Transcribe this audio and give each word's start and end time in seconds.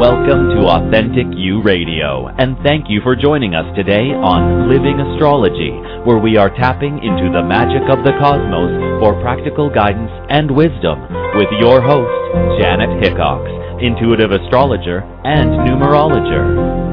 Welcome 0.00 0.56
to 0.56 0.64
Authentic 0.64 1.26
You 1.36 1.60
Radio, 1.60 2.28
and 2.40 2.56
thank 2.64 2.86
you 2.88 3.02
for 3.04 3.14
joining 3.14 3.54
us 3.54 3.68
today 3.76 4.16
on 4.16 4.64
Living 4.64 4.96
Astrology, 4.96 5.76
where 6.08 6.16
we 6.16 6.38
are 6.38 6.48
tapping 6.48 7.04
into 7.04 7.28
the 7.28 7.44
magic 7.44 7.84
of 7.92 8.00
the 8.00 8.16
cosmos 8.16 8.72
for 8.96 9.20
practical 9.20 9.68
guidance 9.68 10.08
and 10.30 10.56
wisdom 10.56 11.04
with 11.36 11.52
your 11.60 11.84
host, 11.84 12.08
Janet 12.56 13.04
Hickox, 13.04 13.44
intuitive 13.84 14.32
astrologer 14.32 15.04
and 15.28 15.68
numerologer. 15.68 16.89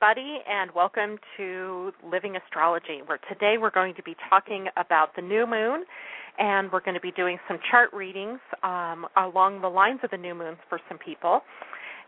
Everybody, 0.00 0.38
and 0.48 0.70
welcome 0.76 1.18
to 1.36 1.90
Living 2.08 2.36
Astrology, 2.36 3.00
where 3.06 3.18
today 3.28 3.56
we're 3.60 3.72
going 3.72 3.94
to 3.94 4.02
be 4.04 4.14
talking 4.30 4.66
about 4.76 5.16
the 5.16 5.22
new 5.22 5.44
moon, 5.44 5.84
and 6.38 6.70
we're 6.70 6.82
going 6.82 6.94
to 6.94 7.00
be 7.00 7.10
doing 7.10 7.36
some 7.48 7.58
chart 7.68 7.92
readings 7.92 8.38
um, 8.62 9.06
along 9.16 9.60
the 9.60 9.66
lines 9.66 9.98
of 10.04 10.10
the 10.10 10.16
new 10.16 10.36
moons 10.36 10.58
for 10.68 10.78
some 10.88 10.98
people. 10.98 11.40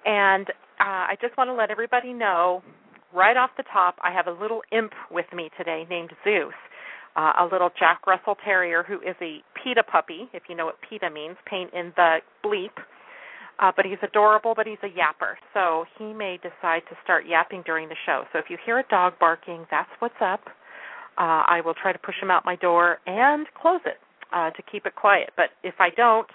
And 0.05 0.49
uh, 0.79 1.11
I 1.11 1.17
just 1.21 1.37
want 1.37 1.49
to 1.49 1.55
let 1.55 1.73
everybody 1.73 2.13
know 2.13 2.63
right 3.13 3.37
off 3.37 3.51
the 3.57 3.65
top, 3.73 3.97
I 4.05 4.13
have 4.13 4.29
a 4.29 4.41
little 4.41 4.63
imp 4.71 4.93
with 5.11 5.27
me 5.35 5.51
today 5.59 5.85
named 5.91 6.11
Zeus. 6.23 6.55
Uh, 7.17 7.33
a 7.41 7.49
little 7.51 7.71
Jack 7.77 8.07
Russell 8.07 8.37
Terrier 8.45 8.85
who 8.85 9.01
is 9.01 9.17
a 9.21 9.43
PITA 9.65 9.83
puppy, 9.91 10.29
if 10.33 10.45
you 10.49 10.55
know 10.55 10.67
what 10.67 10.77
PITA 10.89 11.11
means, 11.11 11.37
pain 11.45 11.67
in 11.75 11.93
the 11.97 12.19
bleep. 12.45 12.71
Uh, 13.61 13.71
but 13.77 13.85
he's 13.85 13.99
adorable, 14.03 14.55
but 14.57 14.67
he's 14.67 14.81
a 14.83 14.89
yapper. 14.89 15.37
So 15.53 15.85
he 15.99 16.15
may 16.15 16.39
decide 16.39 16.83
to 16.89 16.97
start 17.05 17.27
yapping 17.27 17.63
during 17.67 17.89
the 17.89 17.97
show. 18.07 18.25
So 18.33 18.39
if 18.39 18.47
you 18.49 18.57
hear 18.65 18.79
a 18.79 18.89
dog 18.89 19.15
barking, 19.21 19.67
that's 19.71 19.91
what's 19.99 20.21
up. 20.21 20.41
Uh, 21.19 21.45
I 21.47 21.61
will 21.65 21.75
try 21.75 21.93
to 21.93 21.99
push 21.99 22.15
him 22.21 22.31
out 22.31 22.47
my 22.47 22.57
door 22.57 22.99
and 23.07 23.47
close 23.61 23.81
it 23.85 23.99
uh, 24.33 24.51
to 24.51 24.63
keep 24.71 24.87
it 24.87 24.95
quiet. 24.97 25.31
But 25.37 25.51
if 25.63 25.75
I 25.79 25.91
don't, 25.95 26.29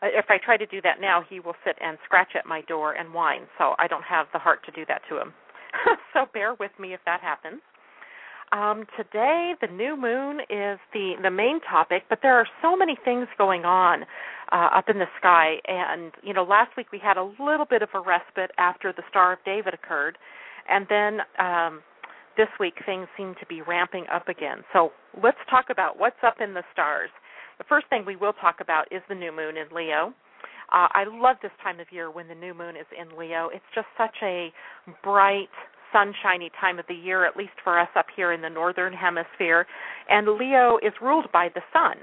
uh, 0.00 0.06
if 0.14 0.26
I 0.28 0.38
try 0.38 0.56
to 0.56 0.66
do 0.66 0.80
that 0.82 1.00
now, 1.00 1.24
he 1.28 1.40
will 1.40 1.56
sit 1.64 1.74
and 1.82 1.98
scratch 2.04 2.36
at 2.38 2.46
my 2.46 2.60
door 2.62 2.92
and 2.92 3.12
whine. 3.12 3.48
So 3.58 3.74
I 3.78 3.88
don't 3.88 4.04
have 4.04 4.26
the 4.32 4.38
heart 4.38 4.60
to 4.66 4.72
do 4.72 4.84
that 4.86 5.02
to 5.08 5.20
him. 5.20 5.34
so 6.14 6.26
bear 6.32 6.54
with 6.60 6.72
me 6.78 6.94
if 6.94 7.00
that 7.04 7.20
happens. 7.20 7.60
Um, 8.52 8.84
today, 8.96 9.54
the 9.60 9.68
new 9.68 9.96
moon 9.96 10.40
is 10.50 10.78
the 10.92 11.14
the 11.22 11.30
main 11.30 11.60
topic, 11.60 12.04
but 12.08 12.18
there 12.20 12.34
are 12.34 12.46
so 12.60 12.76
many 12.76 12.96
things 13.04 13.28
going 13.38 13.64
on 13.64 14.02
uh, 14.50 14.68
up 14.74 14.88
in 14.88 14.98
the 14.98 15.06
sky. 15.18 15.58
And 15.68 16.12
you 16.22 16.34
know, 16.34 16.42
last 16.42 16.76
week 16.76 16.90
we 16.90 16.98
had 16.98 17.16
a 17.16 17.30
little 17.38 17.66
bit 17.68 17.82
of 17.82 17.90
a 17.94 18.00
respite 18.00 18.50
after 18.58 18.92
the 18.92 19.02
Star 19.08 19.32
of 19.34 19.38
David 19.44 19.72
occurred, 19.72 20.18
and 20.68 20.86
then 20.90 21.20
um, 21.38 21.82
this 22.36 22.48
week 22.58 22.74
things 22.84 23.06
seem 23.16 23.34
to 23.38 23.46
be 23.46 23.62
ramping 23.62 24.06
up 24.12 24.28
again. 24.28 24.64
So 24.72 24.90
let's 25.22 25.38
talk 25.48 25.66
about 25.70 25.98
what's 25.98 26.22
up 26.26 26.40
in 26.40 26.54
the 26.54 26.64
stars. 26.72 27.10
The 27.58 27.64
first 27.68 27.86
thing 27.88 28.04
we 28.04 28.16
will 28.16 28.32
talk 28.32 28.56
about 28.60 28.90
is 28.90 29.02
the 29.08 29.14
new 29.14 29.30
moon 29.30 29.56
in 29.58 29.68
Leo. 29.74 30.12
Uh, 30.72 30.88
I 30.90 31.04
love 31.06 31.36
this 31.42 31.52
time 31.62 31.78
of 31.78 31.86
year 31.90 32.10
when 32.10 32.26
the 32.28 32.34
new 32.34 32.54
moon 32.54 32.76
is 32.76 32.86
in 32.98 33.16
Leo. 33.18 33.50
It's 33.52 33.64
just 33.74 33.88
such 33.98 34.16
a 34.22 34.52
bright, 35.02 35.50
sunshiny 35.92 36.50
time 36.60 36.78
of 36.78 36.86
the 36.88 36.94
year, 36.94 37.24
at 37.24 37.36
least 37.36 37.52
for 37.62 37.78
us 37.78 37.88
up 37.96 38.06
here 38.14 38.32
in 38.32 38.42
the 38.42 38.50
northern 38.50 38.92
hemisphere. 38.92 39.66
And 40.08 40.28
Leo 40.28 40.78
is 40.82 40.92
ruled 41.00 41.30
by 41.32 41.48
the 41.54 41.62
sun. 41.72 41.96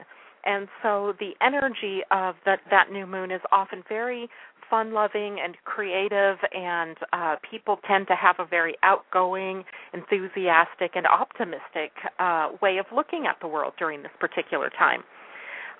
And 0.45 0.67
so 0.81 1.13
the 1.19 1.31
energy 1.41 2.01
of 2.09 2.35
that, 2.45 2.59
that 2.71 2.91
new 2.91 3.05
moon 3.05 3.31
is 3.31 3.41
often 3.51 3.83
very 3.89 4.29
fun 4.69 4.93
loving 4.93 5.37
and 5.43 5.55
creative, 5.63 6.37
and 6.53 6.97
uh, 7.13 7.35
people 7.49 7.79
tend 7.87 8.07
to 8.07 8.15
have 8.15 8.35
a 8.39 8.45
very 8.45 8.75
outgoing, 8.83 9.63
enthusiastic, 9.93 10.91
and 10.95 11.05
optimistic 11.07 11.91
uh, 12.19 12.49
way 12.61 12.77
of 12.77 12.85
looking 12.93 13.25
at 13.27 13.37
the 13.41 13.47
world 13.47 13.73
during 13.79 14.01
this 14.01 14.11
particular 14.19 14.69
time. 14.77 15.03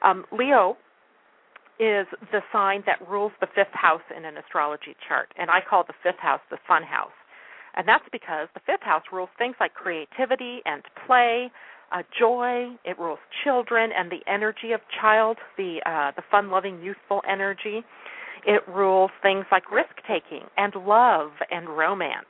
Um, 0.04 0.26
Leo 0.32 0.78
is 1.80 2.08
the 2.32 2.42
sign 2.52 2.84
that 2.86 2.98
rules 3.08 3.32
the 3.40 3.48
fifth 3.54 3.74
house 3.74 4.02
in 4.16 4.26
an 4.26 4.38
astrology 4.38 4.96
chart, 5.08 5.30
and 5.38 5.50
I 5.50 5.60
call 5.68 5.84
the 5.86 5.94
fifth 6.04 6.20
house 6.20 6.42
the 6.50 6.58
fun 6.68 6.84
house. 6.84 7.17
And 7.78 7.88
that's 7.88 8.04
because 8.12 8.48
the 8.56 8.60
fifth 8.66 8.82
house 8.82 9.04
rules 9.14 9.30
things 9.38 9.56
like 9.60 9.76
creativity 9.76 10.62
and 10.66 10.82
play, 11.06 11.52
uh, 11.92 12.02
joy. 12.18 12.72
It 12.84 12.98
rules 12.98 13.20
children 13.44 13.92
and 13.96 14.12
the 14.12 14.20
energy 14.30 14.72
of 14.74 14.82
child, 15.00 15.38
the 15.58 15.80
uh, 15.86 16.12
the 16.16 16.24
fun-loving, 16.30 16.82
youthful 16.82 17.22
energy. 17.30 17.84
It 18.46 18.68
rules 18.68 19.12
things 19.22 19.46
like 19.52 19.72
risk-taking 19.72 20.48
and 20.58 20.74
love 20.76 21.32
and 21.52 21.70
romance. 21.70 22.26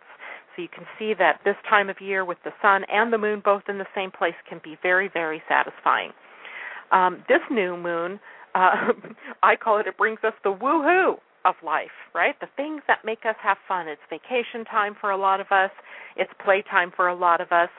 So 0.56 0.64
you 0.64 0.68
can 0.68 0.86
see 1.00 1.14
that 1.18 1.40
this 1.46 1.56
time 1.70 1.90
of 1.90 2.02
year 2.02 2.26
with 2.26 2.40
the 2.44 2.52
sun 2.62 2.84
and 2.92 3.14
the 3.14 3.18
moon 3.18 3.42
both 3.44 3.64
in 3.70 3.78
the 3.78 3.86
same 3.96 4.12
place 4.12 4.34
can 4.50 4.60
be 4.64 4.78
very, 4.82 5.10
very 5.12 5.42
satisfying. 5.48 6.12
Um, 6.92 7.24
this 7.30 7.42
new 7.52 7.78
moon, 7.78 8.20
uh, 8.56 8.92
I 9.44 9.56
call 9.56 9.80
it, 9.80 9.88
it 9.88 9.98
brings 9.98 10.20
us 10.24 10.34
the 10.44 10.52
woohoo 10.52 11.18
of 11.46 11.56
life, 11.64 11.96
right? 12.14 12.36
The 12.40 12.48
things 12.56 12.82
that 12.88 13.00
make 13.06 13.26
us 13.26 13.36
have 13.42 13.58
fun. 13.68 13.88
It's 13.88 14.02
vacation 14.10 14.66
time 14.66 14.96
for 15.00 15.12
a 15.12 15.18
lot 15.18 15.40
of 15.40 15.48
us, 15.52 15.72
it's 16.16 16.32
playtime 16.44 16.92
for 16.96 17.08
a 17.08 17.16
lot 17.16 17.42
of 17.42 17.52
us, 17.52 17.70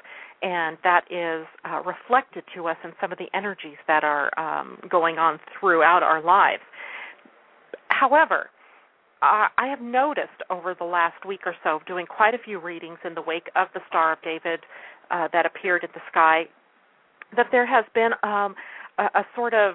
and 0.42 0.78
that 0.84 1.04
is 1.10 1.46
uh, 1.68 1.82
reflected 1.82 2.44
to 2.54 2.68
us 2.68 2.76
in 2.84 2.92
some 3.00 3.12
of 3.12 3.18
the 3.18 3.26
energies 3.34 3.76
that 3.86 4.04
are 4.04 4.30
um, 4.38 4.78
going 4.88 5.18
on 5.18 5.40
throughout 5.58 6.02
our 6.02 6.22
lives. 6.22 6.62
However, 7.88 8.50
I 9.20 9.66
have 9.68 9.80
noticed 9.80 10.42
over 10.48 10.74
the 10.78 10.84
last 10.84 11.26
week 11.26 11.40
or 11.44 11.56
so, 11.64 11.80
doing 11.88 12.06
quite 12.06 12.34
a 12.34 12.38
few 12.38 12.60
readings 12.60 12.98
in 13.04 13.14
the 13.14 13.22
wake 13.22 13.50
of 13.56 13.66
the 13.74 13.80
Star 13.88 14.12
of 14.12 14.22
David 14.22 14.60
uh, 15.10 15.26
that 15.32 15.44
appeared 15.44 15.82
in 15.82 15.90
the 15.92 16.00
sky, 16.08 16.44
that 17.34 17.46
there 17.50 17.66
has 17.66 17.84
been 17.94 18.12
um, 18.22 18.54
a, 18.98 19.04
a 19.14 19.26
sort 19.34 19.54
of 19.54 19.74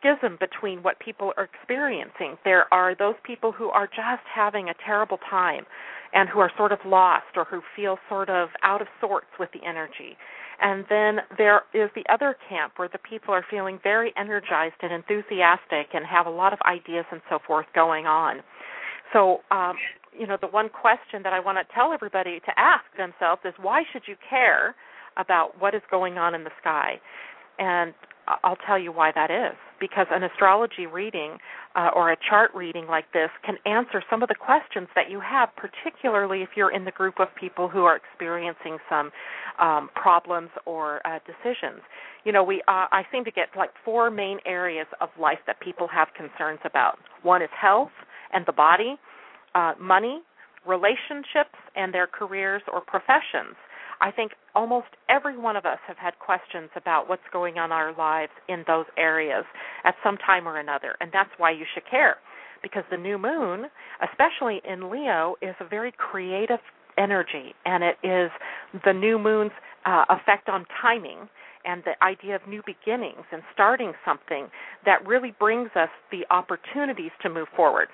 schism 0.00 0.36
between 0.40 0.82
what 0.82 0.98
people 0.98 1.32
are 1.36 1.44
experiencing. 1.44 2.36
There 2.44 2.72
are 2.72 2.94
those 2.94 3.14
people 3.24 3.52
who 3.52 3.68
are 3.70 3.86
just 3.86 4.24
having 4.34 4.68
a 4.68 4.74
terrible 4.84 5.18
time 5.28 5.64
and 6.12 6.28
who 6.28 6.40
are 6.40 6.50
sort 6.56 6.72
of 6.72 6.78
lost 6.84 7.36
or 7.36 7.44
who 7.44 7.60
feel 7.76 7.98
sort 8.08 8.28
of 8.30 8.48
out 8.62 8.80
of 8.80 8.88
sorts 9.00 9.28
with 9.38 9.50
the 9.52 9.60
energy. 9.66 10.16
And 10.60 10.84
then 10.90 11.20
there 11.38 11.62
is 11.72 11.90
the 11.94 12.04
other 12.12 12.36
camp 12.48 12.74
where 12.76 12.88
the 12.88 12.98
people 12.98 13.32
are 13.32 13.44
feeling 13.50 13.78
very 13.82 14.12
energized 14.16 14.74
and 14.82 14.92
enthusiastic 14.92 15.94
and 15.94 16.04
have 16.04 16.26
a 16.26 16.30
lot 16.30 16.52
of 16.52 16.58
ideas 16.66 17.04
and 17.10 17.20
so 17.30 17.38
forth 17.46 17.66
going 17.74 18.06
on. 18.06 18.40
So, 19.12 19.40
um, 19.50 19.76
you 20.18 20.26
know, 20.26 20.36
the 20.40 20.48
one 20.48 20.68
question 20.68 21.22
that 21.22 21.32
I 21.32 21.40
want 21.40 21.58
to 21.58 21.74
tell 21.74 21.92
everybody 21.92 22.40
to 22.40 22.52
ask 22.58 22.84
themselves 22.96 23.42
is 23.44 23.54
why 23.60 23.82
should 23.92 24.02
you 24.06 24.16
care 24.28 24.74
about 25.16 25.60
what 25.60 25.74
is 25.74 25.82
going 25.90 26.18
on 26.18 26.34
in 26.34 26.44
the 26.44 26.50
sky? 26.60 27.00
And 27.58 27.94
I'll 28.44 28.58
tell 28.66 28.78
you 28.78 28.92
why 28.92 29.12
that 29.14 29.30
is. 29.30 29.56
Because 29.80 30.06
an 30.10 30.22
astrology 30.22 30.86
reading 30.86 31.38
uh, 31.74 31.88
or 31.94 32.12
a 32.12 32.16
chart 32.28 32.50
reading 32.54 32.86
like 32.86 33.06
this 33.12 33.30
can 33.44 33.56
answer 33.64 34.02
some 34.10 34.22
of 34.22 34.28
the 34.28 34.34
questions 34.34 34.88
that 34.94 35.10
you 35.10 35.20
have, 35.20 35.48
particularly 35.56 36.42
if 36.42 36.50
you're 36.54 36.72
in 36.72 36.84
the 36.84 36.90
group 36.90 37.18
of 37.18 37.28
people 37.38 37.68
who 37.68 37.84
are 37.84 37.96
experiencing 37.96 38.76
some 38.88 39.10
um, 39.58 39.88
problems 39.94 40.50
or 40.66 41.00
uh, 41.06 41.18
decisions. 41.26 41.80
You 42.24 42.32
know, 42.32 42.44
we 42.44 42.62
uh, 42.68 42.86
I 42.92 43.02
seem 43.10 43.24
to 43.24 43.30
get 43.30 43.48
like 43.56 43.70
four 43.84 44.10
main 44.10 44.38
areas 44.44 44.86
of 45.00 45.08
life 45.18 45.38
that 45.46 45.60
people 45.60 45.88
have 45.88 46.08
concerns 46.16 46.60
about. 46.64 46.98
One 47.22 47.42
is 47.42 47.48
health 47.58 47.92
and 48.32 48.44
the 48.46 48.52
body, 48.52 48.96
uh, 49.54 49.72
money, 49.80 50.20
relationships, 50.66 51.56
and 51.74 51.92
their 51.94 52.06
careers 52.06 52.62
or 52.72 52.80
professions. 52.80 53.56
I 54.00 54.10
think 54.10 54.32
almost 54.54 54.88
every 55.08 55.36
one 55.36 55.56
of 55.56 55.66
us 55.66 55.78
have 55.86 55.98
had 55.98 56.18
questions 56.18 56.70
about 56.74 57.08
what's 57.08 57.22
going 57.32 57.58
on 57.58 57.66
in 57.66 57.72
our 57.72 57.94
lives 57.94 58.32
in 58.48 58.64
those 58.66 58.86
areas 58.96 59.44
at 59.84 59.94
some 60.02 60.16
time 60.16 60.48
or 60.48 60.58
another, 60.58 60.96
and 61.00 61.10
that's 61.12 61.30
why 61.36 61.50
you 61.50 61.64
should 61.74 61.84
care. 61.88 62.16
Because 62.62 62.84
the 62.90 62.96
new 62.96 63.18
moon, 63.18 63.66
especially 64.10 64.60
in 64.68 64.90
Leo, 64.90 65.36
is 65.42 65.54
a 65.60 65.68
very 65.68 65.92
creative 65.92 66.60
energy, 66.98 67.54
and 67.64 67.84
it 67.84 67.96
is 68.02 68.30
the 68.84 68.92
new 68.92 69.18
moon's 69.18 69.52
uh, 69.84 70.04
effect 70.10 70.48
on 70.48 70.64
timing 70.80 71.28
and 71.64 71.82
the 71.84 72.02
idea 72.02 72.36
of 72.36 72.46
new 72.48 72.62
beginnings 72.64 73.24
and 73.32 73.42
starting 73.52 73.92
something 74.04 74.48
that 74.86 75.06
really 75.06 75.34
brings 75.38 75.70
us 75.76 75.90
the 76.10 76.24
opportunities 76.30 77.10
to 77.22 77.28
move 77.28 77.48
forward. 77.54 77.88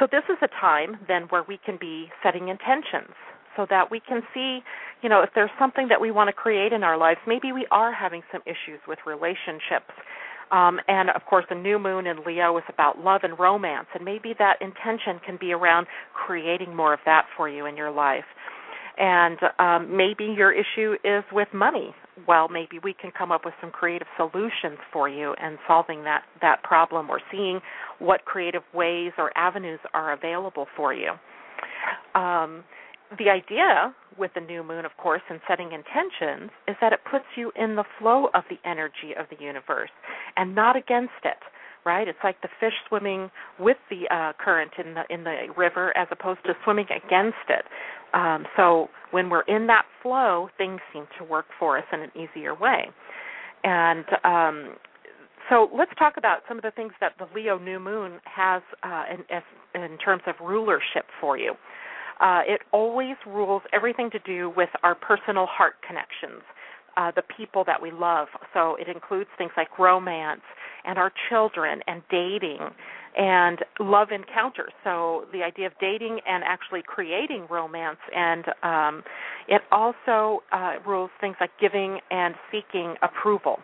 So 0.00 0.08
this 0.10 0.24
is 0.28 0.36
a 0.42 0.48
time 0.60 0.96
then 1.06 1.22
where 1.30 1.44
we 1.46 1.58
can 1.64 1.78
be 1.80 2.08
setting 2.22 2.48
intentions 2.48 3.14
so 3.56 3.66
that 3.70 3.90
we 3.90 4.00
can 4.00 4.22
see, 4.32 4.60
you 5.02 5.08
know, 5.08 5.22
if 5.22 5.30
there's 5.34 5.50
something 5.58 5.88
that 5.88 6.00
we 6.00 6.10
want 6.10 6.28
to 6.28 6.32
create 6.32 6.72
in 6.72 6.82
our 6.82 6.96
lives, 6.96 7.20
maybe 7.26 7.52
we 7.52 7.66
are 7.70 7.92
having 7.92 8.22
some 8.32 8.42
issues 8.46 8.80
with 8.86 8.98
relationships. 9.06 9.92
Um, 10.50 10.78
and 10.88 11.10
of 11.10 11.22
course, 11.28 11.44
the 11.48 11.54
new 11.56 11.78
moon 11.78 12.06
in 12.06 12.18
Leo 12.24 12.56
is 12.58 12.64
about 12.68 12.98
love 12.98 13.22
and 13.24 13.38
romance, 13.38 13.86
and 13.94 14.04
maybe 14.04 14.34
that 14.38 14.56
intention 14.60 15.20
can 15.24 15.38
be 15.40 15.52
around 15.52 15.86
creating 16.12 16.76
more 16.76 16.92
of 16.92 17.00
that 17.06 17.24
for 17.36 17.48
you 17.48 17.66
in 17.66 17.76
your 17.76 17.90
life. 17.90 18.24
And 18.96 19.38
um, 19.58 19.96
maybe 19.96 20.24
your 20.24 20.52
issue 20.52 20.94
is 21.02 21.24
with 21.32 21.48
money. 21.52 21.94
Well, 22.28 22.48
maybe 22.48 22.78
we 22.84 22.94
can 22.94 23.10
come 23.10 23.32
up 23.32 23.44
with 23.44 23.54
some 23.60 23.72
creative 23.72 24.06
solutions 24.16 24.78
for 24.92 25.08
you 25.08 25.34
and 25.42 25.58
solving 25.66 26.04
that 26.04 26.22
that 26.42 26.62
problem, 26.62 27.10
or 27.10 27.20
seeing 27.32 27.60
what 27.98 28.24
creative 28.24 28.62
ways 28.72 29.10
or 29.18 29.36
avenues 29.36 29.80
are 29.94 30.12
available 30.12 30.66
for 30.76 30.94
you. 30.94 31.10
Um, 32.14 32.62
the 33.18 33.30
idea 33.30 33.94
with 34.18 34.30
the 34.34 34.40
new 34.40 34.62
moon, 34.62 34.84
of 34.84 34.92
course, 34.96 35.22
and 35.28 35.40
setting 35.48 35.72
intentions 35.72 36.50
is 36.68 36.76
that 36.80 36.92
it 36.92 37.00
puts 37.10 37.24
you 37.36 37.52
in 37.56 37.76
the 37.76 37.84
flow 37.98 38.28
of 38.34 38.44
the 38.48 38.56
energy 38.68 39.12
of 39.18 39.26
the 39.30 39.42
universe 39.42 39.90
and 40.36 40.54
not 40.54 40.76
against 40.76 41.24
it. 41.24 41.38
Right? 41.86 42.08
It's 42.08 42.18
like 42.24 42.40
the 42.40 42.48
fish 42.60 42.72
swimming 42.88 43.30
with 43.60 43.76
the 43.90 44.08
uh, 44.10 44.32
current 44.42 44.70
in 44.82 44.94
the 44.94 45.02
in 45.10 45.22
the 45.22 45.48
river 45.54 45.94
as 45.98 46.08
opposed 46.10 46.40
to 46.46 46.54
swimming 46.64 46.86
against 46.86 47.44
it. 47.50 47.66
Um, 48.14 48.46
so 48.56 48.88
when 49.10 49.28
we're 49.28 49.42
in 49.42 49.66
that 49.66 49.84
flow, 50.02 50.48
things 50.56 50.80
seem 50.94 51.06
to 51.18 51.24
work 51.24 51.44
for 51.58 51.76
us 51.76 51.84
in 51.92 52.00
an 52.00 52.10
easier 52.16 52.54
way. 52.54 52.88
And 53.64 54.04
um, 54.24 54.76
so 55.50 55.68
let's 55.76 55.90
talk 55.98 56.14
about 56.16 56.38
some 56.48 56.56
of 56.56 56.62
the 56.62 56.70
things 56.70 56.92
that 57.00 57.12
the 57.18 57.26
Leo 57.34 57.58
new 57.58 57.78
moon 57.78 58.18
has 58.24 58.62
uh, 58.82 59.04
in, 59.12 59.82
in 59.82 59.98
terms 59.98 60.22
of 60.26 60.34
rulership 60.40 61.04
for 61.20 61.36
you. 61.36 61.54
Uh, 62.20 62.42
it 62.46 62.60
always 62.72 63.16
rules 63.26 63.62
everything 63.72 64.10
to 64.10 64.18
do 64.20 64.52
with 64.56 64.70
our 64.82 64.94
personal 64.94 65.46
heart 65.46 65.74
connections, 65.86 66.42
uh, 66.96 67.10
the 67.14 67.22
people 67.36 67.64
that 67.66 67.80
we 67.80 67.90
love. 67.90 68.28
So 68.52 68.76
it 68.76 68.88
includes 68.88 69.30
things 69.36 69.50
like 69.56 69.78
romance 69.78 70.42
and 70.84 70.98
our 70.98 71.12
children 71.28 71.80
and 71.86 72.02
dating 72.10 72.58
and 73.16 73.58
love 73.78 74.08
encounters. 74.10 74.72
So 74.82 75.24
the 75.32 75.42
idea 75.42 75.66
of 75.66 75.72
dating 75.80 76.20
and 76.26 76.42
actually 76.44 76.82
creating 76.86 77.46
romance, 77.50 77.98
and 78.14 78.44
um, 78.62 79.02
it 79.48 79.62
also 79.70 80.42
uh, 80.52 80.74
rules 80.86 81.10
things 81.20 81.36
like 81.40 81.50
giving 81.60 82.00
and 82.10 82.34
seeking 82.50 82.94
approval. 83.02 83.58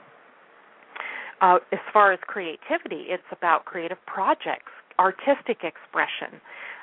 Uh, 1.40 1.58
as 1.72 1.78
far 1.92 2.12
as 2.12 2.18
creativity, 2.26 3.06
it's 3.08 3.22
about 3.32 3.64
creative 3.64 3.98
projects, 4.06 4.70
artistic 4.98 5.64
expression, 5.64 6.40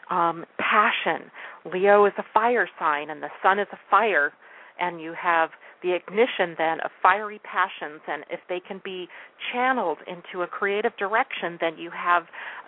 um, 0.09 0.45
passion. 0.57 1.29
Leo 1.71 2.05
is 2.05 2.13
a 2.17 2.23
fire 2.33 2.69
sign, 2.79 3.09
and 3.09 3.21
the 3.21 3.29
sun 3.43 3.59
is 3.59 3.67
a 3.71 3.79
fire, 3.89 4.33
and 4.79 5.01
you 5.01 5.13
have 5.21 5.49
the 5.83 5.93
ignition 5.93 6.55
then 6.57 6.79
of 6.81 6.91
fiery 7.01 7.39
passions. 7.43 8.01
And 8.07 8.23
if 8.29 8.39
they 8.49 8.59
can 8.59 8.81
be 8.83 9.07
channeled 9.51 9.99
into 10.07 10.43
a 10.43 10.47
creative 10.47 10.95
direction, 10.97 11.57
then 11.59 11.77
you 11.77 11.91
have 11.91 12.23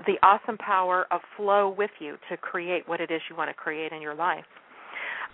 the 0.06 0.16
awesome 0.24 0.58
power 0.58 1.08
of 1.12 1.22
flow 1.38 1.74
with 1.76 1.92
you 2.00 2.18
to 2.30 2.38
create 2.38 2.88
what 2.88 3.02
it 3.02 3.12
is 3.12 3.22
you 3.30 3.36
want 3.36 3.50
to 3.50 3.54
create 3.54 3.92
in 3.92 4.02
your 4.02 4.16
life. 4.16 4.46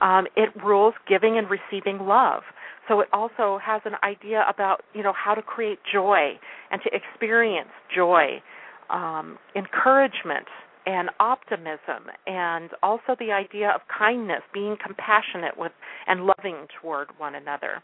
Um, 0.01 0.28
it 0.36 0.50
rules 0.63 0.94
giving 1.08 1.38
and 1.38 1.48
receiving 1.50 2.06
love. 2.06 2.44
So 2.88 3.00
it 3.00 3.08
also 3.13 3.60
has 3.63 3.81
an 3.86 3.94
idea 4.04 4.46
about 4.48 4.81
you 4.94 5.01
know 5.01 5.13
how 5.13 5.34
to 5.34 5.42
create 5.42 5.80
joy 5.92 6.38
and 6.69 6.81
to 6.84 6.90
experience 6.94 7.69
joy, 7.94 8.42
um, 8.90 9.38
encouragement, 9.56 10.46
and 10.86 11.10
optimism 11.20 12.12
and 12.28 12.70
also 12.84 13.16
the 13.20 13.32
idea 13.32 13.70
of 13.70 13.82
kindness, 13.88 14.42
being 14.54 14.78
compassionate 14.84 15.58
with 15.58 15.72
and 16.08 16.26
loving 16.26 16.68
toward 16.82 17.08
one 17.18 17.36
another. 17.36 17.82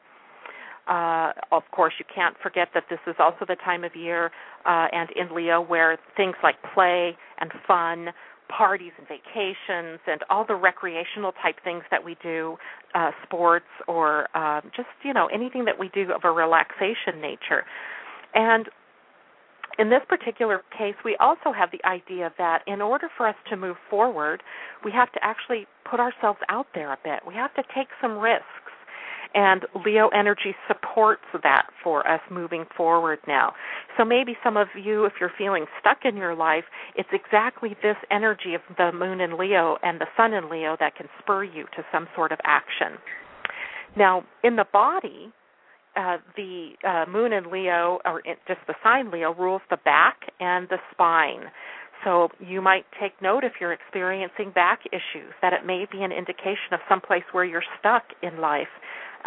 Uh, 0.88 1.32
of 1.52 1.64
course, 1.72 1.94
you 2.00 2.06
can't 2.14 2.36
forget 2.42 2.70
that 2.74 2.84
this 2.90 3.00
is 3.08 3.16
also 3.20 3.46
the 3.48 3.56
time 3.64 3.84
of 3.84 3.96
year 3.96 4.32
uh, 4.66 4.88
and 4.92 5.10
in 5.16 5.34
Leo 5.36 5.62
where 5.62 5.98
things 6.18 6.36
like 6.44 6.56
play 6.74 7.16
and 7.40 7.52
fun, 7.68 8.08
parties 8.50 8.92
and 8.98 9.08
vacations, 9.08 10.00
and 10.08 10.22
all 10.30 10.46
the 10.46 10.56
recreational 10.56 11.32
type 11.42 11.56
things 11.64 11.84
that 11.92 12.04
we 12.04 12.18
do, 12.22 12.58
uh, 12.96 13.12
sports 13.24 13.66
or 13.88 14.28
uh, 14.36 14.62
just 14.76 14.90
you 15.04 15.14
know 15.14 15.28
anything 15.34 15.66
that 15.66 15.80
we 15.80 15.90
do 15.94 16.12
of 16.12 16.22
a 16.24 16.32
relaxation 16.32 17.22
nature. 17.22 17.64
And 18.34 18.68
in 19.80 19.90
this 19.90 20.02
particular 20.08 20.62
case, 20.78 20.96
we 21.04 21.16
also 21.20 21.52
have 21.52 21.70
the 21.72 21.84
idea 21.88 22.32
that 22.38 22.64
in 22.68 22.82
order 22.82 23.08
for 23.18 23.28
us 23.28 23.36
to 23.50 23.58
move 23.58 23.78
forward, 23.90 24.44
we 24.84 24.92
have 24.92 25.12
to 25.14 25.20
actually 25.24 25.68
put 25.90 26.00
ourselves 26.00 26.40
out 26.50 26.68
there 26.74 26.92
a 26.94 26.98
bit. 27.04 27.22
We 27.28 27.34
have 27.36 27.54
to 27.56 27.64
take 27.76 27.88
some 28.02 28.18
risks. 28.18 28.46
And 29.34 29.66
Leo 29.86 30.10
energy 30.10 30.54
supports 30.68 31.24
that 31.42 31.68
for 31.82 32.06
us 32.06 32.20
moving 32.30 32.66
forward 32.76 33.20
now. 33.28 33.54
So 33.98 34.04
maybe 34.04 34.36
some 34.44 34.58
of 34.58 34.68
you, 34.76 35.06
if 35.06 35.14
you're 35.22 35.32
feeling 35.38 35.66
stuck 35.80 36.00
in 36.04 36.18
your 36.18 36.36
life, 36.36 36.66
it's 36.98 37.08
exactly 37.14 37.78
this 37.82 37.96
energy 38.12 38.56
of 38.56 38.62
the 38.78 38.92
moon 38.92 39.22
in 39.22 39.38
Leo 39.38 39.78
and 39.84 40.02
the 40.02 40.08
sun 40.18 40.34
in 40.34 40.50
Leo 40.50 40.76
that 40.82 40.96
can 40.96 41.08
spur 41.20 41.46
you 41.46 41.64
to 41.78 41.86
some 41.94 42.10
sort 42.14 42.34
of 42.34 42.40
action. 42.44 42.98
Now, 43.96 44.26
in 44.44 44.58
the 44.58 44.66
body, 44.72 45.32
uh, 45.96 46.18
the 46.36 46.72
uh, 46.88 47.10
moon 47.10 47.34
in 47.34 47.52
Leo, 47.52 48.00
or 48.06 48.22
just 48.48 48.60
the 48.68 48.76
sign 48.84 49.12
Leo, 49.12 49.34
rules 49.34 49.62
the 49.70 49.78
back 49.78 50.18
and 50.40 50.68
the 50.70 50.78
spine. 50.92 51.44
So 52.04 52.30
you 52.40 52.62
might 52.62 52.86
take 53.00 53.14
note 53.22 53.44
if 53.44 53.54
you're 53.60 53.74
experiencing 53.74 54.52
back 54.56 54.80
issues 54.92 55.34
that 55.42 55.54
it 55.54 55.66
may 55.66 55.86
be 55.92 56.02
an 56.02 56.12
indication 56.12 56.74
of 56.74 56.80
some 56.90 57.02
place 57.02 57.24
where 57.32 57.46
you're 57.46 57.64
stuck 57.80 58.04
in 58.24 58.42
life, 58.42 58.72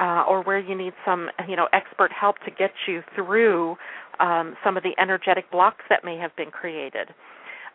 uh, 0.00 0.24
or 0.28 0.42
where 0.42 0.58
you 0.58 0.74
need 0.76 0.92
some, 1.04 1.28
you 1.48 1.54
know, 1.54 1.68
expert 1.72 2.10
help 2.12 2.36
to 2.44 2.50
get 2.50 2.72
you 2.88 3.02
through 3.14 3.76
um, 4.18 4.56
some 4.64 4.76
of 4.76 4.82
the 4.82 4.92
energetic 5.00 5.50
blocks 5.52 5.84
that 5.88 6.04
may 6.04 6.16
have 6.16 6.34
been 6.36 6.50
created. 6.50 7.10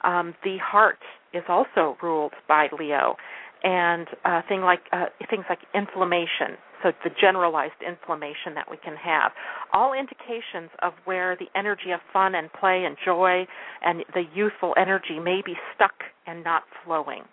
Um, 0.03 0.33
the 0.43 0.57
heart 0.57 0.99
is 1.33 1.43
also 1.47 1.97
ruled 2.01 2.33
by 2.47 2.67
Leo, 2.77 3.15
and 3.63 4.07
uh, 4.25 4.41
thing 4.47 4.61
like 4.61 4.81
uh, 4.91 5.05
things 5.29 5.45
like 5.49 5.59
inflammation, 5.73 6.57
so 6.81 6.91
the 7.03 7.09
generalized 7.19 7.79
inflammation 7.85 8.55
that 8.55 8.69
we 8.69 8.77
can 8.77 8.95
have. 8.95 9.31
All 9.73 9.93
indications 9.93 10.69
of 10.81 10.93
where 11.05 11.35
the 11.35 11.47
energy 11.57 11.91
of 11.93 11.99
fun 12.13 12.35
and 12.35 12.51
play 12.53 12.85
and 12.85 12.95
joy 13.03 13.45
and 13.83 14.03
the 14.13 14.23
youthful 14.33 14.73
energy 14.77 15.19
may 15.19 15.41
be 15.45 15.55
stuck 15.75 15.95
and 16.25 16.43
not 16.43 16.63
flowing. 16.85 17.23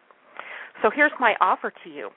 So 0.83 0.91
here's 0.95 1.13
my 1.21 1.35
offer 1.41 1.73
to 1.85 1.91
you. 1.91 2.11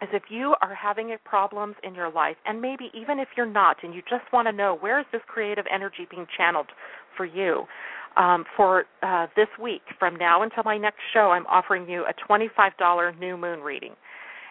Is 0.00 0.08
if 0.12 0.24
you 0.30 0.54
are 0.62 0.74
having 0.74 1.14
problems 1.24 1.74
in 1.82 1.92
your 1.92 2.08
life, 2.10 2.36
and 2.46 2.62
maybe 2.62 2.88
even 2.94 3.18
if 3.18 3.26
you're 3.36 3.50
not, 3.50 3.78
and 3.82 3.92
you 3.92 4.00
just 4.02 4.32
want 4.32 4.46
to 4.46 4.52
know 4.52 4.76
where 4.78 5.00
is 5.00 5.06
this 5.10 5.22
creative 5.26 5.64
energy 5.72 6.06
being 6.08 6.26
channeled 6.36 6.68
for 7.16 7.26
you, 7.26 7.64
um, 8.18 8.44
for 8.56 8.84
uh, 9.02 9.28
this 9.36 9.48
week, 9.62 9.82
from 9.98 10.16
now 10.16 10.42
until 10.42 10.64
my 10.64 10.76
next 10.76 11.00
show, 11.14 11.30
I'm 11.30 11.46
offering 11.46 11.88
you 11.88 12.04
a 12.04 12.30
$25 12.30 13.18
new 13.18 13.36
moon 13.36 13.60
reading. 13.60 13.92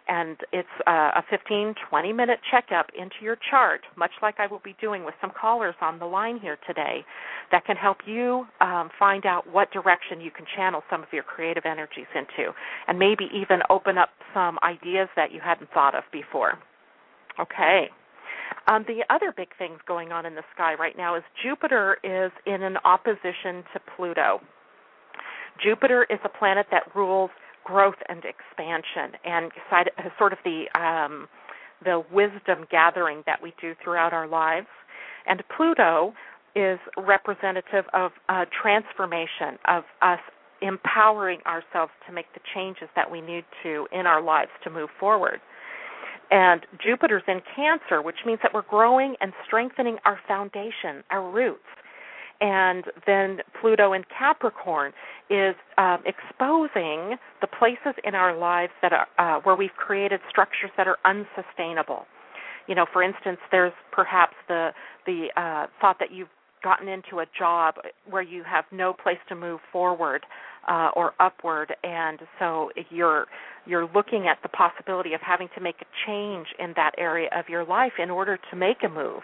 And 0.10 0.38
it's 0.54 0.70
uh, 0.88 1.12
a 1.16 1.24
15 1.30 1.76
20 1.90 2.14
minute 2.14 2.40
checkup 2.50 2.88
into 2.98 3.16
your 3.22 3.38
chart 3.52 3.82
much 3.98 4.12
like 4.22 4.36
i 4.40 4.48
will 4.48 4.62
be 4.64 4.74
doing 4.80 5.04
with 5.04 5.14
some 5.20 5.32
callers 5.38 5.76
on 5.82 6.00
the 6.00 6.06
line 6.06 6.40
here 6.40 6.58
today 6.66 7.04
that 7.52 7.66
can 7.66 7.76
help 7.76 7.98
you 8.06 8.46
um, 8.62 8.90
find 8.98 9.26
out 9.26 9.52
what 9.52 9.70
direction 9.72 10.22
you 10.22 10.32
can 10.32 10.46
channel 10.56 10.82
some 10.90 11.04
of 11.04 11.10
your 11.12 11.24
creative 11.24 11.66
energies 11.66 12.08
into 12.16 12.54
and 12.88 12.98
maybe 12.98 13.26
even 13.36 13.60
open 13.70 13.98
up 13.98 14.12
some 14.34 14.58
ideas 14.64 15.10
that 15.18 15.34
you 15.34 15.42
hadn't 15.44 15.70
thought 15.74 15.94
of 15.94 16.06
before. 16.14 16.58
Okay 17.38 17.90
um, 18.68 18.86
the 18.88 19.04
other 19.10 19.34
big 19.36 19.50
things 19.58 19.80
going 19.88 20.12
on 20.12 20.26
in 20.26 20.36
the 20.36 20.44
sky 20.54 20.74
right 20.74 20.98
now 20.98 21.16
is 21.16 21.24
Jupiter 21.44 21.98
is 22.04 22.32
in 22.46 22.64
an 22.64 22.78
opposition 22.84 23.64
to 23.74 23.80
Pluto. 23.96 24.40
Jupiter 25.64 26.06
is 26.10 26.20
a 26.24 26.30
planet 26.30 26.68
that 26.72 26.84
rules 26.96 27.32
growth 27.64 27.96
and 28.08 28.24
expansion 28.24 29.20
and 29.26 29.52
sort 30.18 30.34
of 30.34 30.40
the 30.46 30.66
um, 30.80 31.28
the 31.84 32.04
wisdom 32.12 32.66
gathering 32.72 33.24
that 33.26 33.42
we 33.42 33.54
do 33.62 33.76
throughout 33.84 34.14
our 34.14 34.28
lives. 34.28 34.68
And 35.28 35.44
Pluto 35.56 36.14
is 36.56 36.80
representative 36.98 37.86
of 37.94 38.12
uh, 38.30 38.46
transformation, 38.62 39.60
of 39.66 39.84
us 40.02 40.20
empowering 40.62 41.40
ourselves 41.46 41.92
to 42.08 42.14
make 42.14 42.26
the 42.34 42.40
changes 42.56 42.90
that 42.96 43.12
we 43.12 43.22
need 43.22 43.46
to 43.62 43.88
in 43.92 44.08
our 44.08 44.22
lives 44.22 44.50
to 44.64 44.72
move 44.72 44.90
forward. 45.00 45.40
And 46.30 46.66
Jupiter's 46.84 47.24
in 47.28 47.42
Cancer, 47.56 48.02
which 48.02 48.18
means 48.26 48.40
that 48.44 48.54
we're 48.54 48.64
growing 48.64 49.16
and 49.22 49.32
strengthening 49.46 49.98
our 50.06 50.20
foundation, 50.28 51.04
our 51.10 51.30
roots 51.30 51.64
and 52.40 52.86
then 53.06 53.40
Pluto 53.60 53.94
in 53.94 54.04
Capricorn 54.18 54.94
is 55.30 55.56
um, 55.78 56.04
exposing 56.06 57.18
the 57.42 57.48
places 57.48 58.00
in 58.04 58.16
our 58.16 58.38
lives 58.38 58.72
that 58.82 58.94
are 58.94 59.08
uh, 59.18 59.42
where 59.42 59.56
we've 59.56 59.76
created 59.76 60.20
structures 60.30 60.72
that 60.78 60.88
are 60.88 60.98
unsustainable. 61.06 62.06
You 62.68 62.76
know, 62.76 62.86
for 62.92 63.02
instance, 63.02 63.40
there's 63.52 63.74
perhaps 63.92 64.36
the 64.48 64.72
the 65.06 65.28
uh, 65.36 65.68
thought 65.82 65.98
that 66.00 66.12
you've 66.12 66.30
gotten 66.64 66.88
into 66.88 67.20
a 67.20 67.26
job 67.38 67.76
where 68.10 68.22
you 68.22 68.44
have 68.44 68.66
no 68.72 68.94
place 68.94 69.20
to 69.30 69.36
move 69.36 69.60
forward 69.72 70.26
uh, 70.68 70.90
or 70.96 71.14
upward, 71.20 71.74
and 71.84 72.20
so 72.40 72.70
you're 72.90 73.26
you're 73.66 73.88
looking 73.94 74.28
at 74.28 74.38
the 74.44 74.50
possibility 74.50 75.14
of 75.14 75.22
having 75.22 75.50
to 75.56 75.62
make 75.62 75.76
a 75.82 75.86
change 76.06 76.48
in 76.58 76.74
that 76.76 76.92
area 76.98 77.30
of 77.36 77.50
your 77.50 77.66
life 77.66 77.94
in 78.02 78.10
order 78.10 78.40
to 78.50 78.56
make 78.56 78.78
a 78.84 78.90
move. 78.90 79.24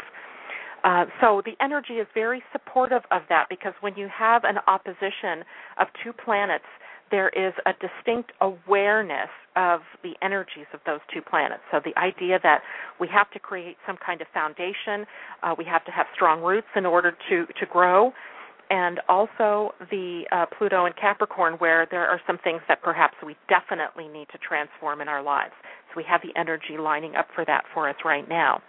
Uh, 0.84 1.06
so 1.22 1.42
the 1.46 1.54
energy 1.64 1.94
is 1.94 2.08
very 2.14 2.44
supportive 2.52 3.04
of 3.12 3.22
that 3.30 3.46
because 3.50 3.74
when 3.80 3.96
you 3.96 4.10
have 4.14 4.44
an 4.44 4.58
opposition 4.68 5.46
of 5.80 5.88
two 6.04 6.12
planets, 6.12 6.66
there 7.10 7.30
is 7.30 7.54
a 7.66 7.72
distinct 7.74 8.32
awareness 8.42 9.30
of 9.56 9.82
the 10.02 10.14
energies 10.22 10.66
of 10.74 10.80
those 10.86 11.00
two 11.14 11.22
planets. 11.22 11.62
So 11.72 11.80
the 11.84 11.98
idea 11.98 12.40
that 12.42 12.62
we 13.00 13.08
have 13.14 13.30
to 13.32 13.40
create 13.40 13.78
some 13.86 13.98
kind 14.04 14.20
of 14.20 14.28
foundation, 14.34 15.06
uh, 15.44 15.56
we 15.58 15.64
have 15.66 15.86
to 15.86 15.92
have 15.92 16.08
strong 16.16 16.42
roots 16.42 16.68
in 16.76 16.86
order 16.86 17.16
to 17.30 17.46
to 17.46 17.66
grow, 17.72 18.12
and 18.70 19.00
also 19.08 19.74
the 19.92 20.24
uh, 20.32 20.46
Pluto 20.58 20.86
and 20.86 20.96
Capricorn, 20.96 21.54
where 21.56 21.88
there 21.90 22.08
are 22.08 22.20
some 22.26 22.38
things 22.44 22.62
that 22.68 22.82
perhaps 22.82 23.16
we 23.26 23.36
definitely 23.50 24.08
need 24.08 24.28
to 24.32 24.38
transform 24.38 25.02
in 25.02 25.08
our 25.08 25.22
lives. 25.22 25.54
So 25.90 25.98
we 25.98 26.04
have 26.10 26.22
the 26.22 26.38
energy 26.40 26.78
lining 26.80 27.16
up 27.16 27.28
for 27.36 27.46
that 27.46 27.64
for 27.74 27.90
us 27.90 27.96
right 28.04 28.28
now. 28.28 28.62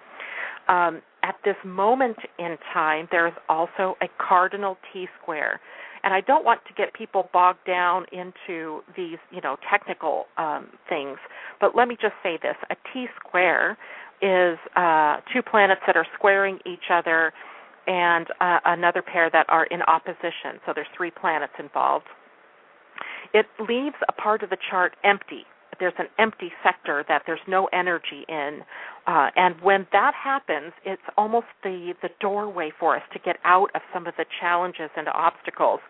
Um, 0.68 1.02
at 1.22 1.36
this 1.44 1.56
moment 1.64 2.16
in 2.38 2.56
time, 2.72 3.08
there 3.10 3.26
is 3.26 3.34
also 3.48 3.96
a 4.02 4.06
cardinal 4.18 4.76
T 4.92 5.06
square. 5.20 5.60
And 6.02 6.12
I 6.12 6.20
don't 6.20 6.44
want 6.44 6.60
to 6.68 6.74
get 6.74 6.92
people 6.92 7.30
bogged 7.32 7.66
down 7.66 8.04
into 8.12 8.82
these, 8.94 9.16
you 9.30 9.40
know, 9.40 9.56
technical 9.70 10.26
um, 10.36 10.68
things. 10.86 11.16
But 11.60 11.74
let 11.74 11.88
me 11.88 11.96
just 12.00 12.14
say 12.22 12.38
this: 12.42 12.56
a 12.70 12.76
T 12.92 13.06
square 13.18 13.78
is 14.20 14.58
uh, 14.76 15.20
two 15.32 15.42
planets 15.42 15.80
that 15.86 15.96
are 15.96 16.06
squaring 16.14 16.58
each 16.66 16.90
other, 16.92 17.32
and 17.86 18.26
uh, 18.40 18.60
another 18.64 19.02
pair 19.02 19.30
that 19.30 19.46
are 19.48 19.66
in 19.66 19.82
opposition. 19.82 20.60
So 20.66 20.72
there's 20.74 20.88
three 20.96 21.10
planets 21.10 21.52
involved. 21.58 22.06
It 23.32 23.46
leaves 23.58 23.96
a 24.08 24.12
part 24.12 24.42
of 24.42 24.50
the 24.50 24.58
chart 24.70 24.94
empty 25.04 25.44
there's 25.80 25.94
an 25.98 26.06
empty 26.18 26.52
sector 26.62 27.04
that 27.08 27.22
there's 27.26 27.40
no 27.46 27.66
energy 27.72 28.24
in 28.28 28.60
uh, 29.06 29.28
and 29.36 29.60
when 29.60 29.86
that 29.92 30.12
happens 30.14 30.72
it's 30.84 31.02
almost 31.16 31.46
the 31.62 31.94
the 32.02 32.08
doorway 32.20 32.70
for 32.78 32.96
us 32.96 33.02
to 33.12 33.18
get 33.18 33.36
out 33.44 33.70
of 33.74 33.82
some 33.92 34.06
of 34.06 34.14
the 34.16 34.24
challenges 34.40 34.90
and 34.96 35.08
obstacles 35.08 35.80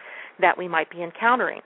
that 0.41 0.57
we 0.57 0.69
might 0.69 0.91
be 0.91 1.03
encountering 1.03 1.61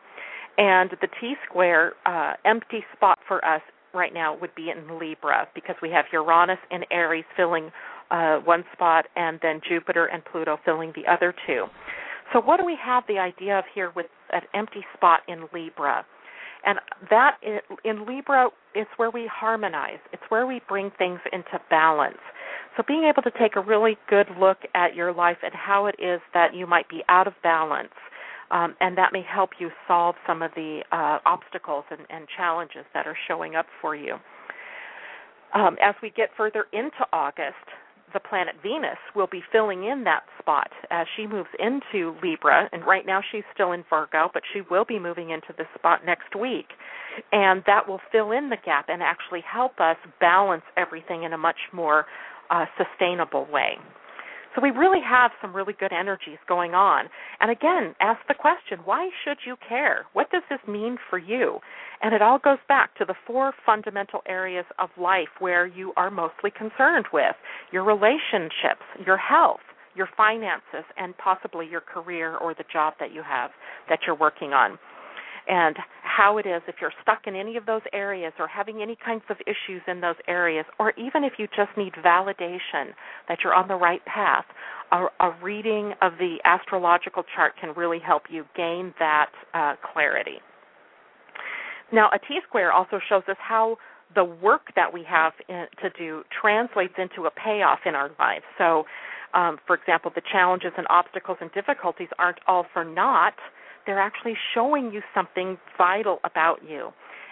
and 0.57 0.91
the 1.01 1.09
t 1.21 1.35
square 1.49 1.93
uh, 2.07 2.35
empty 2.45 2.85
spot 2.95 3.19
for 3.27 3.45
us 3.45 3.63
right 3.95 4.13
now 4.13 4.37
would 4.37 4.55
be 4.55 4.71
in 4.71 4.99
libra 4.99 5.49
because 5.55 5.77
we 5.83 5.91
have 5.91 6.05
uranus 6.13 6.59
and 6.71 6.85
aries 6.91 7.25
filling 7.37 7.71
uh, 8.11 8.39
one 8.39 8.65
spot 8.73 9.07
and 9.17 9.39
then 9.43 9.61
jupiter 9.69 10.07
and 10.07 10.25
pluto 10.25 10.59
filling 10.65 10.93
the 10.95 11.11
other 11.11 11.35
two 11.47 11.67
so 12.33 12.41
what 12.41 12.59
do 12.59 12.65
we 12.65 12.77
have 12.83 13.05
the 13.09 13.19
idea 13.19 13.59
of 13.59 13.65
here 13.75 13.93
with 13.97 14.07
an 14.33 14.43
empty 14.55 14.85
spot 14.95 15.21
in 15.29 15.47
libra 15.53 16.05
and 16.65 16.79
that 17.11 17.37
in 17.85 18.07
Libra, 18.07 18.51
it's 18.75 18.91
where 18.97 19.11
we 19.11 19.31
harmonize. 19.33 19.99
It's 20.13 20.23
where 20.29 20.47
we 20.47 20.61
bring 20.69 20.91
things 20.99 21.21
into 21.33 21.61
balance. 21.71 22.19
So 22.77 22.83
being 22.87 23.05
able 23.05 23.23
to 23.23 23.31
take 23.39 23.57
a 23.57 23.61
really 23.61 23.97
good 24.09 24.27
look 24.39 24.59
at 24.75 24.95
your 24.95 25.13
life 25.13 25.39
and 25.43 25.53
how 25.55 25.87
it 25.87 25.97
is 25.99 26.21
that 26.35 26.55
you 26.55 26.67
might 26.67 26.89
be 26.89 27.03
out 27.09 27.27
of 27.27 27.35
balance, 27.43 27.95
um, 28.51 28.75
and 28.81 28.97
that 28.97 29.13
may 29.13 29.23
help 29.23 29.51
you 29.59 29.71
solve 29.87 30.15
some 30.27 30.43
of 30.43 30.51
the 30.55 30.83
uh, 30.93 31.19
obstacles 31.27 31.85
and, 31.91 32.01
and, 32.09 32.27
challenges 32.37 32.85
that 32.95 33.07
are 33.07 33.17
showing 33.27 33.57
up 33.57 33.67
for 33.81 33.95
you. 33.95 34.15
Um, 35.55 35.77
as 35.83 35.95
we 36.03 36.11
get 36.11 36.31
further 36.37 36.67
into 36.73 37.05
August, 37.13 37.57
the 38.13 38.21
planet 38.21 38.55
Venus 38.63 38.99
will 39.15 39.27
be 39.27 39.43
filling 39.53 39.85
in 39.85 40.05
that 40.05 40.23
spot 40.39 40.71
as 40.91 41.07
she 41.17 41.27
moves 41.27 41.49
into 41.59 42.15
Libra. 42.23 42.69
And 42.73 42.87
right 42.87 43.07
now 43.07 43.21
she's 43.33 43.45
still 43.55 43.73
in 43.73 43.85
Virgo, 43.89 44.31
but 44.33 44.43
she 44.53 44.63
will 44.71 44.85
be 44.85 44.99
moving 44.99 45.31
into 45.31 45.55
this 45.57 45.67
spot 45.77 46.05
next 46.05 46.35
week. 46.39 46.67
And 47.33 47.63
that 47.67 47.89
will 47.89 48.01
fill 48.13 48.33
in 48.33 48.49
the 48.49 48.57
gap 48.65 48.87
and 48.89 49.03
actually 49.03 49.43
help 49.51 49.81
us 49.81 49.97
balance 50.21 50.65
everything 50.77 51.25
in 51.25 51.33
a 51.33 51.39
much 51.39 51.59
more 51.73 52.07
uh, 52.51 52.67
sustainable 52.77 53.47
way. 53.53 53.79
So 54.59 54.63
we 54.63 54.71
really 54.73 54.99
have 55.09 55.31
some 55.41 55.55
really 55.55 55.75
good 55.79 55.93
energies 55.93 56.39
going 56.49 56.75
on. 56.75 57.05
And 57.41 57.49
again, 57.49 57.95
ask 58.01 58.19
the 58.27 58.35
question 58.35 58.81
why 58.85 59.09
should 59.23 59.39
you 59.47 59.55
care? 59.69 60.07
What 60.15 60.33
does 60.33 60.43
this 60.51 60.59
mean 60.67 60.97
for 61.09 61.17
you? 61.17 61.61
And 62.03 62.13
it 62.13 62.23
all 62.23 62.41
goes 62.41 62.59
back 62.67 62.97
to 62.97 63.05
the 63.05 63.15
four 63.25 63.53
fundamental 63.65 64.21
areas 64.27 64.65
of 64.81 64.89
life 65.01 65.29
where 65.39 65.65
you 65.65 65.93
are 65.97 66.11
mostly 66.11 66.51
concerned 66.51 67.07
with 67.13 67.37
your 67.71 67.85
relationships, 67.85 68.83
your 69.07 69.17
health, 69.17 69.61
your 69.95 70.09
finances, 70.17 70.85
and 70.97 71.17
possibly 71.19 71.69
your 71.69 71.83
career 71.83 72.37
or 72.37 72.53
the 72.53 72.65
job 72.73 72.95
that 72.99 73.13
you 73.13 73.23
have 73.23 73.53
that 73.89 74.01
you're 74.09 74.19
working 74.19 74.55
on 74.55 74.77
and 75.49 75.77
how 76.03 76.37
it 76.37 76.47
is 76.47 76.63
if 76.69 76.77
you're 76.81 76.93
stuck 77.03 77.27
in 77.27 77.35
any 77.35 77.57
of 77.57 77.65
those 77.65 77.81
areas 77.93 78.33
or 78.39 78.47
having 78.47 78.83
any 78.83 78.97
kinds 79.03 79.23
of 79.31 79.37
issues 79.47 79.81
in 79.87 80.01
those 80.01 80.17
areas, 80.29 80.67
or 80.79 80.93
even 80.93 81.25
if 81.25 81.35
you 81.39 81.47
just 81.57 81.71
need 81.77 81.93
validation 82.05 82.93
that 83.29 83.39
you're 83.43 83.55
on 83.55 83.67
the 83.67 83.75
right 83.75 84.05
path, 84.05 84.45
a, 84.93 85.07
a 85.21 85.35
reading 85.43 85.93
of 86.03 86.13
the 86.19 86.37
astrological 86.45 87.23
chart 87.35 87.55
can 87.61 87.75
really 87.75 87.99
help 87.99 88.25
you 88.31 88.45
gain 88.57 88.93
that 88.99 89.31
uh, 89.55 89.75
clarity. 89.93 90.39
Now, 91.93 92.11
a 92.13 92.19
T 92.19 92.41
square 92.47 92.73
also 92.73 93.01
shows 93.09 93.23
us 93.29 93.37
how 93.39 93.77
the 94.15 94.25
work 94.25 94.69
that 94.77 94.93
we 94.93 95.05
have 95.09 95.33
in, 95.49 95.67
to 95.83 95.91
do 95.99 96.23
translates 96.41 96.95
into 96.99 97.27
a 97.27 97.31
payoff 97.31 97.81
in 97.87 97.95
our 97.95 98.11
lives. 98.19 98.45
So, 98.59 98.85
um, 99.35 99.59
for 99.67 99.77
example, 99.77 100.11
the 100.15 100.23
challenges 100.33 100.73
and 100.77 100.87
obstacles 100.91 101.39
and 101.41 101.53
difficulties 101.53 102.09
aren't 102.19 102.39
all 102.47 102.67
for 102.73 102.85
naught 102.85 103.35
they're 103.89 103.99
actually 103.99 104.37
showing 104.55 104.93
you 104.93 105.01
something 105.15 105.57
vital 105.79 106.19
about 106.23 106.59
you. 106.69 106.91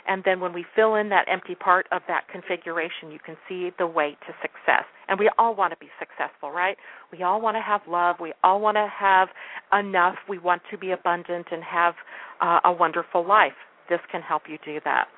And 0.09 0.23
then 0.25 0.41
when 0.41 0.55
we 0.55 0.65
fill 0.75 0.95
in 0.95 1.11
that 1.11 1.27
empty 1.31 1.55
part 1.55 1.87
of 1.93 2.01
that 2.09 2.29
configuration, 2.33 3.11
you 3.13 3.19
can 3.19 3.37
see 3.47 3.71
the 3.79 3.87
way 3.87 4.17
to 4.27 4.33
success. 4.41 4.85
And 5.07 5.19
we 5.19 5.31
all 5.37 5.55
want 5.55 5.73
to 5.73 5.77
be 5.77 5.89
successful, 5.99 6.51
right? 6.51 6.79
We 7.13 7.23
all 7.23 7.43
want 7.43 7.57
to 7.57 7.61
have 7.61 7.83
love. 7.87 8.17
We 8.21 8.33
all 8.43 8.59
want 8.59 8.77
to 8.77 8.89
have 8.89 9.29
enough. 9.79 10.15
We 10.31 10.39
want 10.39 10.63
to 10.71 10.79
be 10.79 10.93
abundant 10.93 11.49
and 11.51 11.63
have 11.63 11.95
uh, 12.41 12.61
a 12.65 12.73
wonderful 12.73 13.27
life. 13.27 13.53
This 13.91 14.01
can 14.11 14.23
help 14.23 14.45
you 14.49 14.57
do 14.65 14.81
that. 14.85 15.09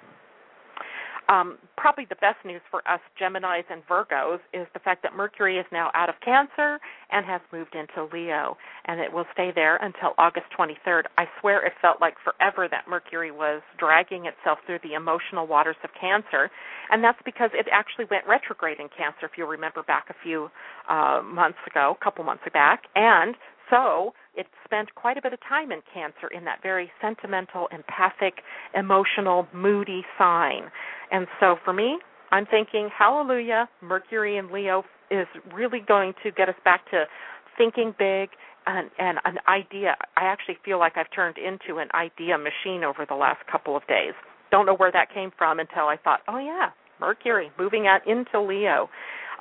Um, 1.28 1.58
probably 1.76 2.06
the 2.08 2.16
best 2.16 2.38
news 2.44 2.62
for 2.70 2.80
us 2.88 3.00
Geminis 3.20 3.64
and 3.70 3.87
Virgos 3.87 4.40
is 4.54 4.66
the 4.73 4.80
fact 4.80 5.02
that 5.02 5.14
Mercury 5.14 5.58
is 5.58 5.66
now 5.70 5.90
out 5.94 6.08
of 6.08 6.14
Cancer 6.25 6.78
and 7.12 7.26
has 7.26 7.42
moved 7.52 7.75
into 7.75 8.08
Leo, 8.11 8.56
and 8.87 8.99
it 8.99 9.12
will 9.12 9.26
stay 9.35 9.52
there 9.54 9.76
until 9.76 10.14
August 10.16 10.47
23rd. 10.58 11.02
I 11.18 11.26
swear 11.40 11.64
it 11.66 11.75
felt 11.82 12.00
like 12.00 12.14
forever 12.25 12.66
that 12.70 12.88
Mercury 12.88 13.30
was 13.30 13.61
dragging 13.78 14.25
itself 14.25 14.58
through 14.64 14.78
the 14.82 14.94
emotional 14.94 15.47
waters 15.47 15.76
of 15.85 15.90
Cancer, 16.00 16.50
and 16.90 17.04
that's 17.04 17.20
because 17.26 17.50
it 17.52 17.66
actually 17.70 18.06
went 18.11 18.26
retrograde 18.26 18.80
in 18.80 18.88
Cancer, 18.88 19.26
if 19.26 19.32
you 19.37 19.47
remember 19.47 19.82
back 19.82 20.06
a 20.08 20.16
few 20.23 20.50
uh, 20.88 21.20
months 21.23 21.58
ago, 21.66 21.94
a 22.00 22.04
couple 22.04 22.25
months 22.25 22.44
back, 22.54 22.85
and 22.94 23.35
so 23.70 24.12
it 24.34 24.46
spent 24.64 24.94
quite 24.94 25.16
a 25.16 25.22
bit 25.22 25.32
of 25.32 25.40
time 25.48 25.72
in 25.72 25.80
Cancer 25.92 26.28
in 26.34 26.44
that 26.44 26.62
very 26.62 26.90
sentimental, 27.00 27.68
empathic, 27.72 28.42
emotional, 28.75 29.46
moody 29.52 30.02
sign. 30.16 30.70
And 31.10 31.26
so 31.40 31.56
for 31.64 31.72
me, 31.72 31.98
I'm 32.30 32.46
thinking, 32.46 32.88
hallelujah, 32.96 33.68
Mercury 33.82 34.37
in 34.37 34.52
Leo 34.52 34.84
is 35.10 35.26
really 35.52 35.80
going 35.87 36.12
to 36.22 36.30
get 36.30 36.48
us 36.48 36.54
back 36.64 36.88
to 36.90 37.04
thinking 37.56 37.94
big 37.98 38.30
and, 38.66 38.90
and 38.98 39.18
an 39.25 39.38
idea. 39.48 39.96
I 40.16 40.25
actually 40.25 40.58
feel 40.64 40.78
like 40.78 40.92
I've 40.96 41.10
turned 41.14 41.37
into 41.38 41.80
an 41.80 41.88
idea 41.94 42.37
machine 42.38 42.84
over 42.84 43.06
the 43.08 43.14
last 43.14 43.40
couple 43.50 43.76
of 43.76 43.87
days. 43.87 44.12
Don't 44.50 44.66
know 44.66 44.76
where 44.76 44.92
that 44.92 45.12
came 45.12 45.32
from 45.37 45.58
until 45.58 45.84
I 45.84 45.96
thought, 45.96 46.20
oh, 46.28 46.38
yeah, 46.38 46.70
Mercury 47.00 47.50
moving 47.58 47.87
out 47.87 48.06
into 48.06 48.40
Leo 48.40 48.88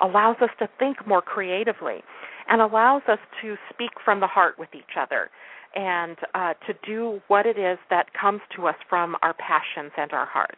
allows 0.00 0.36
us 0.40 0.50
to 0.58 0.68
think 0.78 1.06
more 1.06 1.22
creatively 1.22 2.02
and 2.48 2.60
allows 2.60 3.02
us 3.08 3.18
to 3.42 3.56
speak 3.72 3.90
from 4.04 4.20
the 4.20 4.26
heart 4.26 4.58
with 4.58 4.68
each 4.74 4.96
other 4.98 5.30
and 5.74 6.16
uh, 6.34 6.54
to 6.66 6.74
do 6.86 7.20
what 7.28 7.46
it 7.46 7.58
is 7.58 7.78
that 7.90 8.06
comes 8.18 8.40
to 8.56 8.66
us 8.66 8.74
from 8.88 9.16
our 9.22 9.34
passions 9.34 9.92
and 9.96 10.12
our 10.12 10.26
heart. 10.26 10.56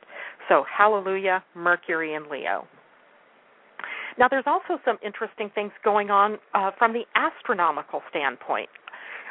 So, 0.48 0.64
hallelujah, 0.64 1.42
Mercury 1.54 2.14
and 2.14 2.26
Leo. 2.28 2.66
Now, 4.18 4.28
there's 4.28 4.44
also 4.46 4.80
some 4.84 4.98
interesting 5.04 5.50
things 5.54 5.72
going 5.84 6.10
on 6.10 6.38
uh, 6.54 6.70
from 6.78 6.92
the 6.92 7.02
astronomical 7.14 8.02
standpoint. 8.10 8.68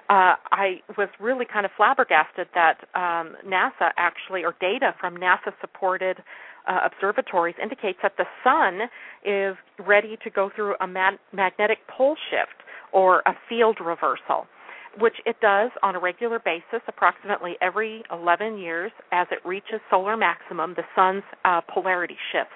Uh, 0.10 0.34
I 0.52 0.82
was 0.98 1.10
really 1.20 1.46
kind 1.46 1.66
of 1.66 1.72
flabbergasted 1.78 2.48
that 2.56 2.80
um, 2.96 3.36
NASA 3.46 3.92
actually, 3.98 4.44
or 4.44 4.56
data 4.60 4.96
from 5.00 5.16
NASA 5.18 5.54
supported 5.62 6.18
uh, 6.68 6.80
observatories 6.86 7.56
indicates 7.62 8.00
that 8.02 8.14
the 8.18 8.26
sun 8.44 8.90
is 9.26 9.56
ready 9.86 10.18
to 10.24 10.30
go 10.30 10.50
through 10.56 10.76
a 10.82 10.88
mag- 10.88 11.20
magnetic 11.34 11.80
pole 11.88 12.16
shift 12.30 12.64
or 12.94 13.22
a 13.26 13.34
field 13.48 13.78
reversal 13.84 14.48
which 14.98 15.16
it 15.26 15.36
does 15.42 15.72
on 15.84 15.96
a 15.96 16.00
regular 16.00 16.40
basis, 16.40 16.82
approximately 16.88 17.56
every 17.62 18.04
11 18.12 18.58
years, 18.58 18.92
as 19.12 19.28
it 19.32 19.40
reaches 19.48 19.80
solar 19.90 20.18
maximum, 20.18 20.74
the 20.76 20.84
sun's 20.96 21.24
uh, 21.46 21.62
polarity 21.72 22.18
shifts. 22.32 22.54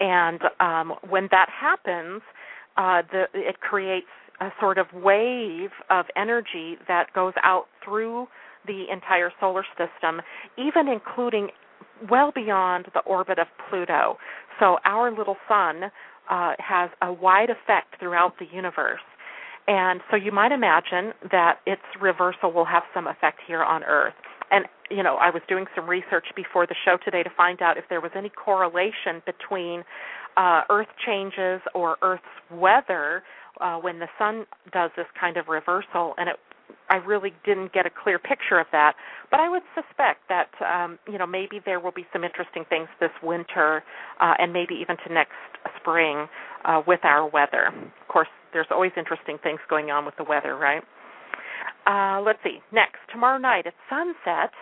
And 0.00 0.40
um, 0.60 0.92
when 1.08 1.28
that 1.30 1.48
happens, 1.48 2.22
uh, 2.76 3.02
the, 3.10 3.24
it 3.34 3.60
creates 3.60 4.06
a 4.40 4.48
sort 4.60 4.78
of 4.78 4.86
wave 4.92 5.70
of 5.90 6.06
energy 6.16 6.76
that 6.88 7.12
goes 7.14 7.34
out 7.42 7.66
through 7.84 8.26
the 8.66 8.84
entire 8.92 9.30
solar 9.40 9.64
system, 9.78 10.20
even 10.58 10.88
including 10.88 11.48
well 12.10 12.32
beyond 12.34 12.86
the 12.94 13.00
orbit 13.00 13.38
of 13.38 13.46
Pluto. 13.68 14.18
So 14.60 14.78
our 14.84 15.10
little 15.16 15.36
sun 15.48 15.84
uh, 16.30 16.52
has 16.58 16.90
a 17.02 17.12
wide 17.12 17.50
effect 17.50 17.98
throughout 17.98 18.34
the 18.38 18.46
universe. 18.52 19.00
And 19.66 20.00
so 20.10 20.16
you 20.16 20.30
might 20.30 20.52
imagine 20.52 21.12
that 21.30 21.60
its 21.66 21.82
reversal 22.00 22.52
will 22.52 22.66
have 22.66 22.82
some 22.92 23.06
effect 23.06 23.40
here 23.46 23.62
on 23.62 23.82
Earth. 23.84 24.14
And, 24.50 24.66
you 24.90 25.02
know, 25.02 25.16
I 25.16 25.30
was 25.30 25.42
doing 25.48 25.64
some 25.74 25.88
research 25.88 26.26
before 26.36 26.66
the 26.66 26.74
show 26.84 26.98
today 27.02 27.22
to 27.22 27.30
find 27.36 27.62
out 27.62 27.78
if 27.78 27.84
there 27.88 28.00
was 28.00 28.10
any 28.14 28.28
correlation 28.28 29.22
between 29.24 29.82
uh, 30.36 30.62
Earth 30.68 30.88
changes 31.06 31.62
or 31.74 31.96
Earth's 32.02 32.22
weather 32.50 33.22
uh, 33.60 33.78
when 33.78 33.98
the 34.00 34.08
sun 34.18 34.44
does 34.72 34.90
this 34.96 35.06
kind 35.18 35.36
of 35.38 35.48
reversal. 35.48 36.14
And 36.18 36.28
it 36.28 36.36
I 36.88 36.96
really 36.96 37.32
didn't 37.44 37.72
get 37.72 37.86
a 37.86 37.90
clear 37.90 38.18
picture 38.18 38.58
of 38.58 38.66
that, 38.72 38.94
but 39.30 39.40
I 39.40 39.48
would 39.48 39.62
suspect 39.74 40.28
that 40.28 40.50
um, 40.60 40.98
you 41.10 41.18
know 41.18 41.26
maybe 41.26 41.60
there 41.64 41.80
will 41.80 41.92
be 41.92 42.06
some 42.12 42.24
interesting 42.24 42.64
things 42.68 42.88
this 43.00 43.10
winter, 43.22 43.82
uh, 44.20 44.34
and 44.38 44.52
maybe 44.52 44.74
even 44.74 44.96
to 45.06 45.12
next 45.12 45.32
spring 45.80 46.28
uh, 46.64 46.82
with 46.86 47.00
our 47.04 47.26
weather. 47.28 47.68
Of 47.68 48.08
course, 48.08 48.28
there's 48.52 48.66
always 48.70 48.92
interesting 48.96 49.38
things 49.42 49.60
going 49.68 49.90
on 49.90 50.04
with 50.04 50.16
the 50.16 50.24
weather, 50.24 50.56
right? 50.56 50.82
Uh, 51.86 52.20
let's 52.20 52.38
see. 52.42 52.60
Next, 52.72 52.98
tomorrow 53.12 53.38
night 53.38 53.66
at 53.66 53.74
sunset, 53.88 54.52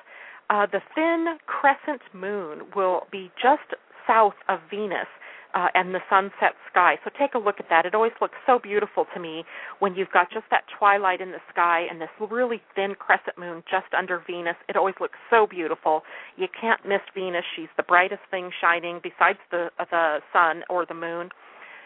uh, 0.50 0.66
the 0.66 0.80
thin 0.94 1.38
crescent 1.46 2.02
moon 2.12 2.62
will 2.74 3.06
be 3.10 3.30
just 3.40 3.78
south 4.06 4.34
of 4.48 4.60
Venus 4.70 5.06
uh, 5.54 5.68
and 5.74 5.94
the 5.94 6.00
sunset 6.08 6.54
sky. 6.70 6.96
So 7.04 7.10
take 7.18 7.34
a 7.34 7.38
look 7.38 7.56
at 7.58 7.66
that. 7.70 7.86
It 7.86 7.94
always 7.94 8.12
looks 8.20 8.36
so 8.46 8.58
beautiful 8.58 9.06
to 9.14 9.20
me 9.20 9.44
when 9.78 9.94
you've 9.94 10.10
got 10.12 10.30
just 10.30 10.46
that 10.50 10.64
twilight 10.78 11.20
in 11.20 11.30
the 11.30 11.42
sky 11.52 11.86
and 11.90 12.00
this 12.00 12.08
really 12.30 12.60
thin 12.74 12.94
crescent 12.98 13.38
moon 13.38 13.62
just 13.70 13.92
under 13.96 14.22
Venus. 14.26 14.56
It 14.68 14.76
always 14.76 14.94
looks 15.00 15.18
so 15.30 15.46
beautiful. 15.46 16.02
You 16.36 16.46
can't 16.58 16.80
miss 16.86 17.02
Venus. 17.14 17.44
She's 17.56 17.72
the 17.76 17.82
brightest 17.82 18.22
thing 18.30 18.50
shining 18.60 19.00
besides 19.02 19.38
the 19.50 19.70
uh, 19.78 19.84
the 19.90 20.18
sun 20.32 20.62
or 20.70 20.86
the 20.86 20.94
moon. 20.94 21.28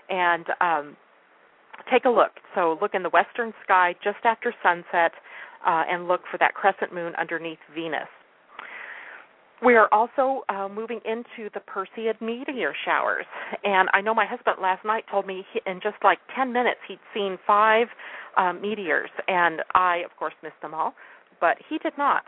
And 0.09 0.47
um 0.61 0.97
take 1.93 2.05
a 2.05 2.11
look. 2.11 2.33
So 2.55 2.79
look 2.81 2.95
in 2.95 3.03
the 3.03 3.11
western 3.11 3.53
sky 3.63 3.95
just 4.03 4.19
after 4.25 4.55
sunset 4.63 5.13
uh, 5.67 5.85
and 5.89 6.09
look 6.09 6.23
for 6.31 6.39
that 6.39 6.55
crescent 6.55 6.93
moon 6.93 7.13
underneath 7.19 7.59
Venus. 7.75 8.09
We 9.63 9.75
are 9.75 9.89
also 9.91 10.45
uh, 10.49 10.69
moving 10.69 11.01
into 11.05 11.51
the 11.55 11.61
Perseid 11.61 12.21
meteor 12.21 12.75
showers. 12.85 13.25
And 13.65 13.89
I 13.95 14.01
know 14.01 14.15
my 14.15 14.27
husband 14.27 14.57
last 14.61 14.85
night 14.85 15.05
told 15.11 15.27
me 15.27 15.45
he, 15.53 15.61
in 15.67 15.81
just 15.83 15.97
like 16.05 16.19
10 16.37 16.53
minutes 16.53 16.81
he'd 16.87 17.01
seen 17.15 17.39
five 17.47 17.87
um, 18.37 18.61
meteors. 18.61 19.11
And 19.29 19.63
I, 19.75 20.03
of 20.05 20.15
course, 20.19 20.35
missed 20.43 20.61
them 20.61 20.75
all, 20.75 20.93
but 21.41 21.57
he 21.69 21.79
did 21.79 21.95
not. 21.97 22.25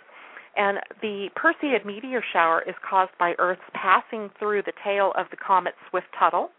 And 0.56 0.78
the 1.02 1.28
Perseid 1.36 1.84
meteor 1.84 2.24
shower 2.32 2.62
is 2.66 2.74
caused 2.88 3.12
by 3.18 3.34
Earth's 3.38 3.60
passing 3.74 4.30
through 4.38 4.62
the 4.62 4.72
tail 4.82 5.12
of 5.16 5.26
the 5.30 5.36
comet 5.36 5.74
Swift-Tuttle 5.90 6.50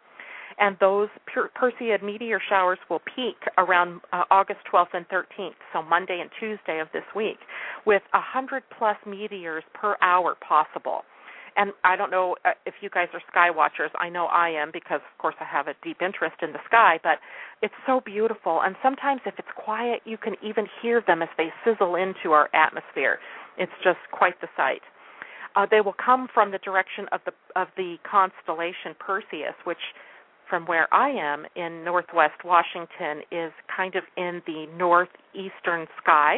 and 0.60 0.76
those 0.80 1.10
Perseid 1.56 2.04
meteor 2.04 2.40
showers 2.50 2.80
will 2.90 3.00
peak 3.16 3.38
around 3.58 4.02
uh, 4.12 4.26
August 4.30 4.60
12th 4.72 4.94
and 4.94 5.08
13th, 5.08 5.56
so 5.74 5.82
Monday 5.82 6.20
and 6.20 6.30
Tuesday 6.40 6.80
of 6.80 6.88
this 6.94 7.04
week, 7.16 7.38
with 7.86 8.02
a 8.14 8.22
hundred 8.22 8.64
plus 8.78 8.98
meteors 9.06 9.64
per 9.74 9.96
hour 10.02 10.36
possible. 10.48 11.02
And 11.56 11.74
I 11.84 11.96
don't 11.96 12.12
know 12.12 12.36
uh, 12.46 12.52
if 12.66 12.76
you 12.82 12.90
guys 12.90 13.08
are 13.14 13.22
sky 13.30 13.50
watchers. 13.50 13.92
I 14.00 14.10
know 14.10 14.26
I 14.28 14.50
am 14.50 14.70
because, 14.72 15.02
of 15.02 15.18
course, 15.18 15.36
I 15.42 15.46
have 15.46 15.68
a 15.68 15.74
deep 15.84 15.98
interest 16.02 16.38
in 16.42 16.54
the 16.54 16.60
sky. 16.68 17.00
But 17.04 17.20
it's 17.62 17.74
so 17.86 18.02
beautiful, 18.06 18.62
and 18.64 18.76
sometimes 18.82 19.22
if 19.26 19.34
it's 19.38 19.48
quiet, 19.58 20.02
you 20.06 20.18
can 20.18 20.36
even 20.44 20.68
hear 20.82 21.04
them 21.06 21.22
as 21.22 21.30
they 21.38 21.50
sizzle 21.66 21.96
into 21.96 22.32
our 22.32 22.50
atmosphere. 22.54 23.20
It's 23.58 23.72
just 23.84 24.00
quite 24.12 24.40
the 24.40 24.48
sight. 24.56 24.82
Uh, 25.56 25.66
they 25.70 25.82
will 25.82 25.96
come 26.04 26.28
from 26.34 26.52
the 26.52 26.60
direction 26.60 27.08
of 27.12 27.22
the 27.26 27.34
of 27.60 27.68
the 27.76 27.98
constellation 28.10 28.96
Perseus, 29.00 29.56
which 29.66 29.82
from 30.50 30.66
where 30.66 30.88
I 30.94 31.10
am 31.10 31.46
in 31.56 31.84
Northwest 31.84 32.44
Washington 32.46 33.24
is 33.32 33.52
kind 33.76 33.96
of 33.96 34.04
in 34.16 34.42
the 34.48 34.66
northeastern 34.78 35.88
sky, 36.02 36.38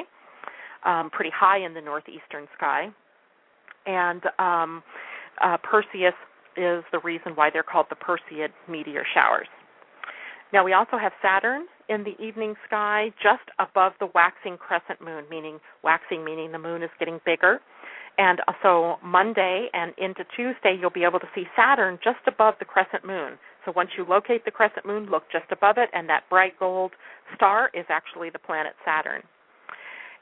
um, 0.85 1.09
pretty 1.09 1.31
high 1.33 1.65
in 1.65 1.73
the 1.73 1.81
northeastern 1.81 2.47
sky, 2.57 2.89
and 3.85 4.21
um, 4.39 4.83
uh, 5.43 5.57
Perseus 5.57 6.13
is 6.57 6.83
the 6.91 6.99
reason 7.03 7.33
why 7.35 7.49
they're 7.51 7.63
called 7.63 7.87
the 7.89 7.95
Perseid 7.95 8.49
meteor 8.69 9.05
showers. 9.13 9.47
Now 10.53 10.65
we 10.65 10.73
also 10.73 10.97
have 10.97 11.13
Saturn 11.21 11.65
in 11.87 12.03
the 12.03 12.21
evening 12.21 12.55
sky 12.67 13.11
just 13.23 13.43
above 13.59 13.93
the 13.99 14.07
waxing 14.13 14.57
crescent 14.57 15.01
moon, 15.01 15.23
meaning 15.29 15.59
waxing 15.83 16.25
meaning 16.25 16.51
the 16.51 16.59
moon 16.59 16.83
is 16.83 16.89
getting 16.99 17.19
bigger. 17.25 17.59
And 18.17 18.39
so 18.61 18.97
Monday 19.03 19.69
and 19.73 19.93
into 19.97 20.25
Tuesday, 20.35 20.77
you'll 20.79 20.89
be 20.89 21.05
able 21.05 21.19
to 21.19 21.29
see 21.33 21.45
Saturn 21.55 21.97
just 22.03 22.19
above 22.27 22.55
the 22.59 22.65
crescent 22.65 23.05
moon. 23.05 23.39
So 23.65 23.71
once 23.75 23.91
you 23.97 24.05
locate 24.07 24.43
the 24.43 24.51
crescent 24.51 24.85
moon, 24.85 25.09
look 25.09 25.23
just 25.31 25.45
above 25.51 25.77
it, 25.77 25.89
and 25.93 26.09
that 26.09 26.29
bright 26.29 26.59
gold 26.59 26.91
star 27.35 27.71
is 27.73 27.85
actually 27.89 28.29
the 28.29 28.39
planet 28.39 28.73
Saturn. 28.85 29.23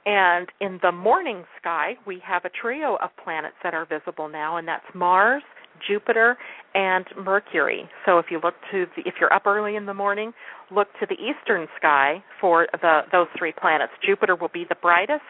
And 0.05 0.47
in 0.61 0.79
the 0.81 0.91
morning 0.91 1.43
sky, 1.59 1.93
we 2.07 2.21
have 2.25 2.45
a 2.45 2.49
trio 2.49 2.97
of 3.01 3.09
planets 3.23 3.55
that 3.63 3.73
are 3.73 3.85
visible 3.85 4.29
now, 4.29 4.57
and 4.57 4.67
that's 4.67 4.85
Mars, 4.95 5.43
Jupiter, 5.87 6.37
and 6.73 7.05
Mercury. 7.17 7.89
So 8.05 8.17
if 8.17 8.27
you 8.31 8.39
look 8.43 8.55
to 8.71 8.85
the, 8.95 9.03
if 9.05 9.15
you're 9.19 9.33
up 9.33 9.45
early 9.45 9.75
in 9.75 9.85
the 9.85 9.93
morning, 9.93 10.33
look 10.71 10.87
to 10.99 11.05
the 11.05 11.15
eastern 11.15 11.67
sky 11.77 12.23
for 12.39 12.67
the 12.81 13.01
those 13.11 13.27
three 13.37 13.53
planets. 13.59 13.93
Jupiter 14.05 14.35
will 14.35 14.51
be 14.53 14.65
the 14.67 14.75
brightest, 14.81 15.23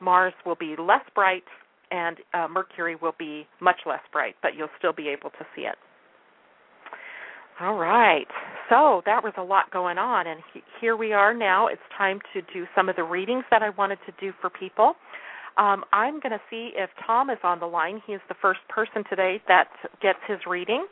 Mars 0.00 0.34
will 0.44 0.56
be 0.56 0.74
less 0.78 1.04
bright, 1.14 1.44
and 1.90 2.16
uh, 2.32 2.48
Mercury 2.48 2.96
will 2.96 3.14
be 3.18 3.46
much 3.60 3.80
less 3.86 4.00
bright, 4.12 4.34
but 4.42 4.52
you'll 4.56 4.68
still 4.78 4.92
be 4.92 5.08
able 5.08 5.30
to 5.30 5.46
see 5.54 5.62
it. 5.62 5.76
All 7.60 7.74
right. 7.74 8.26
So 8.68 9.02
that 9.06 9.22
was 9.22 9.32
a 9.36 9.42
lot 9.42 9.70
going 9.70 9.98
on, 9.98 10.26
and 10.26 10.40
he, 10.52 10.62
here 10.80 10.96
we 10.96 11.12
are 11.12 11.34
now. 11.34 11.68
It's 11.68 11.80
time 11.96 12.18
to 12.32 12.40
do 12.52 12.64
some 12.74 12.88
of 12.88 12.96
the 12.96 13.04
readings 13.04 13.44
that 13.50 13.62
I 13.62 13.70
wanted 13.70 13.98
to 14.06 14.12
do 14.20 14.32
for 14.40 14.50
people. 14.50 14.94
Um, 15.56 15.84
I'm 15.92 16.18
going 16.18 16.32
to 16.32 16.40
see 16.50 16.70
if 16.74 16.90
Tom 17.06 17.30
is 17.30 17.38
on 17.44 17.60
the 17.60 17.66
line. 17.66 18.02
He 18.06 18.14
is 18.14 18.20
the 18.28 18.34
first 18.42 18.60
person 18.68 19.04
today 19.08 19.40
that 19.46 19.68
gets 20.02 20.18
his 20.26 20.38
reading. 20.48 20.86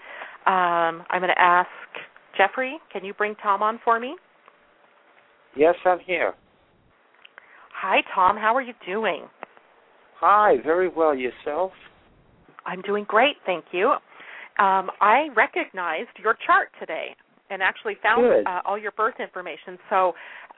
Um, 0.47 1.03
I'm 1.11 1.21
going 1.21 1.35
to 1.35 1.41
ask 1.41 1.69
Jeffrey, 2.37 2.79
can 2.93 3.05
you 3.05 3.13
bring 3.15 3.35
Tom 3.43 3.63
on 3.63 3.81
for 3.85 3.99
me? 3.99 4.15
Yes, 5.57 5.75
I'm 5.85 5.99
here. 5.99 6.35
Hi, 7.75 8.03
Tom. 8.15 8.37
How 8.37 8.55
are 8.55 8.63
you 8.63 8.75
doing? 8.87 9.25
Hi, 10.21 10.57
very 10.65 10.89
well. 10.89 11.15
Yourself? 11.15 11.73
I'm 12.65 12.83
doing 12.83 13.05
great, 13.09 13.37
thank 13.45 13.65
you 13.73 13.97
um, 14.59 14.91
I 15.01 15.29
recognized 15.35 16.11
your 16.23 16.37
chart 16.47 16.69
today 16.79 17.17
and 17.51 17.63
actually 17.63 17.97
found 18.03 18.47
uh, 18.47 18.61
all 18.65 18.79
your 18.79 18.93
birth 18.93 19.15
information. 19.21 19.79
So 19.91 20.11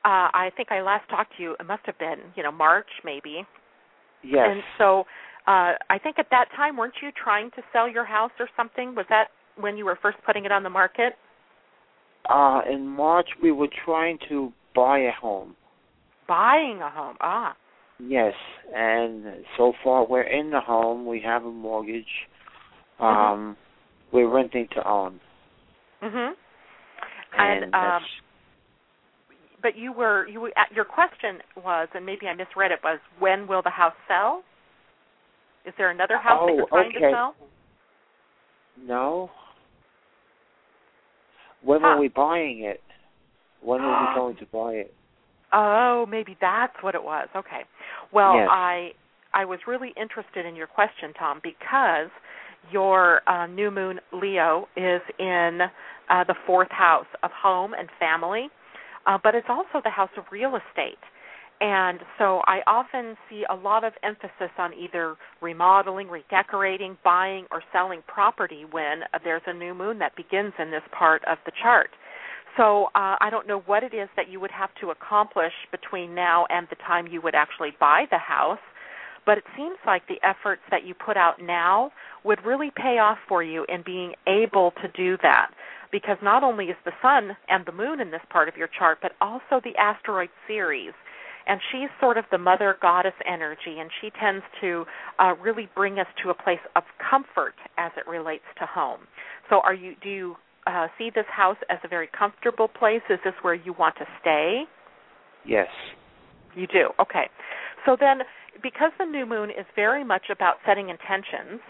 uh, 0.04 0.30
I 0.32 0.50
think 0.56 0.70
I 0.70 0.80
last 0.80 1.08
talked 1.08 1.36
to 1.36 1.42
you. 1.42 1.56
It 1.58 1.66
must 1.66 1.82
have 1.86 1.98
been, 1.98 2.18
you 2.36 2.42
know, 2.42 2.52
March 2.52 2.88
maybe. 3.04 3.44
Yes. 4.22 4.46
And 4.50 4.62
so 4.78 5.00
uh, 5.46 5.74
I 5.90 5.98
think 6.02 6.18
at 6.18 6.26
that 6.30 6.46
time, 6.56 6.76
weren't 6.76 6.94
you 7.02 7.10
trying 7.22 7.50
to 7.52 7.62
sell 7.72 7.88
your 7.88 8.04
house 8.04 8.32
or 8.38 8.48
something? 8.56 8.94
Was 8.94 9.06
that 9.10 9.28
when 9.56 9.76
you 9.76 9.84
were 9.84 9.98
first 10.00 10.18
putting 10.24 10.44
it 10.44 10.52
on 10.52 10.62
the 10.62 10.70
market? 10.70 11.14
Uh, 12.28 12.62
in 12.70 12.86
March, 12.86 13.28
we 13.42 13.52
were 13.52 13.68
trying 13.84 14.18
to 14.28 14.52
buy 14.74 14.98
a 15.00 15.12
home. 15.12 15.54
Buying 16.26 16.80
a 16.80 16.90
home, 16.90 17.16
ah. 17.20 17.54
Yes, 17.98 18.32
and 18.74 19.24
so 19.56 19.72
far 19.84 20.06
we're 20.06 20.22
in 20.22 20.50
the 20.50 20.60
home. 20.60 21.06
We 21.06 21.20
have 21.20 21.44
a 21.44 21.50
mortgage. 21.50 22.04
Mm-hmm. 23.00 23.04
Um, 23.04 23.56
we're 24.12 24.28
renting 24.28 24.68
to 24.74 24.88
own. 24.88 25.20
Mhm. 26.02 26.32
And, 27.36 27.64
and 27.64 27.74
um, 27.74 28.02
but 29.62 29.76
you 29.76 29.92
were 29.92 30.28
you 30.28 30.50
your 30.74 30.84
question 30.84 31.38
was, 31.56 31.88
and 31.94 32.04
maybe 32.04 32.26
I 32.26 32.34
misread 32.34 32.70
it, 32.70 32.80
was 32.84 33.00
when 33.18 33.46
will 33.46 33.62
the 33.62 33.70
house 33.70 33.94
sell? 34.06 34.42
Is 35.64 35.72
there 35.78 35.90
another 35.90 36.18
house 36.18 36.40
oh, 36.42 36.46
that 36.46 36.54
you're 36.54 36.68
trying 36.68 36.90
okay. 36.90 37.00
to 37.00 37.10
sell? 37.10 37.34
No. 38.80 39.30
When 41.62 41.80
huh. 41.80 41.86
are 41.88 41.98
we 41.98 42.08
buying 42.08 42.64
it? 42.64 42.82
When 43.62 43.80
are 43.80 44.08
we 44.10 44.14
going 44.20 44.36
to 44.36 44.46
buy 44.46 44.72
it? 44.74 44.94
Oh, 45.52 46.06
maybe 46.10 46.36
that's 46.40 46.74
what 46.82 46.94
it 46.94 47.02
was. 47.02 47.28
Okay. 47.34 47.62
Well, 48.12 48.34
yes. 48.34 48.48
I 48.50 48.90
I 49.32 49.44
was 49.44 49.60
really 49.66 49.92
interested 49.96 50.46
in 50.46 50.54
your 50.54 50.66
question, 50.66 51.12
Tom, 51.18 51.40
because 51.42 52.10
your 52.70 53.28
uh, 53.28 53.46
new 53.46 53.70
moon 53.70 54.00
Leo 54.12 54.68
is 54.76 55.00
in 55.18 55.60
uh, 56.10 56.24
the 56.24 56.34
fourth 56.46 56.70
house 56.70 57.06
of 57.22 57.30
home 57.30 57.72
and 57.78 57.88
family, 57.98 58.48
uh, 59.06 59.18
but 59.22 59.34
it's 59.34 59.46
also 59.48 59.80
the 59.82 59.90
house 59.90 60.10
of 60.16 60.24
real 60.30 60.56
estate. 60.56 60.98
And 61.60 62.00
so 62.18 62.42
I 62.46 62.60
often 62.66 63.16
see 63.30 63.44
a 63.48 63.54
lot 63.54 63.84
of 63.84 63.92
emphasis 64.02 64.50
on 64.58 64.74
either 64.74 65.16
remodeling, 65.40 66.08
redecorating, 66.08 66.98
buying, 67.04 67.46
or 67.50 67.62
selling 67.72 68.02
property 68.06 68.64
when 68.70 69.02
there's 69.22 69.42
a 69.46 69.54
new 69.54 69.72
moon 69.72 69.98
that 70.00 70.16
begins 70.16 70.52
in 70.58 70.70
this 70.70 70.82
part 70.92 71.22
of 71.26 71.38
the 71.46 71.52
chart. 71.62 71.90
So 72.56 72.86
uh, 72.94 73.16
I 73.20 73.28
don't 73.30 73.48
know 73.48 73.60
what 73.66 73.82
it 73.82 73.94
is 73.94 74.08
that 74.16 74.28
you 74.28 74.40
would 74.40 74.50
have 74.50 74.70
to 74.80 74.90
accomplish 74.90 75.52
between 75.70 76.14
now 76.14 76.46
and 76.50 76.66
the 76.70 76.76
time 76.76 77.06
you 77.06 77.20
would 77.22 77.34
actually 77.34 77.70
buy 77.80 78.04
the 78.10 78.18
house, 78.18 78.60
but 79.26 79.38
it 79.38 79.44
seems 79.56 79.76
like 79.86 80.02
the 80.06 80.18
efforts 80.22 80.62
that 80.70 80.84
you 80.84 80.94
put 80.94 81.16
out 81.16 81.40
now 81.40 81.90
would 82.24 82.44
really 82.44 82.70
pay 82.74 82.98
off 82.98 83.18
for 83.28 83.42
you 83.42 83.64
in 83.68 83.82
being 83.84 84.14
able 84.26 84.72
to 84.82 84.88
do 84.96 85.16
that. 85.22 85.50
Because 85.92 86.16
not 86.22 86.42
only 86.42 86.66
is 86.66 86.76
the 86.84 86.92
sun 87.00 87.36
and 87.48 87.64
the 87.66 87.72
moon 87.72 88.00
in 88.00 88.10
this 88.10 88.22
part 88.30 88.48
of 88.48 88.56
your 88.56 88.68
chart, 88.68 88.98
but 89.00 89.12
also 89.20 89.60
the 89.62 89.76
asteroid 89.78 90.30
Ceres 90.48 90.94
and 91.46 91.60
she's 91.70 91.88
sort 92.00 92.18
of 92.18 92.24
the 92.30 92.38
mother 92.38 92.76
goddess 92.80 93.14
energy, 93.26 93.78
and 93.78 93.90
she 94.00 94.10
tends 94.20 94.44
to 94.60 94.84
uh, 95.18 95.34
really 95.42 95.68
bring 95.74 95.98
us 95.98 96.06
to 96.22 96.30
a 96.30 96.34
place 96.34 96.60
of 96.76 96.84
comfort 96.98 97.54
as 97.76 97.92
it 97.96 98.08
relates 98.08 98.44
to 98.58 98.66
home. 98.66 99.00
So, 99.50 99.60
are 99.60 99.74
you? 99.74 99.94
Do 100.02 100.08
you 100.08 100.36
uh, 100.66 100.86
see 100.96 101.10
this 101.14 101.26
house 101.30 101.58
as 101.68 101.78
a 101.84 101.88
very 101.88 102.08
comfortable 102.18 102.68
place? 102.68 103.02
Is 103.10 103.18
this 103.24 103.34
where 103.42 103.54
you 103.54 103.74
want 103.78 103.96
to 103.96 104.06
stay? 104.20 104.62
Yes. 105.46 105.68
You 106.56 106.66
do. 106.66 106.88
Okay. 107.00 107.28
So 107.84 107.96
then, 107.98 108.20
because 108.62 108.92
the 108.98 109.04
new 109.04 109.26
moon 109.26 109.50
is 109.50 109.66
very 109.76 110.04
much 110.04 110.24
about 110.30 110.54
setting 110.66 110.88
intentions, 110.88 111.60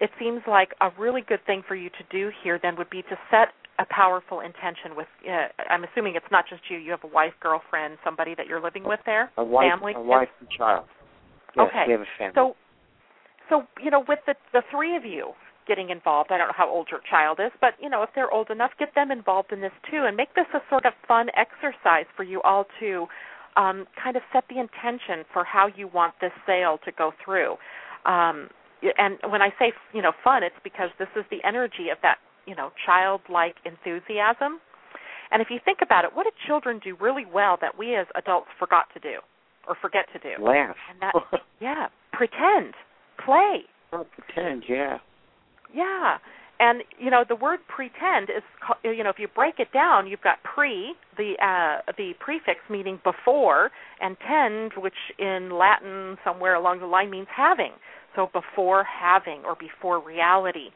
it 0.00 0.10
seems 0.18 0.42
like 0.46 0.74
a 0.80 0.88
really 0.98 1.22
good 1.26 1.44
thing 1.46 1.62
for 1.66 1.74
you 1.74 1.90
to 1.90 2.04
do 2.10 2.30
here 2.42 2.58
then 2.62 2.76
would 2.76 2.90
be 2.90 3.02
to 3.02 3.16
set 3.30 3.48
a 3.78 3.86
powerful 3.90 4.40
intention 4.40 4.96
with 4.96 5.06
uh, 5.28 5.48
I'm 5.70 5.84
assuming 5.84 6.14
it's 6.14 6.30
not 6.30 6.44
just 6.48 6.62
you, 6.70 6.78
you 6.78 6.90
have 6.92 7.02
a 7.02 7.08
wife, 7.08 7.32
girlfriend, 7.40 7.98
somebody 8.04 8.34
that 8.36 8.46
you're 8.46 8.62
living 8.62 8.84
with 8.84 9.00
there? 9.04 9.30
A 9.36 9.44
wife, 9.44 9.70
family? 9.70 9.94
a 9.96 10.00
wife 10.00 10.28
and 10.40 10.48
child. 10.50 10.86
Yes, 11.56 11.68
okay. 11.68 11.84
we 11.86 11.92
have 11.92 12.00
a 12.00 12.12
family. 12.18 12.32
So 12.34 12.54
so 13.48 13.62
you 13.82 13.90
know 13.90 14.04
with 14.06 14.20
the 14.26 14.34
the 14.52 14.62
three 14.70 14.96
of 14.96 15.04
you 15.04 15.32
getting 15.66 15.90
involved, 15.90 16.30
I 16.30 16.38
don't 16.38 16.48
know 16.48 16.56
how 16.56 16.68
old 16.68 16.88
your 16.90 17.00
child 17.10 17.40
is, 17.44 17.50
but 17.60 17.74
you 17.80 17.88
know 17.88 18.02
if 18.02 18.10
they're 18.14 18.30
old 18.30 18.50
enough, 18.50 18.70
get 18.78 18.94
them 18.94 19.10
involved 19.10 19.52
in 19.52 19.60
this 19.60 19.72
too 19.90 20.04
and 20.06 20.16
make 20.16 20.34
this 20.34 20.46
a 20.54 20.60
sort 20.70 20.86
of 20.86 20.92
fun 21.08 21.28
exercise 21.36 22.06
for 22.16 22.22
you 22.22 22.40
all 22.42 22.66
to 22.80 23.06
um 23.56 23.86
kind 24.02 24.16
of 24.16 24.22
set 24.32 24.44
the 24.48 24.58
intention 24.60 25.24
for 25.32 25.44
how 25.44 25.68
you 25.76 25.88
want 25.88 26.14
this 26.20 26.32
sale 26.46 26.78
to 26.84 26.92
go 26.92 27.12
through. 27.24 27.56
Um 28.06 28.48
and 28.98 29.18
when 29.30 29.42
I 29.42 29.50
say 29.58 29.72
you 29.92 30.02
know 30.02 30.12
fun, 30.22 30.42
it's 30.42 30.56
because 30.62 30.90
this 30.98 31.08
is 31.16 31.24
the 31.30 31.38
energy 31.46 31.88
of 31.90 31.98
that 32.02 32.18
you 32.46 32.54
know 32.54 32.70
childlike 32.84 33.56
enthusiasm. 33.64 34.60
And 35.30 35.42
if 35.42 35.48
you 35.50 35.58
think 35.64 35.78
about 35.82 36.04
it, 36.04 36.10
what 36.14 36.24
do 36.24 36.30
children 36.46 36.80
do 36.82 36.96
really 37.00 37.24
well 37.26 37.58
that 37.60 37.76
we 37.78 37.96
as 37.96 38.06
adults 38.14 38.48
forgot 38.58 38.86
to 38.94 39.00
do 39.00 39.18
or 39.66 39.74
forget 39.80 40.06
to 40.12 40.18
do? 40.18 40.42
Laugh. 40.42 40.76
And 40.90 41.00
that 41.00 41.14
yeah, 41.60 41.88
pretend, 42.12 42.74
play. 43.24 43.64
Not 43.92 44.06
pretend, 44.12 44.64
yeah. 44.68 44.98
Yeah. 45.74 46.18
And 46.60 46.82
you 46.98 47.10
know 47.10 47.24
the 47.28 47.34
word 47.34 47.60
pretend 47.66 48.30
is 48.30 48.42
you 48.84 49.02
know 49.02 49.10
if 49.10 49.18
you 49.18 49.26
break 49.26 49.58
it 49.58 49.72
down 49.72 50.06
you've 50.06 50.22
got 50.22 50.38
pre 50.44 50.94
the 51.16 51.34
uh 51.42 51.82
the 51.98 52.12
prefix 52.20 52.60
meaning 52.70 53.00
before 53.02 53.70
and 54.00 54.16
tend 54.26 54.72
which 54.78 54.94
in 55.18 55.50
Latin 55.50 56.16
somewhere 56.24 56.54
along 56.54 56.78
the 56.78 56.86
line 56.86 57.10
means 57.10 57.26
having. 57.34 57.72
So 58.14 58.28
before 58.32 58.84
having 58.84 59.42
or 59.44 59.56
before 59.56 60.00
reality. 60.04 60.70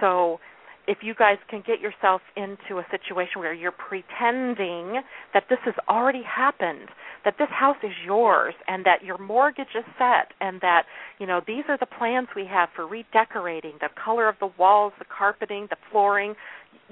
So 0.00 0.40
if 0.88 0.98
you 1.02 1.14
guys 1.14 1.38
can 1.48 1.62
get 1.64 1.80
yourself 1.80 2.22
into 2.36 2.78
a 2.80 2.86
situation 2.90 3.38
where 3.38 3.54
you're 3.54 3.70
pretending 3.70 5.00
that 5.32 5.44
this 5.48 5.60
has 5.64 5.74
already 5.88 6.22
happened, 6.22 6.88
that 7.24 7.34
this 7.38 7.48
house 7.50 7.76
is 7.84 7.92
yours 8.04 8.54
and 8.66 8.84
that 8.84 9.04
your 9.04 9.16
mortgage 9.18 9.74
is 9.78 9.84
set 9.96 10.34
and 10.40 10.60
that, 10.60 10.82
you 11.20 11.26
know, 11.26 11.40
these 11.46 11.62
are 11.68 11.78
the 11.78 11.86
plans 11.86 12.26
we 12.34 12.44
have 12.46 12.68
for 12.74 12.86
redecorating, 12.86 13.74
the 13.80 13.90
color 14.02 14.28
of 14.28 14.34
the 14.40 14.50
walls, 14.58 14.92
the 14.98 15.04
carpeting, 15.04 15.68
the 15.70 15.76
flooring, 15.90 16.34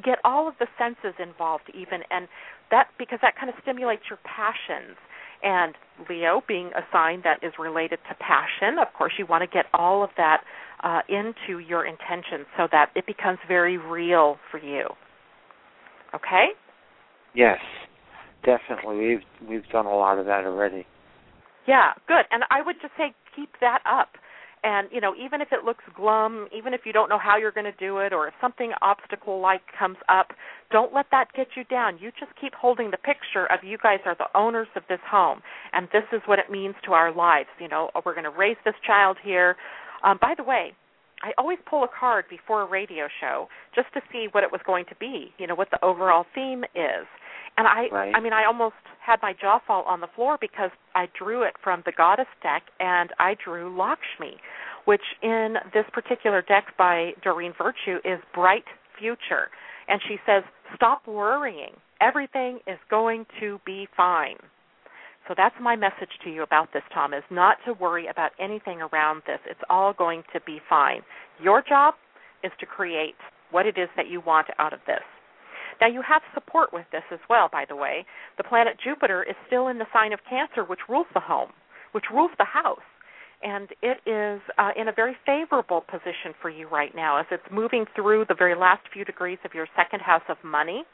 get 0.04 0.18
all 0.24 0.46
of 0.46 0.54
the 0.60 0.66
senses 0.78 1.14
involved 1.18 1.64
even 1.74 2.00
and 2.10 2.28
that 2.70 2.88
because 2.98 3.18
that 3.22 3.34
kind 3.36 3.48
of 3.48 3.56
stimulates 3.60 4.02
your 4.08 4.18
passions 4.24 4.96
and 5.42 5.74
Leo 6.08 6.42
being 6.46 6.68
a 6.68 6.82
sign 6.92 7.22
that 7.24 7.42
is 7.42 7.52
related 7.58 7.98
to 8.08 8.14
passion, 8.16 8.78
of 8.80 8.88
course, 8.96 9.12
you 9.18 9.26
want 9.26 9.42
to 9.42 9.46
get 9.46 9.66
all 9.74 10.02
of 10.02 10.10
that 10.16 10.42
uh, 10.82 11.00
into 11.08 11.58
your 11.58 11.86
intention 11.86 12.46
so 12.56 12.66
that 12.72 12.90
it 12.94 13.06
becomes 13.06 13.38
very 13.48 13.76
real 13.76 14.36
for 14.50 14.58
you. 14.58 14.86
Okay? 16.14 16.46
Yes, 17.34 17.58
definitely. 18.44 18.96
We've 18.96 19.48
we've 19.48 19.68
done 19.70 19.86
a 19.86 19.94
lot 19.94 20.18
of 20.18 20.26
that 20.26 20.44
already. 20.44 20.86
Yeah, 21.66 21.92
good. 22.08 22.24
And 22.30 22.42
I 22.50 22.62
would 22.64 22.76
just 22.82 22.94
say 22.96 23.14
keep 23.36 23.50
that 23.60 23.80
up. 23.90 24.08
And 24.62 24.88
you 24.92 25.00
know, 25.00 25.14
even 25.14 25.40
if 25.40 25.48
it 25.52 25.64
looks 25.64 25.84
glum, 25.96 26.46
even 26.56 26.74
if 26.74 26.82
you 26.84 26.92
don't 26.92 27.08
know 27.08 27.18
how 27.18 27.38
you're 27.38 27.52
going 27.52 27.70
to 27.70 27.78
do 27.78 27.98
it, 27.98 28.12
or 28.12 28.28
if 28.28 28.34
something 28.40 28.72
obstacle 28.82 29.40
like 29.40 29.62
comes 29.78 29.96
up, 30.08 30.28
don't 30.70 30.92
let 30.92 31.06
that 31.10 31.28
get 31.34 31.48
you 31.56 31.64
down. 31.64 31.98
You 31.98 32.10
just 32.18 32.32
keep 32.40 32.54
holding 32.54 32.90
the 32.90 32.98
picture 32.98 33.46
of 33.46 33.64
you 33.64 33.78
guys 33.82 34.00
are 34.04 34.16
the 34.16 34.28
owners 34.34 34.68
of 34.76 34.82
this 34.88 35.00
home, 35.10 35.40
and 35.72 35.88
this 35.92 36.04
is 36.12 36.20
what 36.26 36.38
it 36.38 36.50
means 36.50 36.74
to 36.84 36.92
our 36.92 37.14
lives. 37.14 37.48
You 37.58 37.68
know, 37.68 37.90
we're 38.04 38.14
going 38.14 38.24
to 38.24 38.36
raise 38.36 38.58
this 38.64 38.74
child 38.86 39.16
here. 39.24 39.56
Um, 40.04 40.18
by 40.20 40.34
the 40.36 40.44
way, 40.44 40.72
I 41.22 41.32
always 41.36 41.58
pull 41.68 41.84
a 41.84 41.88
card 41.88 42.24
before 42.30 42.62
a 42.62 42.66
radio 42.66 43.06
show 43.20 43.48
just 43.74 43.92
to 43.94 44.00
see 44.12 44.28
what 44.32 44.42
it 44.42 44.50
was 44.50 44.60
going 44.66 44.86
to 44.88 44.94
be. 44.98 45.32
You 45.38 45.46
know, 45.46 45.54
what 45.54 45.70
the 45.70 45.82
overall 45.84 46.24
theme 46.34 46.64
is. 46.74 47.06
And 47.56 47.66
I, 47.66 47.88
right. 47.92 48.12
I 48.14 48.20
mean, 48.20 48.32
I 48.32 48.44
almost 48.46 48.76
had 49.04 49.18
my 49.22 49.34
jaw 49.38 49.58
fall 49.66 49.84
on 49.84 50.00
the 50.00 50.06
floor 50.14 50.38
because 50.40 50.70
I 50.94 51.06
drew 51.18 51.42
it 51.42 51.54
from 51.62 51.82
the 51.84 51.92
Goddess 51.92 52.28
deck, 52.42 52.62
and 52.78 53.10
I 53.18 53.36
drew 53.42 53.76
Lakshmi, 53.76 54.36
which 54.86 55.02
in 55.22 55.56
this 55.74 55.84
particular 55.92 56.42
deck 56.42 56.76
by 56.78 57.12
Doreen 57.22 57.52
Virtue 57.58 57.98
is 58.04 58.18
bright 58.34 58.64
future. 58.98 59.48
And 59.88 60.00
she 60.06 60.16
says, 60.24 60.44
"Stop 60.74 61.06
worrying. 61.06 61.74
Everything 62.00 62.60
is 62.66 62.78
going 62.88 63.26
to 63.40 63.60
be 63.66 63.88
fine." 63.96 64.36
So 65.28 65.34
that's 65.36 65.54
my 65.60 65.76
message 65.76 66.10
to 66.24 66.30
you 66.30 66.42
about 66.42 66.72
this, 66.72 66.82
Tom, 66.92 67.12
is 67.12 67.24
not 67.30 67.58
to 67.64 67.72
worry 67.74 68.06
about 68.06 68.32
anything 68.38 68.80
around 68.80 69.22
this. 69.26 69.38
It's 69.46 69.60
all 69.68 69.92
going 69.92 70.24
to 70.32 70.40
be 70.40 70.60
fine. 70.68 71.02
Your 71.40 71.62
job 71.62 71.94
is 72.42 72.52
to 72.58 72.66
create 72.66 73.16
what 73.50 73.66
it 73.66 73.76
is 73.76 73.88
that 73.96 74.08
you 74.08 74.20
want 74.20 74.48
out 74.58 74.72
of 74.72 74.80
this. 74.86 75.02
Now, 75.80 75.88
you 75.88 76.02
have 76.06 76.22
support 76.34 76.72
with 76.72 76.86
this 76.92 77.02
as 77.10 77.20
well, 77.28 77.48
by 77.50 77.64
the 77.68 77.76
way. 77.76 78.04
The 78.36 78.44
planet 78.44 78.76
Jupiter 78.82 79.22
is 79.22 79.36
still 79.46 79.68
in 79.68 79.78
the 79.78 79.86
sign 79.92 80.12
of 80.12 80.20
Cancer, 80.28 80.64
which 80.64 80.80
rules 80.88 81.06
the 81.14 81.20
home, 81.20 81.50
which 81.92 82.04
rules 82.12 82.30
the 82.38 82.44
house. 82.44 82.78
And 83.42 83.70
it 83.80 83.98
is 84.04 84.40
uh, 84.58 84.70
in 84.76 84.88
a 84.88 84.92
very 84.92 85.16
favorable 85.24 85.80
position 85.80 86.34
for 86.42 86.50
you 86.50 86.68
right 86.68 86.94
now 86.94 87.18
as 87.18 87.26
it's 87.30 87.42
moving 87.50 87.86
through 87.96 88.26
the 88.28 88.34
very 88.34 88.54
last 88.54 88.82
few 88.92 89.04
degrees 89.04 89.38
of 89.46 89.54
your 89.54 89.66
second 89.74 90.00
house 90.00 90.22
of 90.28 90.36
money 90.44 90.84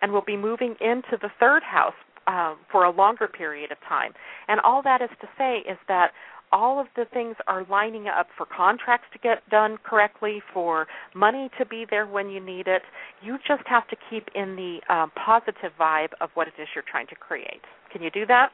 and 0.00 0.10
will 0.10 0.24
be 0.24 0.36
moving 0.36 0.74
into 0.80 1.18
the 1.20 1.28
third 1.38 1.62
house 1.62 1.92
uh, 2.26 2.54
for 2.72 2.84
a 2.84 2.90
longer 2.90 3.28
period 3.28 3.70
of 3.70 3.78
time. 3.86 4.12
And 4.48 4.60
all 4.60 4.82
that 4.82 5.02
is 5.02 5.10
to 5.20 5.28
say 5.36 5.58
is 5.70 5.76
that 5.88 6.12
all 6.52 6.80
of 6.80 6.86
the 6.96 7.04
things 7.12 7.36
are 7.46 7.64
lining 7.70 8.06
up 8.08 8.26
for 8.36 8.46
contracts 8.46 9.06
to 9.12 9.18
get 9.18 9.48
done 9.50 9.78
correctly, 9.84 10.42
for 10.52 10.86
money 11.14 11.48
to 11.58 11.66
be 11.66 11.86
there 11.88 12.06
when 12.06 12.28
you 12.28 12.44
need 12.44 12.66
it. 12.66 12.82
You 13.22 13.38
just 13.46 13.62
have 13.66 13.86
to 13.88 13.96
keep 14.08 14.28
in 14.34 14.56
the 14.56 14.94
um, 14.94 15.12
positive 15.24 15.72
vibe 15.78 16.10
of 16.20 16.30
what 16.34 16.48
it 16.48 16.54
is 16.60 16.68
you're 16.74 16.84
trying 16.90 17.06
to 17.08 17.14
create. 17.14 17.60
Can 17.92 18.02
you 18.02 18.10
do 18.10 18.26
that? 18.26 18.50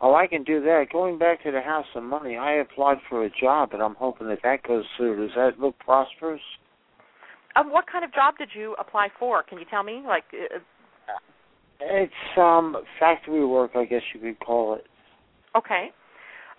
Oh, 0.00 0.14
I 0.14 0.26
can 0.26 0.44
do 0.44 0.60
that. 0.62 0.86
Going 0.92 1.18
back 1.18 1.42
to 1.42 1.50
the 1.50 1.60
House 1.60 1.86
of 1.94 2.04
Money, 2.04 2.36
I 2.36 2.54
applied 2.54 2.98
for 3.08 3.24
a 3.24 3.30
job, 3.30 3.70
and 3.72 3.82
I'm 3.82 3.96
hoping 3.96 4.28
that 4.28 4.38
that 4.44 4.62
goes 4.62 4.84
through. 4.96 5.26
Does 5.26 5.34
that 5.34 5.58
look 5.58 5.78
prosperous? 5.80 6.40
Um, 7.56 7.72
what 7.72 7.86
kind 7.90 8.04
of 8.04 8.14
job 8.14 8.34
did 8.38 8.50
you 8.54 8.76
apply 8.78 9.08
for? 9.18 9.42
Can 9.42 9.58
you 9.58 9.64
tell 9.68 9.82
me? 9.82 10.02
Like, 10.06 10.24
uh, 10.32 10.58
it's 11.80 12.12
um 12.36 12.76
factory 12.98 13.44
work, 13.44 13.72
I 13.74 13.84
guess 13.84 14.02
you 14.14 14.20
could 14.20 14.38
call 14.40 14.74
it. 14.74 14.84
Okay. 15.56 15.90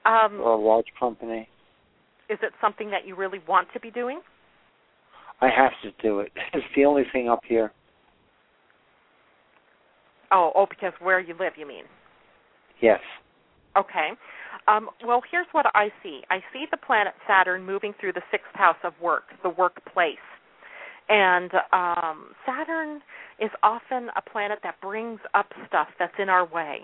Um, 0.05 0.39
or 0.41 0.53
a 0.53 0.57
large 0.57 0.87
company. 0.99 1.47
Is 2.29 2.37
it 2.41 2.53
something 2.61 2.89
that 2.91 3.07
you 3.07 3.15
really 3.15 3.39
want 3.47 3.67
to 3.73 3.79
be 3.79 3.91
doing? 3.91 4.21
I 5.41 5.49
have 5.49 5.71
to 5.83 5.91
do 6.01 6.19
it. 6.19 6.31
It's 6.53 6.65
the 6.75 6.85
only 6.85 7.03
thing 7.11 7.29
up 7.29 7.41
here. 7.47 7.71
Oh, 10.31 10.51
oh, 10.55 10.67
because 10.69 10.93
where 10.99 11.19
you 11.19 11.35
live, 11.39 11.53
you 11.57 11.67
mean? 11.67 11.85
Yes. 12.81 12.99
Okay. 13.77 14.09
Um, 14.67 14.89
well, 15.05 15.21
here's 15.31 15.47
what 15.51 15.65
I 15.73 15.89
see. 16.03 16.21
I 16.29 16.39
see 16.53 16.65
the 16.69 16.77
planet 16.77 17.13
Saturn 17.27 17.65
moving 17.65 17.93
through 17.99 18.13
the 18.13 18.21
sixth 18.31 18.53
house 18.53 18.77
of 18.83 18.93
work, 19.01 19.23
the 19.41 19.49
workplace. 19.49 20.17
And 21.07 21.51
um, 21.73 22.35
Saturn 22.45 23.01
is 23.39 23.49
often 23.63 24.09
a 24.15 24.21
planet 24.21 24.59
that 24.63 24.79
brings 24.81 25.19
up 25.33 25.47
stuff 25.67 25.87
that's 25.97 26.13
in 26.19 26.29
our 26.29 26.45
way. 26.45 26.81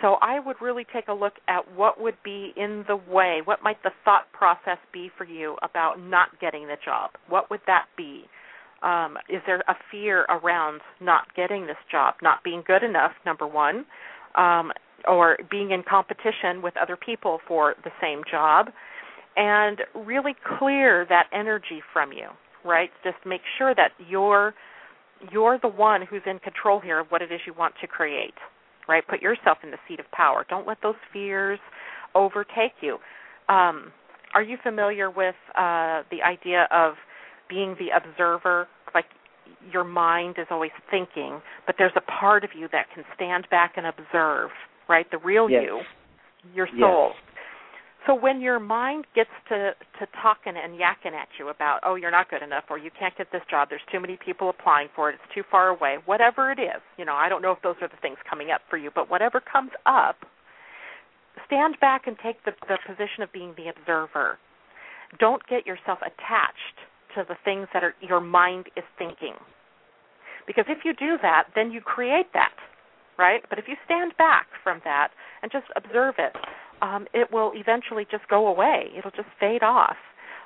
So 0.00 0.16
I 0.22 0.38
would 0.38 0.56
really 0.60 0.86
take 0.92 1.08
a 1.08 1.12
look 1.12 1.34
at 1.48 1.74
what 1.74 2.00
would 2.00 2.16
be 2.24 2.52
in 2.56 2.84
the 2.86 2.96
way. 2.96 3.40
What 3.44 3.62
might 3.62 3.82
the 3.82 3.90
thought 4.04 4.30
process 4.32 4.78
be 4.92 5.10
for 5.18 5.24
you 5.24 5.56
about 5.62 6.00
not 6.00 6.28
getting 6.40 6.68
the 6.68 6.76
job? 6.84 7.10
What 7.28 7.50
would 7.50 7.60
that 7.66 7.86
be? 7.96 8.24
Um, 8.82 9.16
is 9.28 9.42
there 9.44 9.60
a 9.66 9.74
fear 9.90 10.24
around 10.28 10.80
not 11.00 11.34
getting 11.34 11.66
this 11.66 11.76
job, 11.90 12.14
not 12.22 12.44
being 12.44 12.62
good 12.64 12.84
enough? 12.84 13.10
Number 13.26 13.46
one, 13.46 13.84
um, 14.36 14.70
or 15.08 15.36
being 15.50 15.72
in 15.72 15.82
competition 15.88 16.62
with 16.62 16.74
other 16.80 16.96
people 16.96 17.40
for 17.46 17.74
the 17.84 17.90
same 18.00 18.22
job 18.30 18.68
and 19.36 19.80
really 19.94 20.34
clear 20.58 21.06
that 21.08 21.28
energy 21.32 21.80
from 21.92 22.12
you 22.12 22.26
right 22.64 22.90
just 23.04 23.16
make 23.24 23.42
sure 23.56 23.74
that 23.74 23.90
you're 24.08 24.54
you're 25.30 25.58
the 25.62 25.68
one 25.68 26.02
who's 26.02 26.22
in 26.26 26.38
control 26.40 26.80
here 26.80 26.98
of 26.98 27.06
what 27.08 27.22
it 27.22 27.30
is 27.30 27.40
you 27.46 27.54
want 27.56 27.74
to 27.80 27.86
create 27.86 28.34
right? 28.88 29.06
Put 29.06 29.22
yourself 29.22 29.58
in 29.62 29.70
the 29.70 29.76
seat 29.86 30.00
of 30.00 30.10
power. 30.12 30.44
Don't 30.48 30.66
let 30.66 30.78
those 30.82 30.96
fears 31.12 31.58
overtake 32.14 32.72
you. 32.80 32.94
Um, 33.48 33.92
are 34.34 34.42
you 34.42 34.56
familiar 34.62 35.10
with 35.10 35.34
uh, 35.56 36.02
the 36.10 36.22
idea 36.26 36.68
of 36.70 36.94
being 37.48 37.76
the 37.78 37.88
observer? 37.96 38.68
Like 38.94 39.06
your 39.72 39.84
mind 39.84 40.36
is 40.38 40.46
always 40.50 40.70
thinking 40.90 41.40
but 41.66 41.74
there's 41.78 41.92
a 41.96 42.02
part 42.20 42.44
of 42.44 42.50
you 42.56 42.68
that 42.70 42.86
can 42.94 43.02
stand 43.14 43.46
back 43.50 43.72
and 43.76 43.86
observe 43.86 44.50
right? 44.88 45.06
The 45.10 45.18
real 45.18 45.48
yes. 45.48 45.62
you 45.64 45.80
your 46.54 46.68
soul. 46.80 47.12
Yes. 47.12 47.27
So 48.08 48.14
when 48.14 48.40
your 48.40 48.58
mind 48.58 49.04
gets 49.14 49.28
to 49.50 49.72
to 50.00 50.06
talking 50.22 50.54
and 50.56 50.80
yakking 50.80 51.12
at 51.12 51.28
you 51.38 51.50
about, 51.50 51.80
oh, 51.84 51.94
you're 51.94 52.10
not 52.10 52.30
good 52.30 52.42
enough, 52.42 52.64
or 52.70 52.78
you 52.78 52.90
can't 52.98 53.14
get 53.18 53.30
this 53.30 53.42
job, 53.50 53.68
there's 53.68 53.84
too 53.92 54.00
many 54.00 54.16
people 54.24 54.48
applying 54.48 54.88
for 54.96 55.10
it, 55.10 55.16
it's 55.22 55.34
too 55.34 55.42
far 55.50 55.68
away, 55.68 55.98
whatever 56.06 56.50
it 56.50 56.58
is, 56.58 56.80
you 56.96 57.04
know, 57.04 57.12
I 57.14 57.28
don't 57.28 57.42
know 57.42 57.52
if 57.52 57.60
those 57.62 57.76
are 57.82 57.88
the 57.88 58.00
things 58.00 58.16
coming 58.28 58.50
up 58.50 58.62
for 58.70 58.78
you, 58.78 58.90
but 58.94 59.10
whatever 59.10 59.40
comes 59.40 59.72
up, 59.84 60.16
stand 61.44 61.76
back 61.82 62.06
and 62.06 62.16
take 62.24 62.42
the 62.46 62.52
the 62.66 62.78
position 62.86 63.22
of 63.22 63.30
being 63.30 63.52
the 63.58 63.68
observer. 63.68 64.38
Don't 65.20 65.46
get 65.46 65.66
yourself 65.66 65.98
attached 66.00 66.80
to 67.14 67.24
the 67.28 67.36
things 67.44 67.68
that 67.74 67.84
are 67.84 67.94
your 68.00 68.20
mind 68.20 68.66
is 68.74 68.84
thinking. 68.96 69.34
Because 70.46 70.64
if 70.68 70.78
you 70.82 70.94
do 70.94 71.18
that, 71.20 71.48
then 71.54 71.70
you 71.70 71.82
create 71.82 72.32
that, 72.32 72.56
right? 73.18 73.42
But 73.50 73.58
if 73.58 73.68
you 73.68 73.76
stand 73.84 74.16
back 74.16 74.46
from 74.64 74.80
that 74.84 75.08
and 75.42 75.52
just 75.52 75.66
observe 75.76 76.14
it, 76.16 76.32
um, 76.82 77.06
it 77.14 77.32
will 77.32 77.52
eventually 77.54 78.06
just 78.10 78.26
go 78.28 78.46
away. 78.46 78.90
It'll 78.96 79.10
just 79.10 79.28
fade 79.40 79.62
off 79.62 79.96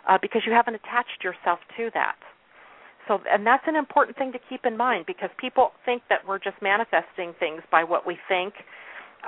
uh, 0.09 0.19
because 0.21 0.43
you 0.47 0.53
haven't 0.53 0.75
attached 0.75 1.23
yourself 1.23 1.61
to 1.77 1.91
that. 1.95 2.17
So, 3.09 3.21
and 3.31 3.47
that's 3.47 3.65
an 3.67 3.77
important 3.77 4.17
thing 4.17 4.33
to 4.33 4.39
keep 4.49 4.65
in 4.65 4.77
mind 4.77 5.07
because 5.07 5.31
people 5.39 5.73
think 5.85 6.03
that 6.09 6.21
we're 6.27 6.39
just 6.39 6.57
manifesting 6.63 7.35
things 7.39 7.63
by 7.71 7.83
what 7.83 8.07
we 8.07 8.17
think, 8.29 8.55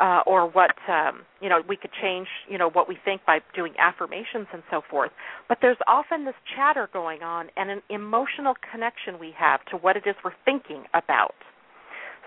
uh, 0.00 0.22
or 0.26 0.48
what 0.48 0.74
um, 0.88 1.22
you 1.40 1.48
know 1.48 1.60
we 1.68 1.76
could 1.76 1.90
change, 2.00 2.26
you 2.48 2.58
know, 2.58 2.70
what 2.70 2.88
we 2.88 2.98
think 3.04 3.22
by 3.26 3.40
doing 3.54 3.74
affirmations 3.78 4.46
and 4.52 4.62
so 4.70 4.80
forth. 4.88 5.10
But 5.48 5.58
there's 5.60 5.76
often 5.86 6.24
this 6.24 6.34
chatter 6.56 6.88
going 6.92 7.22
on 7.22 7.48
and 7.56 7.70
an 7.70 7.82
emotional 7.90 8.54
connection 8.72 9.18
we 9.18 9.32
have 9.38 9.64
to 9.66 9.76
what 9.76 9.96
it 9.96 10.04
is 10.06 10.14
we're 10.24 10.32
thinking 10.44 10.84
about. 10.94 11.34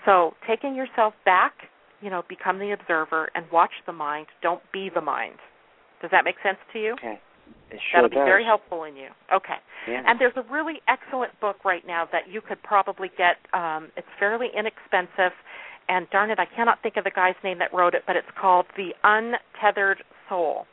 So, 0.05 0.35
taking 0.47 0.75
yourself 0.75 1.13
back 1.25 1.53
you 2.01 2.09
know, 2.09 2.23
become 2.29 2.59
the 2.59 2.71
observer 2.71 3.29
and 3.35 3.45
watch 3.51 3.71
the 3.85 3.93
mind. 3.93 4.27
Don't 4.41 4.61
be 4.71 4.89
the 4.93 5.01
mind. 5.01 5.35
Does 6.01 6.11
that 6.11 6.23
make 6.25 6.35
sense 6.43 6.57
to 6.73 6.79
you? 6.79 6.93
Okay. 6.93 7.19
It 7.71 7.79
sure 7.91 8.01
That'll 8.01 8.09
be 8.09 8.15
does. 8.15 8.25
very 8.25 8.43
helpful 8.43 8.83
in 8.83 8.95
you. 8.95 9.07
Okay. 9.33 9.55
Yeah. 9.87 10.03
And 10.05 10.19
there's 10.19 10.35
a 10.35 10.43
really 10.51 10.81
excellent 10.87 11.37
book 11.39 11.63
right 11.63 11.85
now 11.87 12.07
that 12.11 12.27
you 12.29 12.41
could 12.41 12.61
probably 12.61 13.09
get. 13.17 13.37
Um, 13.53 13.89
it's 13.95 14.07
fairly 14.19 14.47
inexpensive, 14.57 15.31
and 15.87 16.07
darn 16.11 16.29
it, 16.29 16.39
I 16.39 16.45
cannot 16.45 16.79
think 16.83 16.97
of 16.97 17.03
the 17.05 17.11
guy's 17.11 17.35
name 17.43 17.59
that 17.59 17.73
wrote 17.73 17.93
it, 17.93 18.03
but 18.05 18.15
it's 18.15 18.27
called 18.39 18.65
The 18.75 18.91
Untethered 19.03 20.03
Soul. 20.27 20.65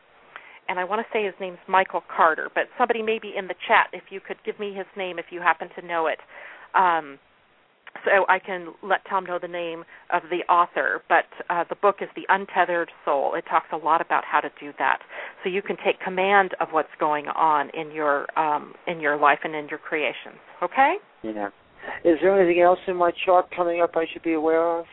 And 0.69 0.79
I 0.79 0.85
want 0.85 1.05
to 1.05 1.07
say 1.13 1.25
his 1.25 1.35
name's 1.41 1.59
Michael 1.69 2.03
Carter, 2.15 2.49
but 2.55 2.65
somebody 2.79 3.03
maybe 3.03 3.33
in 3.37 3.47
the 3.47 3.55
chat, 3.69 3.89
if 3.93 4.05
you 4.11 4.21
could 4.21 4.39
give 4.45 4.59
me 4.59 4.75
his 4.75 4.87
name 4.97 5.19
if 5.19 5.27
you 5.31 5.41
happen 5.41 5.69
to 5.79 5.87
know 5.87 6.07
it. 6.07 6.19
Um, 6.75 7.19
so 8.05 8.25
I 8.29 8.39
can 8.39 8.75
let 8.83 9.01
Tom 9.09 9.25
know 9.25 9.39
the 9.41 9.49
name 9.49 9.85
of 10.13 10.23
the 10.31 10.51
author. 10.53 11.03
But 11.09 11.27
uh, 11.51 11.65
the 11.69 11.77
book 11.77 11.97
is 12.01 12.09
The 12.17 12.25
Untethered 12.29 12.91
Soul. 13.05 13.35
It 13.35 13.45
talks 13.49 13.67
a 13.73 13.77
lot 13.77 14.01
about 14.01 14.25
how 14.25 14.41
to 14.41 14.51
do 14.61 14.73
that, 14.79 14.99
so 15.43 15.49
you 15.49 15.63
can 15.63 15.77
take 15.77 16.01
command 16.01 16.55
of 16.61 16.69
what's 16.73 16.89
going 16.99 17.29
on 17.29 17.71
in 17.71 17.91
your 17.91 18.27
um, 18.39 18.75
in 18.87 19.01
your 19.01 19.17
life 19.17 19.41
and 19.45 19.55
in 19.55 19.69
your 19.69 19.79
creations. 19.79 20.39
Okay? 20.63 20.97
Yeah. 21.23 21.49
Is 22.05 22.19
there 22.23 22.39
anything 22.39 22.63
else 22.63 22.79
in 22.87 22.97
my 22.97 23.13
chart 23.25 23.47
coming 23.55 23.81
up 23.83 23.97
I 23.97 24.07
should 24.11 24.23
be 24.23 24.33
aware 24.33 24.79
of? 24.79 24.87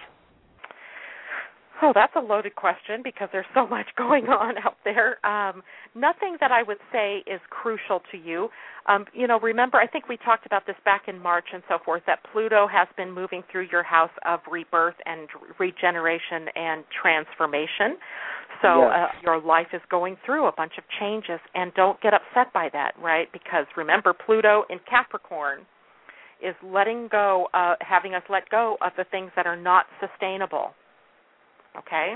Oh, 1.83 1.91
that's 1.95 2.13
a 2.15 2.19
loaded 2.19 2.55
question 2.55 3.01
because 3.03 3.29
there's 3.31 3.45
so 3.55 3.65
much 3.65 3.87
going 3.97 4.25
on 4.25 4.57
out 4.59 4.77
there. 4.83 5.23
Um, 5.25 5.63
nothing 5.95 6.37
that 6.39 6.51
I 6.51 6.63
would 6.63 6.77
say 6.91 7.23
is 7.25 7.41
crucial 7.49 8.01
to 8.11 8.17
you. 8.17 8.49
Um, 8.87 9.05
you 9.13 9.27
know, 9.27 9.39
remember, 9.39 9.77
I 9.77 9.87
think 9.87 10.07
we 10.07 10.17
talked 10.17 10.45
about 10.45 10.67
this 10.67 10.75
back 10.85 11.03
in 11.07 11.19
March 11.19 11.45
and 11.53 11.63
so 11.67 11.77
forth, 11.83 12.03
that 12.07 12.19
Pluto 12.31 12.67
has 12.67 12.87
been 12.97 13.11
moving 13.11 13.43
through 13.51 13.67
your 13.71 13.83
house 13.83 14.11
of 14.25 14.39
rebirth 14.49 14.95
and 15.05 15.27
regeneration 15.59 16.47
and 16.55 16.83
transformation. 17.01 17.97
So 18.61 18.81
Yes. 18.81 18.91
uh, 18.93 19.21
your 19.23 19.41
life 19.41 19.67
is 19.73 19.81
going 19.89 20.17
through 20.25 20.45
a 20.45 20.51
bunch 20.51 20.73
of 20.77 20.83
changes, 20.99 21.39
and 21.55 21.73
don't 21.73 21.99
get 22.01 22.13
upset 22.13 22.53
by 22.53 22.69
that, 22.73 22.93
right? 23.01 23.31
Because 23.31 23.65
remember, 23.75 24.13
Pluto 24.13 24.65
in 24.69 24.79
Capricorn 24.87 25.65
is 26.43 26.55
letting 26.63 27.07
go, 27.11 27.47
uh, 27.53 27.75
having 27.81 28.13
us 28.13 28.23
let 28.29 28.49
go 28.49 28.77
of 28.81 28.91
the 28.97 29.03
things 29.05 29.31
that 29.35 29.47
are 29.47 29.55
not 29.55 29.85
sustainable 29.99 30.73
okay? 31.77 32.15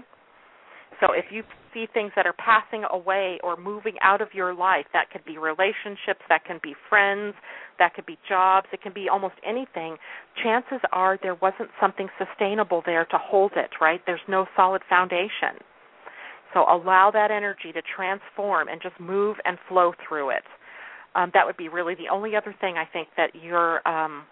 So 1.00 1.12
if 1.12 1.26
you 1.32 1.44
see 1.74 1.88
things 1.94 2.12
that 2.16 2.26
are 2.26 2.34
passing 2.34 2.84
away 2.90 3.40
or 3.44 3.58
moving 3.58 3.96
out 4.02 4.22
of 4.22 4.30
your 4.34 4.54
life 4.54 4.86
that 4.94 5.10
could 5.12 5.26
be 5.26 5.38
relationships 5.38 6.22
that 6.30 6.46
can 6.46 6.60
be 6.64 6.74
friends 6.90 7.34
that 7.80 7.94
could 7.94 8.06
be 8.06 8.18
jobs 8.30 8.68
it 8.72 8.82
can 8.82 8.94
be 8.94 9.08
almost 9.12 9.36
anything 9.46 9.98
chances 10.42 10.80
are 10.94 11.20
there 11.22 11.36
wasn't 11.36 11.70
something 11.82 12.08
sustainable 12.18 12.82
there 12.86 13.06
to 13.06 13.18
hold 13.18 13.52
it 13.56 13.70
right? 13.82 14.02
There's 14.06 14.22
no 14.30 14.46
solid 14.56 14.82
foundation. 14.88 15.60
So 16.54 16.62
allow 16.62 17.12
that 17.12 17.32
energy 17.32 17.74
to 17.74 17.82
transform 17.96 18.70
and 18.70 18.82
just 18.82 18.98
move 18.98 19.36
and 19.44 19.58
flow 19.68 19.92
through 20.08 20.30
it. 20.30 20.44
Um, 21.16 21.32
that 21.34 21.46
would 21.46 21.58
be 21.58 21.68
really 21.68 21.96
the 21.96 22.08
only 22.12 22.36
other 22.36 22.56
thing 22.62 22.76
i 22.78 22.86
think 22.86 23.10
that 23.18 23.32
you're 23.36 23.86
um, 23.88 24.24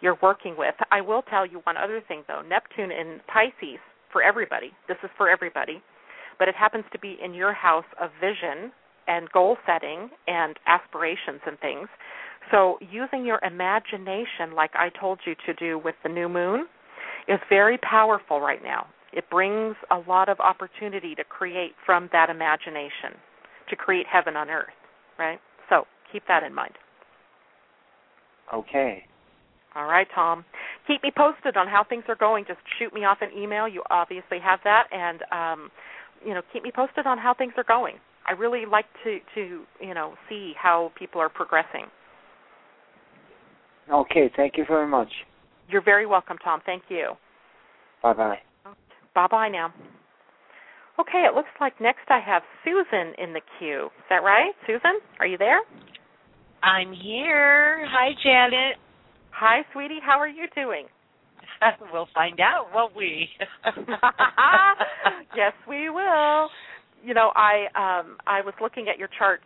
you're 0.00 0.18
working 0.22 0.54
with. 0.56 0.74
I 0.92 1.00
will 1.00 1.22
tell 1.22 1.44
you 1.44 1.60
one 1.64 1.76
other 1.76 2.00
thing 2.06 2.22
though. 2.28 2.40
Neptune 2.40 2.92
in 2.92 3.20
pisces 3.26 3.80
for 4.12 4.22
everybody. 4.22 4.72
This 4.88 4.98
is 5.02 5.10
for 5.16 5.28
everybody. 5.28 5.82
But 6.38 6.48
it 6.48 6.54
happens 6.54 6.84
to 6.92 6.98
be 6.98 7.16
in 7.22 7.34
your 7.34 7.52
house 7.52 7.84
of 8.00 8.10
vision 8.20 8.72
and 9.06 9.30
goal 9.32 9.56
setting 9.66 10.10
and 10.26 10.56
aspirations 10.66 11.40
and 11.46 11.58
things. 11.58 11.88
So 12.50 12.78
using 12.80 13.24
your 13.24 13.40
imagination 13.44 14.54
like 14.54 14.70
I 14.74 14.90
told 15.00 15.20
you 15.26 15.34
to 15.46 15.54
do 15.54 15.78
with 15.78 15.94
the 16.02 16.08
new 16.08 16.28
moon 16.28 16.66
is 17.26 17.38
very 17.48 17.78
powerful 17.78 18.40
right 18.40 18.62
now. 18.62 18.86
It 19.12 19.28
brings 19.30 19.74
a 19.90 19.98
lot 20.08 20.28
of 20.28 20.38
opportunity 20.40 21.14
to 21.14 21.24
create 21.24 21.72
from 21.84 22.08
that 22.12 22.30
imagination, 22.30 23.16
to 23.70 23.76
create 23.76 24.06
heaven 24.10 24.36
on 24.36 24.50
earth, 24.50 24.66
right? 25.18 25.38
So 25.68 25.84
keep 26.12 26.22
that 26.28 26.42
in 26.42 26.54
mind. 26.54 26.74
Okay. 28.52 29.04
All 29.74 29.86
right, 29.86 30.06
Tom. 30.14 30.44
Keep 30.88 31.02
me 31.02 31.12
posted 31.14 31.56
on 31.56 31.68
how 31.68 31.84
things 31.86 32.04
are 32.08 32.16
going. 32.16 32.44
Just 32.48 32.60
shoot 32.78 32.92
me 32.94 33.04
off 33.04 33.18
an 33.20 33.28
email. 33.38 33.68
You 33.68 33.82
obviously 33.90 34.38
have 34.42 34.58
that, 34.64 34.84
and 34.90 35.20
um, 35.30 35.70
you 36.24 36.32
know, 36.32 36.40
keep 36.52 36.62
me 36.62 36.72
posted 36.74 37.06
on 37.06 37.18
how 37.18 37.34
things 37.34 37.52
are 37.58 37.64
going. 37.64 37.96
I 38.26 38.32
really 38.32 38.64
like 38.64 38.86
to 39.04 39.18
to 39.34 39.62
you 39.80 39.94
know 39.94 40.14
see 40.28 40.54
how 40.60 40.90
people 40.98 41.20
are 41.20 41.28
progressing. 41.28 41.84
Okay. 43.92 44.30
Thank 44.34 44.56
you 44.56 44.64
very 44.66 44.88
much. 44.88 45.08
You're 45.68 45.84
very 45.84 46.06
welcome, 46.06 46.38
Tom. 46.42 46.60
Thank 46.64 46.84
you. 46.88 47.12
Bye 48.02 48.14
bye. 48.14 48.38
Bye 49.14 49.26
bye 49.30 49.48
now. 49.48 49.72
Okay, 50.98 51.24
it 51.30 51.34
looks 51.34 51.48
like 51.60 51.80
next 51.80 52.08
I 52.08 52.18
have 52.18 52.42
Susan 52.64 53.14
in 53.18 53.32
the 53.32 53.40
queue. 53.58 53.86
Is 53.86 54.04
that 54.10 54.22
right, 54.24 54.52
Susan? 54.66 54.98
Are 55.20 55.26
you 55.26 55.38
there? 55.38 55.60
I'm 56.62 56.92
here. 56.92 57.86
Hi, 57.86 58.10
Janet. 58.22 58.78
Hi, 59.38 59.62
sweetie. 59.72 60.00
How 60.04 60.18
are 60.18 60.26
you 60.26 60.46
doing? 60.56 60.86
we'll 61.92 62.08
find 62.12 62.40
out, 62.40 62.66
won't 62.74 62.96
we? 62.96 63.28
yes, 65.36 65.52
we 65.68 65.90
will. 65.90 66.48
You 67.04 67.14
know, 67.14 67.30
I 67.36 67.66
um 67.76 68.16
I 68.26 68.40
was 68.40 68.54
looking 68.60 68.88
at 68.88 68.98
your 68.98 69.08
chart 69.16 69.40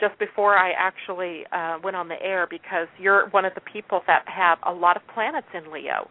just 0.00 0.18
before 0.18 0.58
I 0.58 0.72
actually 0.76 1.44
uh 1.52 1.78
went 1.84 1.94
on 1.94 2.08
the 2.08 2.20
air 2.20 2.48
because 2.50 2.88
you're 2.98 3.28
one 3.30 3.44
of 3.44 3.54
the 3.54 3.60
people 3.72 4.00
that 4.08 4.24
have 4.26 4.58
a 4.66 4.72
lot 4.72 4.96
of 4.96 5.02
planets 5.14 5.46
in 5.54 5.72
Leo. 5.72 6.10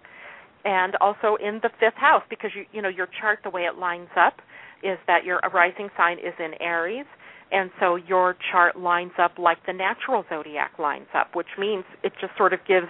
And 0.63 0.95
also 1.01 1.35
in 1.35 1.59
the 1.61 1.69
5th 1.83 1.95
house 1.95 2.23
because 2.29 2.51
you 2.55 2.63
you 2.71 2.81
know 2.81 2.87
your 2.89 3.09
chart 3.19 3.39
the 3.43 3.49
way 3.49 3.63
it 3.63 3.77
lines 3.77 4.15
up 4.15 4.35
is 4.81 4.97
that 5.07 5.25
your 5.25 5.41
rising 5.53 5.89
sign 5.97 6.19
is 6.19 6.33
in 6.39 6.53
Aries 6.61 7.05
and 7.51 7.69
so 7.81 7.97
your 7.97 8.35
chart 8.51 8.79
lines 8.79 9.11
up 9.21 9.33
like 9.37 9.57
the 9.67 9.73
natural 9.73 10.23
zodiac 10.29 10.79
lines 10.79 11.07
up, 11.13 11.35
which 11.35 11.47
means 11.59 11.83
it 12.03 12.13
just 12.19 12.35
sort 12.37 12.53
of 12.53 12.59
gives 12.67 12.87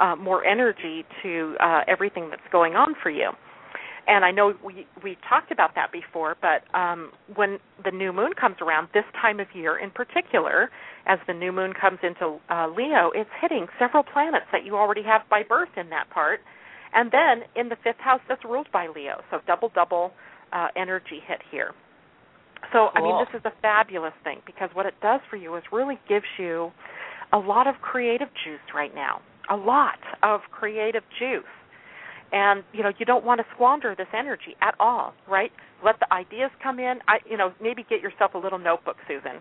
uh, 0.00 0.16
more 0.16 0.44
energy 0.44 1.04
to 1.22 1.54
uh, 1.60 1.80
everything 1.88 2.30
that's 2.30 2.42
going 2.52 2.74
on 2.74 2.94
for 3.02 3.10
you. 3.10 3.30
And 4.08 4.24
I 4.24 4.30
know 4.30 4.54
we 4.64 4.86
we 5.02 5.16
talked 5.28 5.50
about 5.50 5.74
that 5.74 5.90
before, 5.90 6.36
but 6.40 6.62
um, 6.78 7.10
when 7.34 7.58
the 7.84 7.90
new 7.90 8.12
moon 8.12 8.32
comes 8.40 8.56
around, 8.60 8.88
this 8.94 9.04
time 9.20 9.40
of 9.40 9.48
year 9.52 9.78
in 9.78 9.90
particular, 9.90 10.70
as 11.06 11.18
the 11.26 11.34
new 11.34 11.50
moon 11.50 11.72
comes 11.72 11.98
into 12.04 12.38
uh, 12.48 12.68
Leo, 12.68 13.10
it's 13.14 13.30
hitting 13.40 13.66
several 13.80 14.04
planets 14.04 14.46
that 14.52 14.64
you 14.64 14.76
already 14.76 15.02
have 15.02 15.22
by 15.28 15.42
birth 15.42 15.70
in 15.76 15.90
that 15.90 16.08
part, 16.10 16.38
and 16.94 17.10
then 17.10 17.48
in 17.56 17.68
the 17.68 17.76
fifth 17.82 17.98
house 17.98 18.20
that's 18.28 18.44
ruled 18.44 18.68
by 18.72 18.86
Leo. 18.86 19.22
So 19.30 19.40
double 19.44 19.70
double 19.74 20.12
uh, 20.52 20.68
energy 20.76 21.20
hit 21.26 21.42
here. 21.50 21.74
So, 22.72 22.88
I 22.94 23.00
mean, 23.00 23.16
this 23.18 23.40
is 23.40 23.44
a 23.44 23.52
fabulous 23.62 24.14
thing 24.24 24.40
because 24.46 24.70
what 24.72 24.86
it 24.86 24.94
does 25.00 25.20
for 25.30 25.36
you 25.36 25.54
is 25.56 25.62
really 25.72 25.98
gives 26.08 26.26
you 26.38 26.72
a 27.32 27.38
lot 27.38 27.66
of 27.66 27.76
creative 27.82 28.28
juice 28.44 28.60
right 28.74 28.94
now. 28.94 29.20
A 29.50 29.56
lot 29.56 29.98
of 30.22 30.40
creative 30.50 31.02
juice. 31.18 31.44
And, 32.32 32.64
you 32.72 32.82
know, 32.82 32.90
you 32.98 33.06
don't 33.06 33.24
want 33.24 33.38
to 33.38 33.46
squander 33.54 33.94
this 33.96 34.08
energy 34.12 34.56
at 34.60 34.74
all, 34.80 35.14
right? 35.28 35.52
Let 35.84 36.00
the 36.00 36.12
ideas 36.12 36.50
come 36.62 36.80
in. 36.80 36.98
I, 37.06 37.18
you 37.30 37.36
know, 37.36 37.52
maybe 37.62 37.84
get 37.88 38.00
yourself 38.00 38.34
a 38.34 38.38
little 38.38 38.58
notebook, 38.58 38.96
Susan, 39.06 39.40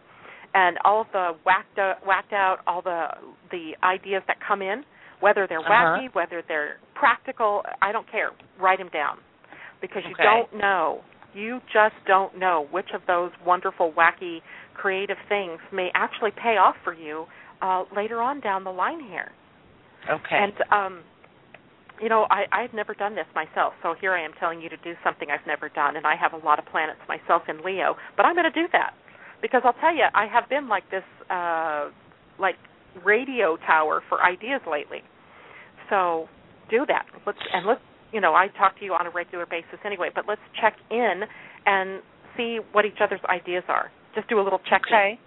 and 0.53 0.77
all 0.85 1.01
of 1.01 1.07
the 1.11 1.31
whacked 1.45 1.79
out, 1.79 2.05
whacked 2.05 2.31
out 2.33 2.57
all 2.67 2.81
the 2.83 3.07
the 3.49 3.71
ideas 3.83 4.21
that 4.27 4.37
come 4.47 4.61
in, 4.61 4.83
whether 5.19 5.47
they're 5.47 5.59
Uh-huh. 5.61 5.97
wacky, 5.97 6.13
whether 6.13 6.43
they're 6.47 6.77
practical, 6.93 7.63
I 7.81 7.91
don't 7.91 8.09
care. 8.11 8.29
Write 8.59 8.77
them 8.77 8.89
down 8.89 9.17
because 9.81 10.03
you 10.05 10.11
Okay. 10.13 10.23
don't 10.23 10.53
know. 10.53 11.01
You 11.33 11.61
just 11.73 11.95
don't 12.05 12.37
know 12.37 12.67
which 12.71 12.91
of 12.93 13.01
those 13.07 13.31
wonderful, 13.43 13.91
wacky, 13.93 14.41
creative 14.75 15.17
things 15.27 15.59
may 15.71 15.89
actually 15.95 16.31
pay 16.31 16.57
off 16.57 16.75
for 16.83 16.93
you 16.93 17.25
uh, 17.61 17.83
later 17.95 18.21
on 18.21 18.39
down 18.41 18.63
the 18.63 18.71
line 18.71 18.99
here. 18.99 19.31
Okay. 20.09 20.37
And 20.37 20.53
um, 20.71 21.03
you 22.01 22.09
know, 22.09 22.27
I, 22.29 22.43
I've 22.51 22.73
never 22.73 22.93
done 22.93 23.15
this 23.15 23.27
myself, 23.33 23.73
so 23.81 23.95
here 23.99 24.13
I 24.13 24.23
am 24.23 24.31
telling 24.39 24.61
you 24.61 24.69
to 24.69 24.77
do 24.77 24.93
something 25.03 25.29
I've 25.31 25.45
never 25.47 25.69
done, 25.69 25.95
and 25.95 26.05
I 26.05 26.15
have 26.15 26.33
a 26.33 26.45
lot 26.45 26.59
of 26.59 26.65
planets 26.65 26.99
myself 27.07 27.43
in 27.47 27.63
Leo, 27.63 27.95
but 28.17 28.25
I'm 28.25 28.35
going 28.35 28.51
to 28.51 28.53
do 28.53 28.67
that 28.73 28.93
because 29.41 29.61
I'll 29.63 29.79
tell 29.79 29.95
you, 29.95 30.03
I 30.13 30.27
have 30.27 30.49
been 30.49 30.67
like 30.67 30.83
this, 30.91 31.03
uh, 31.29 31.89
like 32.39 32.55
radio 33.05 33.57
tower 33.65 34.01
for 34.09 34.23
ideas 34.23 34.61
lately. 34.69 34.99
So 35.89 36.27
do 36.69 36.85
that. 36.87 37.05
Let's 37.25 37.39
and 37.53 37.65
let's 37.65 37.81
you 38.11 38.21
know, 38.21 38.33
I 38.33 38.47
talk 38.57 38.79
to 38.79 38.85
you 38.85 38.93
on 38.93 39.07
a 39.07 39.09
regular 39.09 39.45
basis 39.45 39.79
anyway, 39.85 40.09
but 40.13 40.25
let's 40.27 40.41
check 40.61 40.75
in 40.89 41.21
and 41.65 42.01
see 42.37 42.59
what 42.71 42.85
each 42.85 42.99
other's 43.01 43.19
ideas 43.29 43.63
are. 43.67 43.91
Just 44.15 44.29
do 44.29 44.39
a 44.39 44.43
little 44.43 44.59
check 44.69 44.81
in. 44.89 44.95
okay. 44.95 45.19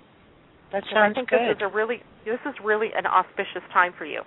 That 0.72 0.82
And 0.90 0.98
I 0.98 1.12
think 1.12 1.30
good. 1.30 1.38
this 1.40 1.56
is 1.56 1.62
a 1.62 1.68
really 1.68 2.00
this 2.24 2.40
is 2.44 2.54
really 2.64 2.88
an 2.96 3.06
auspicious 3.06 3.64
time 3.72 3.92
for 3.96 4.04
you. 4.04 4.22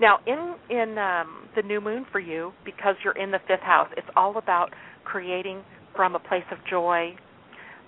Now, 0.00 0.18
in 0.26 0.54
in 0.70 0.98
um, 0.98 1.48
the 1.54 1.62
new 1.62 1.80
moon 1.80 2.06
for 2.10 2.20
you, 2.20 2.52
because 2.64 2.94
you're 3.04 3.16
in 3.18 3.30
the 3.30 3.40
fifth 3.46 3.60
house, 3.60 3.88
it's 3.96 4.06
all 4.16 4.38
about 4.38 4.70
creating 5.04 5.62
from 5.94 6.14
a 6.14 6.18
place 6.18 6.44
of 6.50 6.58
joy, 6.68 7.14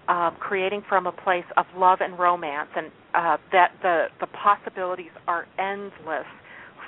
um, 0.09 0.37
creating 0.38 0.83
from 0.88 1.07
a 1.07 1.12
place 1.12 1.44
of 1.57 1.64
love 1.77 1.98
and 2.03 2.18
romance, 2.18 2.68
and 2.77 2.88
uh, 3.14 3.37
that 3.53 3.72
the 3.83 4.07
the 4.20 4.27
possibilities 4.27 5.12
are 5.27 5.46
endless 5.59 6.27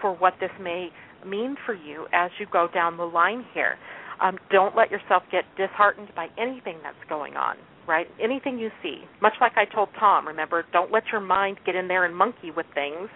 for 0.01 0.15
what 0.15 0.35
this 0.41 0.51
may 0.61 0.89
mean 1.27 1.57
for 1.65 1.75
you 1.75 2.07
as 2.13 2.31
you 2.39 2.47
go 2.53 2.69
down 2.75 2.97
the 2.99 3.05
line 3.05 3.45
here. 3.55 3.77
Um, 4.21 4.39
don't 4.51 4.77
let 4.77 4.91
yourself 4.91 5.23
get 5.33 5.45
disheartened 5.57 6.09
by 6.15 6.29
anything 6.39 6.77
that's 6.83 6.97
going 7.09 7.35
on, 7.35 7.57
right? 7.89 8.07
Anything 8.23 8.59
you 8.59 8.71
see. 8.83 8.99
Much 9.23 9.33
like 9.41 9.53
I 9.57 9.65
told 9.65 9.89
Tom, 9.99 10.29
remember, 10.29 10.65
don't 10.73 10.93
let 10.93 11.05
your 11.11 11.21
mind 11.21 11.59
get 11.67 11.75
in 11.75 11.89
there 11.89 12.05
and 12.05 12.15
monkey 12.15 12.51
with 12.55 12.67
things. 12.75 13.09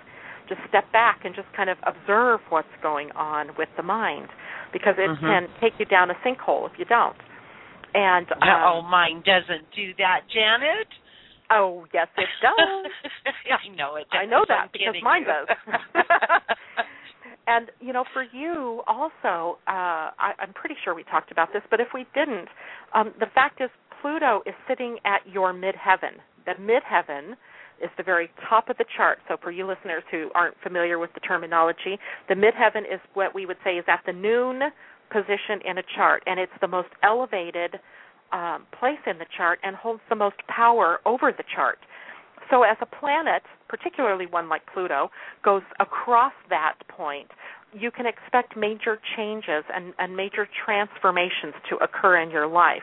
Just 0.48 0.60
step 0.68 0.90
back 0.92 1.20
and 1.24 1.34
just 1.34 1.48
kind 1.56 1.68
of 1.70 1.76
observe 1.86 2.40
what's 2.48 2.68
going 2.82 3.10
on 3.12 3.48
with 3.58 3.68
the 3.76 3.82
mind 3.82 4.28
because 4.72 4.94
it 4.98 5.10
Mhm. 5.10 5.20
can 5.20 5.48
take 5.60 5.78
you 5.78 5.84
down 5.86 6.10
a 6.10 6.14
sinkhole 6.24 6.66
if 6.70 6.78
you 6.78 6.84
don't. 6.86 7.16
And 7.94 8.30
um, 8.32 8.38
oh, 8.42 8.82
mine 8.82 9.22
doesn't 9.24 9.70
do 9.74 9.94
that, 9.98 10.22
Janet. 10.28 10.88
oh, 11.50 11.86
yes, 11.92 12.08
it 12.18 12.28
does. 12.42 12.92
I 13.64 13.68
know 13.76 13.96
it. 13.96 14.06
I 14.12 14.26
know 14.26 14.44
does. 14.44 14.50
I'm 14.50 14.68
that 14.68 14.72
because 14.72 14.94
mine 15.02 15.22
you. 15.22 15.28
does. 15.28 15.48
and 17.46 17.70
you 17.80 17.92
know, 17.92 18.04
for 18.12 18.22
you 18.32 18.82
also, 18.86 19.58
uh, 19.66 20.12
I, 20.18 20.32
I'm 20.38 20.52
pretty 20.52 20.76
sure 20.84 20.94
we 20.94 21.04
talked 21.04 21.30
about 21.32 21.48
this, 21.52 21.62
but 21.70 21.80
if 21.80 21.88
we 21.94 22.06
didn't, 22.14 22.48
um, 22.94 23.12
the 23.18 23.26
fact 23.34 23.60
is 23.60 23.70
Pluto 24.00 24.42
is 24.46 24.54
sitting 24.68 24.98
at 25.04 25.20
your 25.26 25.52
midheaven. 25.52 26.20
The 26.46 26.52
midheaven 26.60 27.34
is 27.82 27.90
the 27.96 28.02
very 28.02 28.30
top 28.48 28.68
of 28.68 28.76
the 28.76 28.84
chart. 28.96 29.18
So 29.28 29.36
for 29.42 29.50
you 29.50 29.66
listeners 29.66 30.02
who 30.10 30.30
aren't 30.34 30.56
familiar 30.62 30.98
with 30.98 31.10
the 31.14 31.20
terminology, 31.20 31.98
the 32.28 32.34
midheaven 32.34 32.82
is 32.82 33.00
what 33.14 33.34
we 33.34 33.46
would 33.46 33.58
say 33.64 33.72
is 33.72 33.84
at 33.88 34.00
the 34.06 34.12
noon 34.12 34.60
position 35.10 35.60
in 35.64 35.78
a 35.78 35.82
chart, 35.96 36.22
and 36.26 36.38
it's 36.38 36.52
the 36.60 36.68
most 36.68 36.88
elevated 37.02 37.80
um, 38.32 38.66
place 38.78 39.00
in 39.06 39.18
the 39.18 39.26
chart 39.36 39.58
and 39.62 39.74
holds 39.74 40.02
the 40.08 40.16
most 40.16 40.36
power 40.48 40.98
over 41.06 41.32
the 41.32 41.44
chart. 41.54 41.78
So 42.50 42.62
as 42.62 42.76
a 42.80 42.86
planet, 42.86 43.42
particularly 43.68 44.26
one 44.26 44.48
like 44.48 44.62
Pluto, 44.72 45.10
goes 45.44 45.62
across 45.80 46.32
that 46.48 46.74
point, 46.88 47.28
you 47.72 47.90
can 47.90 48.06
expect 48.06 48.56
major 48.56 48.98
changes 49.16 49.64
and, 49.74 49.92
and 49.98 50.16
major 50.16 50.48
transformations 50.64 51.54
to 51.68 51.76
occur 51.76 52.20
in 52.20 52.30
your 52.30 52.46
life. 52.46 52.82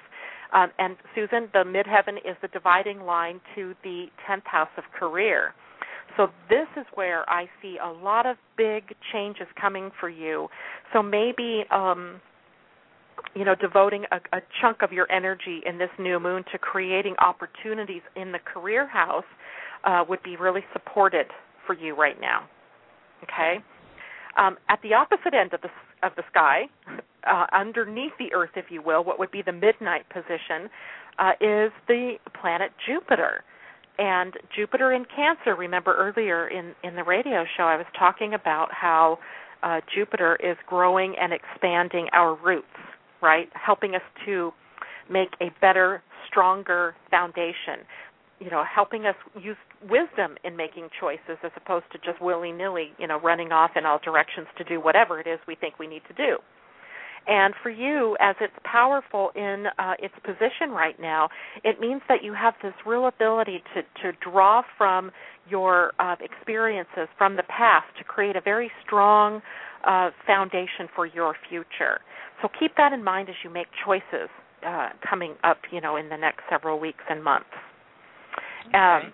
Um, 0.56 0.72
and 0.80 0.96
Susan, 1.14 1.50
the 1.54 1.64
midheaven 1.64 2.18
is 2.18 2.36
the 2.42 2.48
dividing 2.48 3.02
line 3.02 3.42
to 3.56 3.76
the 3.84 4.06
10th 4.28 4.46
house 4.46 4.70
of 4.78 4.86
career. 4.98 5.54
So 6.18 6.28
this 6.50 6.68
is 6.78 6.86
where 6.96 7.30
I 7.30 7.50
see 7.62 7.78
a 7.84 7.92
lot 7.92 8.26
of 8.26 8.38
big 8.58 8.96
changes 9.12 9.48
coming 9.60 9.92
for 10.00 10.10
you. 10.10 10.48
So 10.94 11.04
maybe 11.04 11.66
um, 11.72 12.22
you 13.36 13.44
know, 13.44 13.56
devoting 13.56 14.06
a, 14.12 14.38
a 14.38 14.42
chunk 14.62 14.82
of 14.82 14.92
your 14.92 15.12
energy 15.12 15.62
in 15.66 15.78
this 15.78 15.90
new 16.00 16.20
moon 16.20 16.44
to 16.52 16.58
creating 16.58 17.16
opportunities 17.20 18.02
in 18.16 18.32
the 18.32 18.40
career 18.40 18.88
house 18.88 19.26
uh, 19.84 20.04
would 20.08 20.24
be 20.24 20.38
really 20.38 20.64
supported 20.74 21.28
for 21.68 21.76
you 21.76 21.96
right 21.96 22.20
now. 22.20 22.48
Okay. 23.24 23.58
Um, 24.38 24.58
at 24.70 24.82
the 24.82 24.94
opposite 24.94 25.34
end 25.34 25.54
of 25.54 25.62
the 25.62 25.70
of 26.04 26.12
the 26.16 26.24
sky, 26.30 26.64
uh, 27.30 27.46
underneath 27.54 28.14
the 28.20 28.34
Earth, 28.34 28.52
if 28.56 28.66
you 28.70 28.82
will, 28.82 29.04
what 29.04 29.20
would 29.20 29.32
be 29.32 29.42
the 29.42 29.52
midnight 29.52 30.08
position, 30.10 30.70
uh, 31.20 31.32
is 31.42 31.72
the 31.88 32.16
planet 32.40 32.72
Jupiter. 32.86 33.44
And 33.98 34.34
Jupiter 34.56 34.92
in 34.92 35.06
Cancer. 35.06 35.56
Remember 35.56 35.96
earlier 35.96 36.48
in 36.50 36.74
in 36.84 36.96
the 36.96 37.04
radio 37.04 37.46
show, 37.56 37.64
I 37.64 37.78
was 37.78 37.86
talking 37.98 38.34
about 38.34 38.68
how 38.72 39.20
uh, 39.64 39.80
Jupiter 39.94 40.38
is 40.44 40.58
growing 40.68 41.16
and 41.20 41.32
expanding 41.32 42.08
our 42.12 42.36
roots, 42.36 42.68
right? 43.22 43.50
Helping 43.54 43.96
us 43.96 44.02
to 44.26 44.52
make 45.10 45.30
a 45.42 45.50
better, 45.62 46.04
stronger 46.28 46.96
foundation. 47.10 47.88
You 48.40 48.50
know, 48.50 48.66
helping 48.66 49.06
us 49.06 49.16
use 49.42 49.56
wisdom 49.82 50.36
in 50.44 50.58
making 50.58 50.90
choices 51.00 51.38
as 51.42 51.52
opposed 51.56 51.86
to 51.94 51.98
just 52.00 52.22
willy 52.22 52.52
nilly, 52.52 52.90
you 53.00 53.08
know, 53.08 53.20
running 53.22 53.54
off 53.54 53.72
in 53.78 53.86
all 53.86 54.00
directions 54.04 54.48
to 54.58 54.66
do 54.66 54.82
whatever 54.82 55.22
it 55.22 55.28
is 55.28 55.40
we 55.48 55.56
think 55.56 55.80
we 55.80 55.88
need 55.88 56.02
to 56.10 56.14
do. 56.14 56.38
And 57.28 57.54
for 57.64 57.70
you, 57.70 58.16
as 58.20 58.36
it's 58.40 58.54
powerful 58.64 59.32
in 59.36 59.66
uh, 59.80 59.94
its 60.00 60.14
position 60.24 60.70
right 60.72 61.00
now, 61.00 61.30
it 61.64 61.80
means 61.80 62.02
that 62.08 62.24
you 62.24 62.34
have 62.34 62.54
this 62.62 62.74
real 62.86 63.08
ability 63.08 63.64
to, 63.74 63.82
to 64.04 64.18
draw 64.20 64.62
from 64.78 65.12
your 65.50 65.94
uh, 66.00 66.16
experiences 66.22 67.08
from 67.18 67.36
the 67.36 67.44
past 67.44 67.86
to 67.98 68.04
create 68.04 68.36
a 68.36 68.42
very 68.42 68.72
strong 68.86 69.42
uh, 69.86 70.10
foundation 70.26 70.88
for 70.96 71.06
your 71.06 71.36
future. 71.50 72.00
So 72.42 72.50
keep 72.60 72.76
that 72.78 72.94
in 72.94 73.04
mind 73.04 73.30
as 73.30 73.36
you 73.44 73.50
make 73.50 73.68
choices 73.86 74.30
uh, 74.66 74.90
coming 75.08 75.36
up, 75.44 75.58
you 75.72 75.82
know, 75.82 75.96
in 75.96 76.10
the 76.10 76.18
next 76.18 76.42
several 76.50 76.80
weeks 76.80 77.04
and 77.10 77.24
months. 77.24 77.46
Um, 78.74 79.14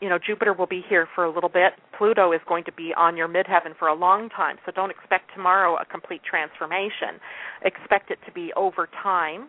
you 0.00 0.08
know, 0.08 0.18
Jupiter 0.18 0.52
will 0.54 0.66
be 0.66 0.82
here 0.88 1.06
for 1.14 1.24
a 1.24 1.30
little 1.32 1.50
bit. 1.50 1.74
Pluto 1.96 2.32
is 2.32 2.40
going 2.48 2.64
to 2.64 2.72
be 2.72 2.92
on 2.96 3.16
your 3.16 3.28
midheaven 3.28 3.76
for 3.78 3.88
a 3.88 3.94
long 3.94 4.28
time, 4.30 4.56
so 4.64 4.72
don't 4.72 4.90
expect 4.90 5.30
tomorrow 5.34 5.76
a 5.76 5.84
complete 5.84 6.22
transformation. 6.28 7.20
Expect 7.64 8.10
it 8.10 8.18
to 8.26 8.32
be 8.32 8.52
over 8.56 8.88
time. 9.02 9.48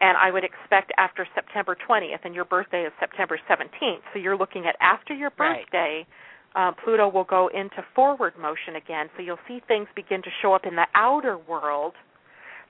And 0.00 0.16
I 0.18 0.30
would 0.30 0.44
expect 0.44 0.92
after 0.98 1.26
September 1.34 1.76
20th, 1.88 2.24
and 2.24 2.34
your 2.34 2.44
birthday 2.44 2.82
is 2.82 2.92
September 3.00 3.38
17th, 3.48 4.02
so 4.12 4.18
you're 4.18 4.36
looking 4.36 4.66
at 4.66 4.76
after 4.80 5.14
your 5.14 5.32
Right. 5.38 5.64
birthday, 5.64 6.06
uh, 6.54 6.72
Pluto 6.72 7.08
will 7.08 7.24
go 7.24 7.48
into 7.48 7.82
forward 7.94 8.36
motion 8.38 8.76
again, 8.76 9.10
so 9.16 9.22
you'll 9.22 9.38
see 9.48 9.60
things 9.60 9.88
begin 9.94 10.22
to 10.22 10.30
show 10.40 10.52
up 10.52 10.66
in 10.66 10.76
the 10.76 10.86
outer 10.94 11.36
world 11.36 11.94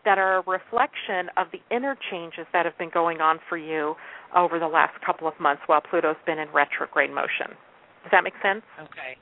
that 0.05 0.19
are 0.19 0.38
a 0.38 0.43
reflection 0.47 1.31
of 1.37 1.49
the 1.53 1.61
inner 1.75 1.97
changes 2.11 2.47
that 2.53 2.64
have 2.64 2.77
been 2.79 2.90
going 2.93 3.21
on 3.21 3.38
for 3.49 3.57
you 3.57 3.95
over 4.37 4.59
the 4.59 4.67
last 4.67 4.95
couple 5.05 5.29
of 5.29 5.35
months 5.40 5.62
while 5.67 5.81
Pluto's 5.81 6.17
been 6.27 6.38
in 6.38 6.49
retrograde 6.53 7.11
motion. 7.11 7.57
Does 8.03 8.11
that 8.12 8.25
make 8.25 8.35
sense? 8.43 8.62
Okay. 8.79 9.17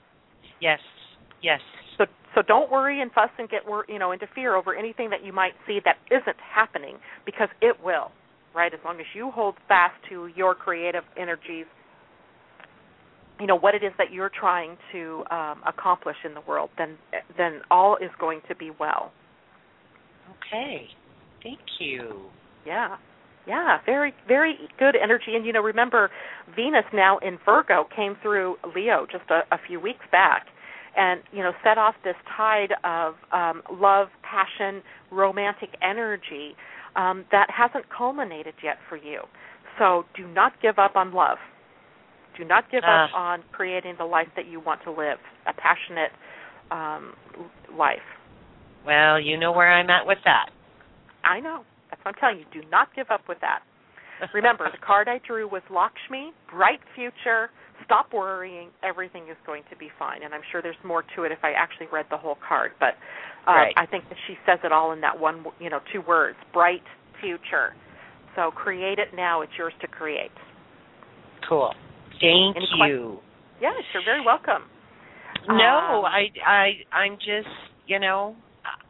Yes. 0.60 0.80
Yes. 1.42 1.60
So 1.98 2.06
so 2.34 2.42
don't 2.42 2.70
worry 2.70 3.00
and 3.02 3.12
fuss 3.12 3.30
and 3.38 3.48
get 3.48 3.66
wor- 3.66 3.84
you 3.88 3.98
know 3.98 4.12
into 4.12 4.26
fear 4.34 4.56
over 4.56 4.74
anything 4.74 5.10
that 5.10 5.24
you 5.24 5.32
might 5.32 5.52
see 5.66 5.80
that 5.84 5.96
isn't 6.10 6.36
happening 6.38 6.96
because 7.24 7.48
it 7.60 7.76
will. 7.82 8.10
Right? 8.54 8.74
As 8.74 8.80
long 8.84 9.00
as 9.00 9.06
you 9.14 9.30
hold 9.30 9.54
fast 9.66 9.94
to 10.10 10.28
your 10.36 10.54
creative 10.54 11.04
energies, 11.16 11.64
you 13.40 13.46
know 13.46 13.56
what 13.56 13.74
it 13.74 13.82
is 13.82 13.92
that 13.98 14.12
you're 14.12 14.30
trying 14.30 14.76
to 14.92 15.24
um, 15.30 15.62
accomplish 15.66 16.16
in 16.24 16.34
the 16.34 16.42
world, 16.42 16.70
then 16.76 16.96
then 17.36 17.60
all 17.70 17.96
is 17.96 18.10
going 18.20 18.40
to 18.48 18.54
be 18.54 18.70
well. 18.78 19.12
Okay. 20.36 20.86
Thank 21.42 21.60
you. 21.80 22.26
Yeah. 22.66 22.96
Yeah, 23.44 23.78
very 23.84 24.14
very 24.28 24.54
good 24.78 24.94
energy 24.94 25.34
and 25.34 25.44
you 25.44 25.52
know 25.52 25.62
remember 25.62 26.10
Venus 26.54 26.84
now 26.92 27.18
in 27.18 27.38
Virgo 27.44 27.88
came 27.94 28.16
through 28.22 28.54
Leo 28.74 29.04
just 29.10 29.24
a, 29.30 29.40
a 29.52 29.58
few 29.66 29.80
weeks 29.80 30.04
back 30.12 30.46
and 30.96 31.20
you 31.32 31.42
know 31.42 31.50
set 31.64 31.76
off 31.76 31.96
this 32.04 32.14
tide 32.36 32.72
of 32.84 33.14
um 33.32 33.62
love, 33.72 34.08
passion, 34.22 34.80
romantic 35.10 35.70
energy 35.82 36.54
um, 36.94 37.24
that 37.32 37.48
hasn't 37.50 37.84
culminated 37.90 38.54
yet 38.62 38.76
for 38.88 38.96
you. 38.96 39.22
So 39.78 40.04
do 40.14 40.26
not 40.28 40.52
give 40.62 40.78
up 40.78 40.94
on 40.94 41.12
love. 41.12 41.38
Do 42.38 42.44
not 42.44 42.70
give 42.70 42.84
Ah. 42.86 43.06
up 43.06 43.10
on 43.14 43.42
creating 43.52 43.96
the 43.98 44.04
life 44.04 44.28
that 44.36 44.46
you 44.46 44.60
want 44.60 44.82
to 44.84 44.90
live, 44.90 45.18
a 45.46 45.52
passionate 45.52 46.12
um, 46.70 47.14
life. 47.76 48.06
Well, 48.86 49.20
you 49.20 49.38
know 49.38 49.52
where 49.52 49.72
I'm 49.72 49.90
at 49.90 50.06
with 50.06 50.18
that. 50.24 50.46
I 51.24 51.40
know. 51.40 51.64
That's 51.90 52.04
what 52.04 52.14
I'm 52.14 52.20
telling 52.20 52.38
you. 52.38 52.62
Do 52.62 52.68
not 52.70 52.88
give 52.94 53.06
up 53.10 53.22
with 53.28 53.38
that. 53.40 53.60
Remember, 54.34 54.68
the 54.70 54.78
card 54.78 55.08
I 55.08 55.18
drew 55.26 55.48
was 55.48 55.62
Lakshmi, 55.70 56.32
bright 56.50 56.78
future. 56.94 57.50
Stop 57.84 58.12
worrying. 58.12 58.68
Everything 58.84 59.24
is 59.24 59.36
going 59.44 59.62
to 59.70 59.76
be 59.76 59.88
fine. 59.98 60.22
And 60.22 60.32
I'm 60.32 60.42
sure 60.52 60.62
there's 60.62 60.76
more 60.84 61.02
to 61.16 61.24
it 61.24 61.32
if 61.32 61.38
I 61.42 61.52
actually 61.52 61.88
read 61.92 62.06
the 62.10 62.16
whole 62.16 62.36
card. 62.46 62.70
But 62.78 62.94
uh, 63.48 63.52
Right. 63.52 63.74
I 63.76 63.86
think 63.86 64.04
that 64.08 64.18
she 64.28 64.34
says 64.46 64.60
it 64.62 64.70
all 64.70 64.92
in 64.92 65.00
that 65.00 65.18
one, 65.18 65.44
you 65.58 65.68
know, 65.68 65.80
two 65.92 66.02
words: 66.06 66.38
bright 66.52 66.82
future. 67.20 67.74
So 68.36 68.52
create 68.52 68.98
it 68.98 69.08
now. 69.14 69.42
It's 69.42 69.52
yours 69.58 69.74
to 69.80 69.88
create. 69.88 70.30
Cool. 71.48 71.74
Thank 72.20 72.56
Any 72.56 72.66
you. 72.88 73.18
Yes, 73.60 73.74
you're 73.92 74.04
very 74.04 74.24
welcome. 74.24 74.62
No, 75.48 75.98
Um, 75.98 76.04
I 76.04 76.26
I 76.46 76.70
I'm 76.96 77.16
just 77.16 77.48
you 77.88 77.98
know 77.98 78.36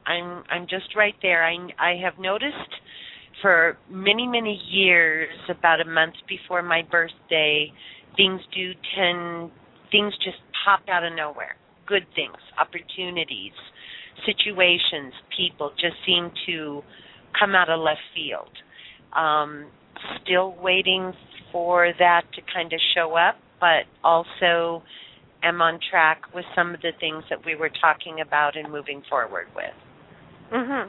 I'm 0.07 0.45
I'm 0.51 0.67
just 0.69 0.95
right 0.97 1.15
there. 1.23 1.45
I 1.45 1.57
I 1.79 1.97
have 2.03 2.19
noticed 2.19 2.75
for 3.41 3.77
many 3.91 4.27
many 4.27 4.61
years, 4.71 5.31
about 5.49 5.81
a 5.81 5.85
month 5.85 6.15
before 6.29 6.63
my 6.63 6.83
birthday, 6.91 7.73
things 8.17 8.41
do 8.55 8.73
tend 8.97 9.51
things 9.91 10.13
just 10.25 10.39
pop 10.65 10.81
out 10.89 11.05
of 11.05 11.13
nowhere. 11.15 11.57
Good 11.87 12.07
things, 12.15 12.37
opportunities, 12.59 13.53
situations, 14.27 15.13
people 15.37 15.71
just 15.81 15.97
seem 16.07 16.31
to 16.47 16.83
come 17.39 17.55
out 17.55 17.69
of 17.69 17.81
left 17.81 18.01
field. 18.15 18.51
Um, 19.15 19.67
still 20.23 20.57
waiting 20.61 21.13
for 21.51 21.93
that 21.99 22.23
to 22.35 22.41
kind 22.53 22.73
of 22.73 22.81
show 22.95 23.15
up, 23.17 23.37
but 23.61 23.85
also 24.03 24.83
am 25.43 25.61
on 25.61 25.79
track 25.91 26.23
with 26.35 26.45
some 26.55 26.75
of 26.75 26.81
the 26.83 26.93
things 27.01 27.25
that 27.31 27.45
we 27.45 27.55
were 27.55 27.71
talking 27.81 28.21
about 28.21 28.57
and 28.57 28.71
moving 28.71 29.03
forward 29.09 29.47
with. 29.55 29.75
hmm 30.51 30.89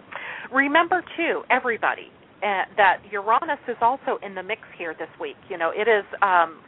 Remember 0.53 1.03
too, 1.17 1.43
everybody, 1.49 2.11
uh, 2.43 2.63
that 2.77 2.97
Uranus 3.11 3.59
is 3.67 3.77
also 3.81 4.19
in 4.21 4.35
the 4.35 4.43
mix 4.43 4.61
here 4.77 4.93
this 4.97 5.09
week. 5.19 5.37
You 5.49 5.57
know, 5.57 5.71
it 5.73 5.87
is. 5.87 6.05
Um, 6.21 6.59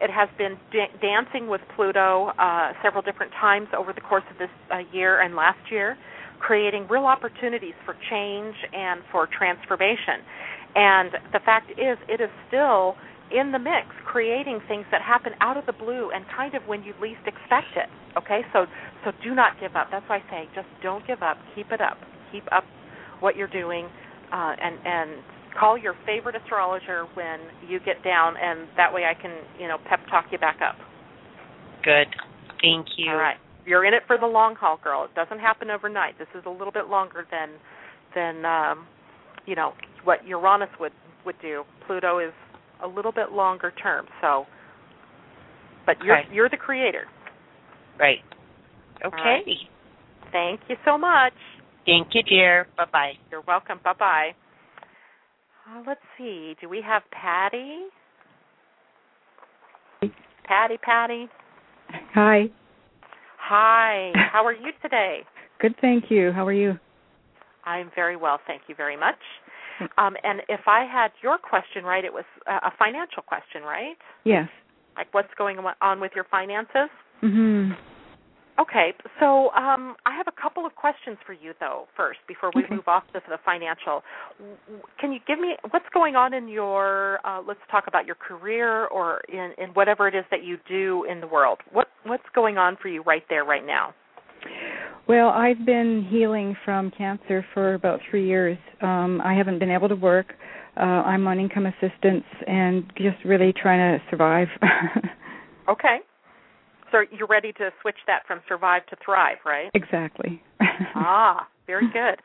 it 0.00 0.10
has 0.10 0.30
been 0.38 0.56
da- 0.72 0.90
dancing 1.02 1.46
with 1.46 1.60
Pluto 1.76 2.32
uh, 2.38 2.72
several 2.82 3.02
different 3.02 3.32
times 3.38 3.68
over 3.76 3.92
the 3.92 4.00
course 4.00 4.24
of 4.30 4.38
this 4.38 4.48
uh, 4.72 4.78
year 4.92 5.20
and 5.20 5.36
last 5.36 5.60
year, 5.70 5.96
creating 6.38 6.88
real 6.88 7.04
opportunities 7.04 7.74
for 7.84 7.94
change 8.08 8.54
and 8.72 9.02
for 9.12 9.28
transformation. 9.28 10.24
And 10.74 11.10
the 11.32 11.40
fact 11.44 11.70
is, 11.72 11.98
it 12.08 12.20
is 12.20 12.30
still 12.48 12.96
in 13.30 13.52
the 13.52 13.58
mix, 13.58 13.86
creating 14.04 14.60
things 14.66 14.84
that 14.90 15.02
happen 15.02 15.32
out 15.40 15.56
of 15.56 15.66
the 15.66 15.72
blue 15.72 16.10
and 16.10 16.24
kind 16.36 16.54
of 16.54 16.62
when 16.66 16.82
you 16.82 16.92
least 17.00 17.22
expect 17.26 17.72
it. 17.76 17.88
Okay, 18.18 18.42
so 18.52 18.66
so 19.04 19.12
do 19.22 19.34
not 19.34 19.58
give 19.60 19.76
up. 19.76 19.88
That's 19.90 20.04
why 20.08 20.18
I 20.18 20.30
say 20.30 20.48
just 20.54 20.66
don't 20.82 21.06
give 21.06 21.22
up. 21.22 21.38
Keep 21.54 21.70
it 21.72 21.80
up. 21.80 21.98
Keep 22.32 22.44
up 22.52 22.64
what 23.20 23.36
you're 23.36 23.50
doing, 23.50 23.86
uh, 24.32 24.52
and 24.60 24.78
and 24.84 25.10
call 25.58 25.78
your 25.78 25.94
favorite 26.06 26.34
astrologer 26.34 27.06
when 27.14 27.38
you 27.68 27.78
get 27.80 28.02
down, 28.02 28.34
and 28.36 28.68
that 28.76 28.92
way 28.92 29.04
I 29.04 29.14
can 29.20 29.30
you 29.58 29.68
know 29.68 29.78
pep 29.88 30.00
talk 30.10 30.26
you 30.32 30.38
back 30.38 30.58
up. 30.62 30.76
Good. 31.84 32.08
Thank 32.60 32.86
you. 32.98 33.10
All 33.10 33.16
right, 33.16 33.36
you're 33.64 33.84
in 33.84 33.94
it 33.94 34.02
for 34.06 34.18
the 34.18 34.26
long 34.26 34.54
haul, 34.56 34.78
girl. 34.82 35.04
It 35.04 35.14
doesn't 35.14 35.38
happen 35.38 35.70
overnight. 35.70 36.18
This 36.18 36.28
is 36.34 36.42
a 36.46 36.50
little 36.50 36.72
bit 36.72 36.88
longer 36.88 37.26
than 37.30 37.50
than 38.14 38.44
um, 38.44 38.86
you 39.46 39.54
know 39.54 39.72
what 40.04 40.26
Uranus 40.26 40.70
would 40.80 40.92
would 41.24 41.36
do. 41.40 41.62
Pluto 41.86 42.18
is 42.18 42.32
a 42.82 42.86
little 42.86 43.12
bit 43.12 43.32
longer 43.32 43.72
term, 43.82 44.06
so. 44.20 44.46
But 45.86 45.96
you're 46.04 46.20
you're 46.32 46.48
the 46.48 46.56
creator. 46.56 47.04
Right. 47.98 48.18
Okay. 49.04 49.16
right. 49.16 49.44
Thank 50.32 50.60
you 50.68 50.76
so 50.84 50.96
much. 50.96 51.32
Thank 51.86 52.08
you, 52.12 52.22
dear. 52.22 52.66
Bye 52.76 52.84
bye. 52.92 53.12
You're 53.30 53.42
welcome. 53.46 53.80
Bye 53.82 53.94
bye. 53.98 54.30
Uh, 55.66 55.82
let's 55.86 56.00
see. 56.18 56.54
Do 56.60 56.68
we 56.68 56.82
have 56.86 57.02
Patty? 57.10 57.86
Patty, 60.44 60.76
Patty. 60.82 61.28
Hi. 62.14 62.50
Hi. 63.38 64.12
How 64.32 64.44
are 64.44 64.52
you 64.52 64.72
today? 64.82 65.20
Good, 65.60 65.74
thank 65.80 66.04
you. 66.10 66.32
How 66.32 66.46
are 66.46 66.52
you? 66.52 66.78
I'm 67.64 67.90
very 67.94 68.16
well, 68.16 68.40
thank 68.46 68.62
you 68.66 68.74
very 68.74 68.96
much. 68.96 69.18
Um, 69.98 70.16
and 70.22 70.42
if 70.48 70.60
I 70.66 70.84
had 70.84 71.10
your 71.22 71.38
question 71.38 71.84
right, 71.84 72.04
it 72.04 72.12
was 72.12 72.24
uh, 72.46 72.60
a 72.62 72.72
financial 72.78 73.22
question, 73.22 73.62
right? 73.62 73.96
Yes. 74.24 74.48
Like 74.96 75.12
what's 75.12 75.32
going 75.38 75.58
on 75.80 76.00
with 76.00 76.12
your 76.14 76.24
finances? 76.24 76.90
Mhm. 77.22 77.76
Okay, 78.58 78.92
so 79.18 79.50
um, 79.52 79.96
I 80.04 80.14
have 80.14 80.26
a 80.28 80.42
couple 80.42 80.66
of 80.66 80.74
questions 80.74 81.16
for 81.24 81.32
you, 81.32 81.54
though. 81.60 81.88
First, 81.96 82.18
before 82.28 82.50
we 82.54 82.64
Okay. 82.64 82.74
move 82.74 82.88
off 82.88 83.04
to 83.14 83.22
the 83.26 83.38
financial, 83.38 84.02
can 84.98 85.12
you 85.12 85.20
give 85.26 85.38
me 85.38 85.56
what's 85.70 85.88
going 85.94 86.14
on 86.14 86.34
in 86.34 86.46
your? 86.46 87.20
Uh, 87.24 87.40
let's 87.46 87.60
talk 87.70 87.86
about 87.86 88.04
your 88.04 88.16
career 88.16 88.86
or 88.88 89.22
in, 89.30 89.54
in 89.56 89.70
whatever 89.70 90.08
it 90.08 90.14
is 90.14 90.26
that 90.30 90.42
you 90.42 90.58
do 90.68 91.04
in 91.08 91.20
the 91.20 91.26
world. 91.26 91.60
What 91.72 91.88
what's 92.04 92.28
going 92.34 92.58
on 92.58 92.76
for 92.76 92.88
you 92.88 93.02
right 93.02 93.24
there, 93.30 93.44
right 93.44 93.64
now? 93.64 93.94
Well, 95.08 95.28
I've 95.28 95.64
been 95.66 96.06
healing 96.08 96.56
from 96.64 96.90
cancer 96.90 97.44
for 97.52 97.74
about 97.74 98.00
three 98.10 98.26
years. 98.26 98.58
Um, 98.80 99.20
I 99.24 99.34
haven't 99.34 99.58
been 99.58 99.70
able 99.70 99.88
to 99.88 99.96
work. 99.96 100.34
Uh, 100.76 100.80
I'm 100.80 101.26
on 101.26 101.40
income 101.40 101.66
assistance 101.66 102.24
and 102.46 102.84
just 102.96 103.16
really 103.24 103.52
trying 103.52 103.98
to 103.98 104.04
survive. 104.10 104.48
Okay, 105.68 105.98
so 106.90 107.04
you're 107.16 107.28
ready 107.28 107.52
to 107.52 107.70
switch 107.80 107.98
that 108.08 108.26
from 108.26 108.40
survive 108.48 108.84
to 108.86 108.96
thrive, 109.04 109.36
right? 109.46 109.70
exactly. 109.74 110.42
ah, 110.96 111.46
very 111.66 111.86
good. 111.92 112.18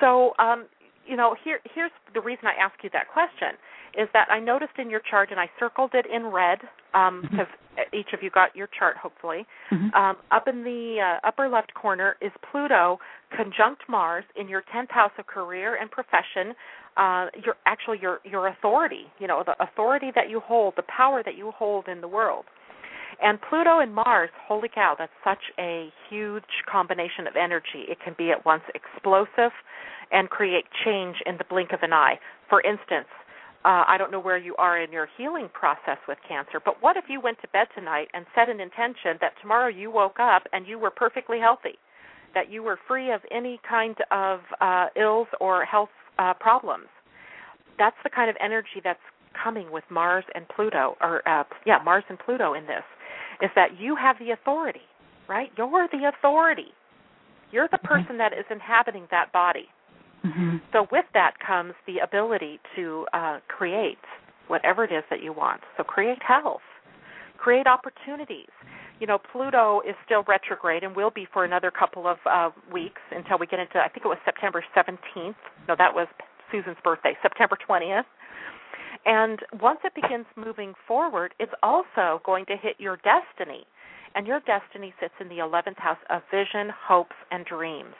So, 0.00 0.32
um, 0.40 0.66
you 1.06 1.16
know, 1.16 1.36
here 1.44 1.60
here's 1.74 1.92
the 2.12 2.20
reason 2.20 2.46
I 2.46 2.60
ask 2.60 2.74
you 2.82 2.90
that 2.92 3.06
question 3.12 3.56
is 3.98 4.08
that 4.12 4.28
I 4.30 4.40
noticed 4.40 4.78
in 4.78 4.90
your 4.90 5.02
chart, 5.10 5.30
and 5.30 5.40
I 5.40 5.50
circled 5.58 5.90
it 5.94 6.06
in 6.06 6.26
red 6.26 6.58
Mm-hmm. 6.94 7.20
because 7.22 7.46
each 7.92 8.12
of 8.12 8.22
you 8.22 8.28
got 8.28 8.54
your 8.54 8.68
chart, 8.78 8.96
hopefully. 8.98 9.46
Mhm. 9.70 9.94
Um, 9.94 10.16
up 10.30 10.46
in 10.46 10.62
the 10.62 11.00
uh, 11.00 11.26
upper 11.26 11.48
left 11.48 11.72
corner 11.72 12.16
is 12.20 12.30
Pluto 12.50 13.00
conjunct 13.34 13.88
Mars 13.88 14.24
in 14.36 14.46
your 14.46 14.62
tenth 14.70 14.90
house 14.90 15.12
of 15.18 15.26
career 15.26 15.76
and 15.76 15.90
profession. 15.90 16.54
Uh, 16.98 17.28
your 17.42 17.56
actually 17.64 17.98
your 17.98 18.20
your 18.24 18.48
authority, 18.48 19.10
you 19.18 19.26
know, 19.26 19.42
the 19.42 19.56
authority 19.62 20.12
that 20.14 20.28
you 20.28 20.40
hold, 20.40 20.74
the 20.76 20.82
power 20.82 21.22
that 21.22 21.34
you 21.34 21.50
hold 21.50 21.88
in 21.88 22.02
the 22.02 22.08
world. 22.08 22.44
And 23.22 23.40
Pluto 23.40 23.78
and 23.78 23.94
Mars, 23.94 24.30
holy 24.46 24.68
cow, 24.68 24.94
that's 24.98 25.12
such 25.24 25.52
a 25.58 25.90
huge 26.10 26.44
combination 26.70 27.26
of 27.26 27.36
energy. 27.36 27.86
It 27.88 27.98
can 28.04 28.14
be 28.18 28.30
at 28.32 28.44
once 28.44 28.64
explosive 28.74 29.52
and 30.10 30.28
create 30.28 30.66
change 30.84 31.16
in 31.24 31.38
the 31.38 31.44
blink 31.44 31.72
of 31.72 31.82
an 31.82 31.92
eye. 31.92 32.18
For 32.50 32.60
instance, 32.60 33.08
uh, 33.64 33.84
I 33.86 33.96
don't 33.98 34.10
know 34.10 34.20
where 34.20 34.38
you 34.38 34.56
are 34.56 34.80
in 34.80 34.90
your 34.90 35.08
healing 35.16 35.48
process 35.52 35.98
with 36.08 36.18
cancer, 36.26 36.60
but 36.64 36.82
what 36.82 36.96
if 36.96 37.04
you 37.08 37.20
went 37.20 37.40
to 37.42 37.48
bed 37.48 37.68
tonight 37.74 38.08
and 38.12 38.26
set 38.34 38.48
an 38.48 38.60
intention 38.60 39.18
that 39.20 39.32
tomorrow 39.40 39.68
you 39.68 39.90
woke 39.90 40.18
up 40.20 40.42
and 40.52 40.66
you 40.66 40.78
were 40.78 40.90
perfectly 40.90 41.38
healthy, 41.38 41.78
that 42.34 42.50
you 42.50 42.62
were 42.62 42.78
free 42.88 43.12
of 43.12 43.20
any 43.30 43.60
kind 43.68 43.96
of 44.10 44.40
uh, 44.60 44.86
ills 44.96 45.28
or 45.40 45.64
health 45.64 45.90
uh, 46.18 46.34
problems? 46.34 46.88
That's 47.78 47.96
the 48.02 48.10
kind 48.10 48.28
of 48.28 48.36
energy 48.42 48.80
that's 48.82 48.98
coming 49.42 49.70
with 49.70 49.84
Mars 49.90 50.24
and 50.34 50.46
Pluto, 50.48 50.96
or 51.00 51.26
uh, 51.28 51.44
yeah, 51.64 51.78
Mars 51.84 52.04
and 52.08 52.18
Pluto 52.18 52.54
in 52.54 52.64
this, 52.64 52.84
is 53.40 53.50
that 53.54 53.78
you 53.78 53.96
have 53.96 54.16
the 54.18 54.32
authority, 54.32 54.86
right? 55.28 55.50
You're 55.56 55.88
the 55.92 56.10
authority. 56.16 56.74
You're 57.52 57.68
the 57.70 57.78
person 57.78 58.18
that 58.18 58.32
is 58.32 58.44
inhabiting 58.50 59.06
that 59.10 59.32
body. 59.32 59.68
Mhm. 60.24 60.60
So 60.72 60.86
with 60.90 61.06
that 61.14 61.38
comes 61.40 61.74
the 61.86 61.98
ability 62.00 62.60
to 62.76 63.06
uh, 63.12 63.40
create 63.48 63.98
whatever 64.48 64.84
it 64.84 64.92
is 64.92 65.04
that 65.10 65.22
you 65.22 65.32
want. 65.32 65.62
So 65.76 65.84
create 65.84 66.22
health, 66.22 66.62
create 67.38 67.66
opportunities. 67.66 68.50
You 69.00 69.06
know, 69.08 69.18
Pluto 69.18 69.80
is 69.80 69.96
still 70.04 70.22
retrograde 70.28 70.84
and 70.84 70.94
will 70.94 71.10
be 71.10 71.26
for 71.32 71.44
another 71.44 71.70
couple 71.72 72.06
of 72.06 72.18
uh, 72.26 72.50
weeks 72.72 73.00
until 73.10 73.38
we 73.38 73.46
get 73.46 73.58
into. 73.58 73.78
I 73.78 73.88
think 73.88 74.04
it 74.04 74.08
was 74.08 74.18
September 74.24 74.64
17th. 74.76 75.34
No, 75.68 75.74
that 75.76 75.92
was 75.92 76.06
Susan's 76.52 76.76
birthday, 76.84 77.16
September 77.22 77.56
20th. 77.68 78.04
And 79.04 79.40
once 79.60 79.80
it 79.84 79.94
begins 79.94 80.26
moving 80.36 80.74
forward, 80.86 81.34
it's 81.40 81.52
also 81.62 82.20
going 82.24 82.46
to 82.46 82.56
hit 82.56 82.76
your 82.78 82.98
destiny. 82.98 83.66
And 84.14 84.26
your 84.26 84.40
destiny 84.40 84.94
sits 85.00 85.14
in 85.20 85.28
the 85.28 85.38
11th 85.38 85.78
house 85.78 85.98
of 86.10 86.22
vision, 86.30 86.70
hopes, 86.70 87.16
and 87.32 87.44
dreams. 87.44 87.94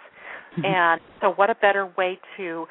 And 0.65 1.01
so, 1.21 1.31
what 1.31 1.51
a 1.51 1.55
better 1.55 1.91
way 1.97 2.19
to 2.37 2.67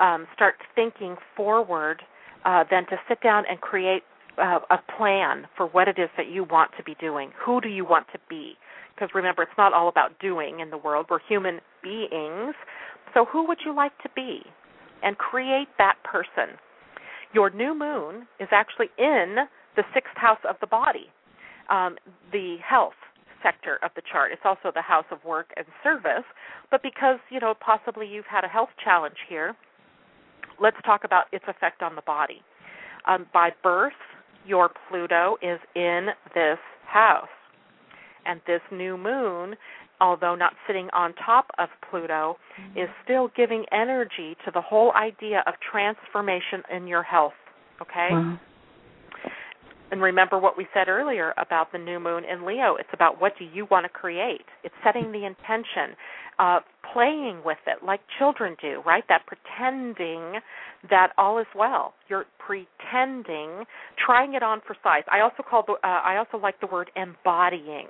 um, 0.00 0.26
start 0.34 0.54
thinking 0.74 1.16
forward 1.36 2.02
uh, 2.44 2.64
than 2.70 2.86
to 2.86 2.96
sit 3.08 3.20
down 3.22 3.44
and 3.50 3.60
create 3.60 4.02
uh, 4.38 4.60
a 4.70 4.78
plan 4.96 5.46
for 5.56 5.66
what 5.66 5.88
it 5.88 5.98
is 5.98 6.08
that 6.16 6.28
you 6.28 6.44
want 6.44 6.70
to 6.76 6.84
be 6.84 6.94
doing? 7.00 7.30
Who 7.44 7.60
do 7.60 7.68
you 7.68 7.84
want 7.84 8.06
to 8.12 8.18
be? 8.28 8.54
Because 8.94 9.08
remember, 9.14 9.42
it's 9.42 9.58
not 9.58 9.72
all 9.72 9.88
about 9.88 10.18
doing 10.20 10.60
in 10.60 10.70
the 10.70 10.78
world. 10.78 11.06
We're 11.10 11.18
human 11.28 11.60
beings. 11.82 12.54
So, 13.14 13.24
who 13.24 13.46
would 13.48 13.58
you 13.64 13.74
like 13.74 13.96
to 14.02 14.08
be? 14.14 14.42
and 15.04 15.18
create 15.18 15.68
that 15.78 15.96
person. 16.02 16.56
Your 17.32 17.50
new 17.50 17.78
moon 17.78 18.26
is 18.40 18.48
actually 18.50 18.88
in 18.98 19.36
the 19.76 19.82
sixth 19.92 20.16
house 20.16 20.38
of 20.48 20.56
the 20.60 20.66
body, 20.66 21.06
um, 21.70 21.96
the 22.32 22.56
health 22.66 22.98
sector 23.44 23.78
of 23.84 23.90
the 23.94 24.02
chart. 24.10 24.32
It's 24.32 24.42
also 24.44 24.72
the 24.74 24.82
house 24.82 25.04
of 25.12 25.22
work 25.24 25.52
and 25.56 25.66
service. 25.84 26.24
But 26.70 26.82
because, 26.82 27.18
you 27.30 27.38
know, 27.38 27.54
possibly 27.60 28.08
you've 28.08 28.26
had 28.26 28.42
a 28.44 28.48
health 28.48 28.70
challenge 28.82 29.16
here, 29.28 29.54
let's 30.60 30.76
talk 30.84 31.04
about 31.04 31.26
its 31.32 31.44
effect 31.46 31.82
on 31.82 31.94
the 31.94 32.02
body. 32.02 32.40
Um, 33.06 33.26
by 33.32 33.50
birth, 33.62 33.92
your 34.46 34.70
Pluto 34.88 35.36
is 35.42 35.60
in 35.76 36.08
this 36.34 36.58
house. 36.86 37.28
And 38.26 38.40
this 38.46 38.62
new 38.72 38.96
moon, 38.96 39.54
although 40.00 40.34
not 40.34 40.54
sitting 40.66 40.88
on 40.94 41.12
top 41.14 41.46
of 41.58 41.68
Pluto, 41.90 42.38
mm-hmm. 42.58 42.78
is 42.78 42.88
still 43.04 43.30
giving 43.36 43.64
energy 43.70 44.36
to 44.46 44.50
the 44.52 44.62
whole 44.62 44.92
idea 44.92 45.44
of 45.46 45.54
transformation 45.70 46.62
in 46.74 46.86
your 46.86 47.02
health. 47.02 47.34
Okay? 47.82 48.08
Wow. 48.10 48.38
And 49.94 50.02
remember 50.02 50.40
what 50.40 50.58
we 50.58 50.66
said 50.74 50.88
earlier 50.88 51.32
about 51.36 51.70
the 51.70 51.78
new 51.78 52.00
moon 52.00 52.24
in 52.24 52.44
Leo. 52.44 52.74
It's 52.74 52.88
about 52.92 53.20
what 53.20 53.34
do 53.38 53.44
you 53.44 53.68
want 53.70 53.84
to 53.84 53.88
create. 53.88 54.44
It's 54.64 54.74
setting 54.82 55.12
the 55.12 55.24
intention, 55.24 55.94
uh, 56.40 56.58
playing 56.92 57.42
with 57.44 57.58
it 57.68 57.84
like 57.86 58.00
children 58.18 58.56
do, 58.60 58.82
right? 58.84 59.04
That 59.08 59.22
pretending 59.24 60.40
that 60.90 61.12
all 61.16 61.38
is 61.38 61.46
well. 61.54 61.94
You're 62.08 62.24
pretending, 62.40 63.66
trying 64.04 64.34
it 64.34 64.42
on 64.42 64.62
for 64.66 64.74
size. 64.82 65.04
I 65.12 65.20
also 65.20 65.44
call 65.48 65.62
the 65.64 65.74
uh, 65.74 65.78
I 65.84 66.16
also 66.16 66.42
like 66.42 66.58
the 66.58 66.66
word 66.66 66.90
embodying 66.96 67.86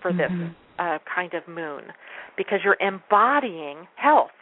for 0.00 0.14
this 0.14 0.32
mm-hmm. 0.32 0.48
uh, 0.78 0.96
kind 1.14 1.34
of 1.34 1.46
moon 1.46 1.92
because 2.38 2.60
you're 2.64 2.78
embodying 2.80 3.86
health 3.96 4.32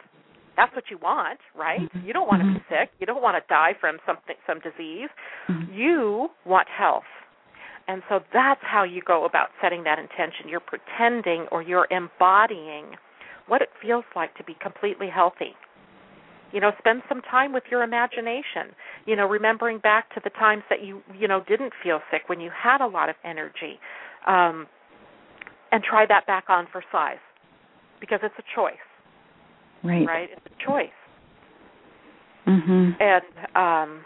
that's 0.55 0.73
what 0.75 0.85
you 0.89 0.97
want, 0.97 1.39
right? 1.55 1.81
Mm-hmm. 1.81 2.05
You 2.05 2.13
don't 2.13 2.27
want 2.27 2.41
to 2.41 2.45
mm-hmm. 2.45 2.57
be 2.57 2.65
sick. 2.69 2.89
You 2.99 3.05
don't 3.05 3.21
want 3.21 3.35
to 3.41 3.43
die 3.53 3.73
from 3.79 3.97
something 4.05 4.35
some 4.47 4.59
disease. 4.59 5.09
Mm-hmm. 5.49 5.73
You 5.73 6.27
want 6.45 6.67
health. 6.69 7.09
And 7.87 8.01
so 8.07 8.19
that's 8.31 8.61
how 8.63 8.83
you 8.83 9.01
go 9.05 9.25
about 9.25 9.49
setting 9.61 9.83
that 9.83 9.99
intention. 9.99 10.47
You're 10.47 10.61
pretending 10.61 11.47
or 11.51 11.61
you're 11.61 11.87
embodying 11.91 12.95
what 13.47 13.61
it 13.61 13.69
feels 13.81 14.05
like 14.15 14.35
to 14.37 14.43
be 14.43 14.55
completely 14.61 15.09
healthy. 15.13 15.55
You 16.53 16.61
know, 16.61 16.71
spend 16.77 17.01
some 17.09 17.21
time 17.21 17.51
with 17.51 17.63
your 17.69 17.83
imagination. 17.83 18.77
You 19.05 19.15
know, 19.15 19.27
remembering 19.27 19.79
back 19.79 20.13
to 20.13 20.21
the 20.23 20.29
times 20.29 20.63
that 20.69 20.83
you, 20.83 21.01
you 21.17 21.27
know, 21.27 21.43
didn't 21.47 21.73
feel 21.83 21.99
sick 22.11 22.23
when 22.27 22.39
you 22.39 22.51
had 22.55 22.79
a 22.79 22.87
lot 22.87 23.09
of 23.09 23.15
energy. 23.25 23.79
Um 24.27 24.67
and 25.71 25.83
try 25.83 26.05
that 26.05 26.27
back 26.27 26.45
on 26.49 26.67
for 26.71 26.83
size 26.91 27.17
because 27.99 28.19
it's 28.21 28.35
a 28.37 28.43
choice. 28.55 28.75
Right. 29.83 30.07
Right? 30.07 30.29
It's 30.31 30.45
a 30.45 30.65
choice. 30.65 30.89
Mhm. 32.47 33.01
And 33.01 33.55
um 33.55 34.05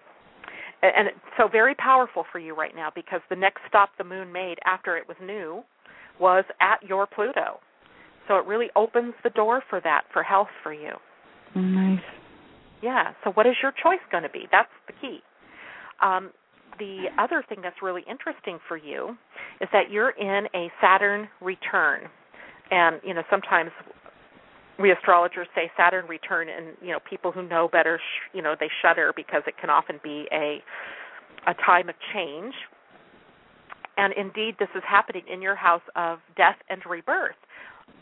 and 0.81 1.09
so 1.37 1.47
very 1.47 1.73
powerful 1.75 2.23
for 2.31 2.39
you 2.39 2.55
right 2.55 2.75
now 2.75 2.91
because 2.93 3.21
the 3.29 3.35
next 3.35 3.61
stop 3.67 3.89
the 3.97 4.03
moon 4.03 4.31
made 4.31 4.57
after 4.65 4.95
it 4.95 5.07
was 5.07 5.17
new 5.21 5.63
was 6.19 6.45
at 6.61 6.81
your 6.83 7.07
Pluto. 7.07 7.59
So 8.27 8.37
it 8.37 8.45
really 8.45 8.69
opens 8.75 9.13
the 9.23 9.29
door 9.31 9.63
for 9.69 9.79
that 9.81 10.03
for 10.13 10.21
health 10.21 10.49
for 10.61 10.73
you. 10.73 10.93
Nice. 11.55 11.99
Yeah. 12.81 13.13
So 13.23 13.31
what 13.31 13.47
is 13.47 13.55
your 13.61 13.71
choice 13.71 13.99
going 14.11 14.23
to 14.23 14.29
be? 14.29 14.47
That's 14.51 14.69
the 14.85 14.93
key. 15.01 15.19
Um, 16.01 16.31
the 16.77 17.05
other 17.17 17.43
thing 17.49 17.59
that's 17.63 17.81
really 17.81 18.03
interesting 18.07 18.59
for 18.67 18.77
you 18.77 19.17
is 19.61 19.69
that 19.73 19.89
you're 19.89 20.11
in 20.11 20.45
a 20.53 20.71
Saturn 20.79 21.27
return, 21.41 22.01
and 22.69 23.01
you 23.03 23.15
know 23.15 23.23
sometimes 23.31 23.71
we 24.79 24.91
astrologers 24.91 25.47
say 25.55 25.71
Saturn 25.75 26.05
return, 26.07 26.49
and 26.49 26.75
you 26.81 26.91
know 26.91 26.99
people 27.09 27.31
who 27.31 27.47
know 27.47 27.67
better, 27.67 27.99
sh- 27.99 28.35
you 28.35 28.41
know, 28.41 28.55
they 28.59 28.69
shudder 28.81 29.11
because 29.15 29.41
it 29.47 29.55
can 29.59 29.69
often 29.69 29.99
be 30.03 30.27
a 30.31 30.59
a 31.47 31.53
time 31.65 31.89
of 31.89 31.95
change. 32.13 32.53
And 33.97 34.13
indeed, 34.13 34.55
this 34.59 34.69
is 34.75 34.83
happening 34.87 35.23
in 35.31 35.41
your 35.41 35.55
house 35.55 35.81
of 35.95 36.19
death 36.35 36.57
and 36.69 36.81
rebirth. 36.87 37.35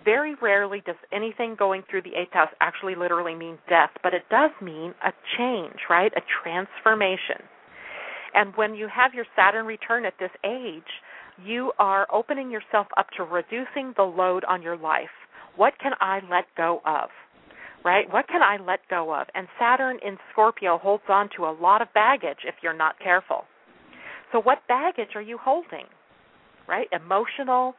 Very 0.04 0.36
rarely 0.42 0.82
does 0.86 0.96
anything 1.14 1.56
going 1.58 1.84
through 1.90 2.02
the 2.02 2.16
eighth 2.16 2.34
house 2.34 2.50
actually 2.60 2.96
literally 2.96 3.34
mean 3.34 3.58
death, 3.70 3.92
but 4.04 4.14
it 4.14 4.24
does 4.30 4.52
mean 4.62 4.94
a 5.06 5.14
change, 5.38 5.78
right? 5.90 6.12
A 6.16 6.22
transformation. 6.44 7.42
And 8.34 8.54
when 8.58 8.76
you 8.76 8.90
have 8.94 9.14
your 9.14 9.26
Saturn 9.36 9.66
return 9.66 10.06
at 10.06 10.14
this 10.20 10.32
age, 10.44 10.84
you 11.44 11.72
are 11.80 12.08
opening 12.12 12.52
yourself 12.52 12.88
up 12.98 13.08
to 13.18 13.24
reducing 13.24 13.94
the 13.96 14.04
load 14.04 14.44
on 14.46 14.62
your 14.62 14.78
life 14.78 15.10
what 15.56 15.74
can 15.82 15.93
I 15.99 16.20
let 16.30 16.45
go 16.58 16.82
of? 16.86 17.10
Right? 17.84 18.12
What 18.12 18.28
can 18.28 18.41
I 18.41 18.58
let 18.64 18.80
go 18.89 19.14
of? 19.14 19.28
And 19.36 19.47
Saturn 19.60 19.99
in 20.06 20.18
Scorpio 20.32 20.80
holds 20.80 21.03
on 21.08 21.30
to 21.38 21.45
a 21.45 21.53
lot 21.53 21.82
of 21.82 21.88
baggage 21.93 22.39
if 22.45 22.56
you're 22.64 22.76
not 22.76 22.95
careful. 22.99 23.43
So, 24.32 24.41
what 24.41 24.60
baggage 24.68 25.10
are 25.16 25.22
you 25.22 25.38
holding? 25.39 25.86
Right? 26.68 26.88
Emotional, 26.91 27.76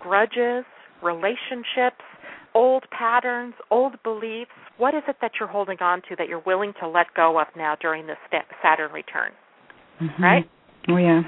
grudges, 0.00 0.64
relationships, 1.02 2.04
old 2.54 2.84
patterns, 2.96 3.54
old 3.70 4.00
beliefs. 4.04 4.50
What 4.76 4.94
is 4.94 5.02
it 5.08 5.16
that 5.20 5.32
you're 5.40 5.48
holding 5.48 5.78
on 5.80 6.02
to 6.08 6.16
that 6.18 6.28
you're 6.28 6.42
willing 6.46 6.72
to 6.80 6.88
let 6.88 7.06
go 7.16 7.40
of 7.40 7.48
now 7.56 7.76
during 7.80 8.06
this 8.06 8.16
Saturn 8.62 8.92
return? 8.92 9.32
Mm-hmm. 10.00 10.22
Right? 10.22 10.50
Oh, 10.88 10.96
yeah 10.98 11.22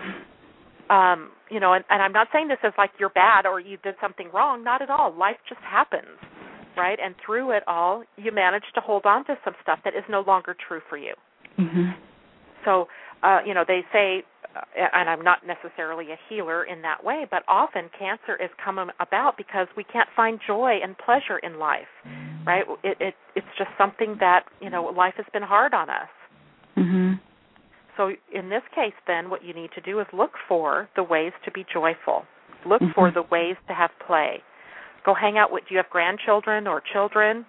um 0.91 1.31
you 1.51 1.61
know 1.61 1.73
and, 1.73 1.85
and 1.91 2.03
i'm 2.03 2.13
not 2.13 2.29
saying 2.33 2.49
this 2.49 2.59
as 2.63 2.73
like 2.77 2.91
you're 2.99 3.17
bad 3.27 3.47
or 3.47 3.61
you 3.61 3.77
did 3.83 3.95
something 4.01 4.29
wrong. 4.35 4.63
Not 4.65 4.83
at 4.83 4.91
all. 4.91 5.09
Life 5.27 5.41
just 5.49 5.61
happens 5.63 6.19
right? 6.77 6.99
And 7.05 7.15
through 7.25 7.51
it 7.57 7.63
all 7.67 8.05
you 8.17 8.31
manage 8.33 8.65
to 8.75 8.81
hold 8.81 9.05
on 9.07 9.25
to 9.27 9.35
some 9.45 9.55
stuff 9.63 9.81
that 9.85 9.95
is 9.95 10.05
no 10.09 10.21
longer 10.21 10.55
true 10.67 10.81
for 10.89 10.99
you. 10.99 11.15
Mhm 11.59 11.95
so 12.65 12.89
uh 13.23 13.39
you 13.47 13.55
know 13.55 13.65
they 13.67 13.81
say 13.93 14.23
uh, 14.57 14.61
and 14.93 15.09
i'm 15.09 15.23
not 15.23 15.39
necessarily 15.47 16.07
a 16.13 16.19
healer 16.29 16.65
in 16.65 16.83
that 16.83 17.03
way 17.03 17.27
but 17.31 17.43
often 17.49 17.85
cancer 17.99 18.35
is 18.43 18.51
coming 18.63 18.89
about 19.01 19.37
because 19.37 19.67
we 19.77 19.85
can't 19.85 20.09
find 20.15 20.41
joy 20.47 20.79
and 20.83 20.97
pleasure 20.99 21.39
in 21.39 21.59
life 21.59 21.93
right? 22.47 22.65
It 22.83 22.97
it 23.01 23.15
it's 23.37 23.53
just 23.59 23.71
something 23.79 24.17
that 24.21 24.45
you 24.61 24.71
know 24.71 24.85
life 24.85 25.15
has 25.17 25.27
been 25.33 25.43
hard 25.43 25.75
on 25.75 25.89
us. 25.91 26.09
Mhm 26.77 27.21
so 28.01 28.09
in 28.33 28.49
this 28.49 28.63
case, 28.75 28.95
then, 29.07 29.29
what 29.29 29.45
you 29.45 29.53
need 29.53 29.71
to 29.75 29.81
do 29.83 30.01
is 30.01 30.07
look 30.15 30.31
for 30.49 30.89
the 30.97 31.03
ways 31.03 31.33
to 31.45 31.51
be 31.51 31.67
joyful. 31.71 32.23
Look 32.67 32.81
mm-hmm. 32.81 32.93
for 32.95 33.11
the 33.11 33.23
ways 33.31 33.57
to 33.69 33.75
have 33.75 33.91
play. 34.07 34.43
Go 35.05 35.13
hang 35.13 35.37
out 35.37 35.53
with. 35.53 35.65
Do 35.69 35.75
you 35.75 35.77
have 35.77 35.91
grandchildren 35.91 36.67
or 36.67 36.83
children? 36.93 37.45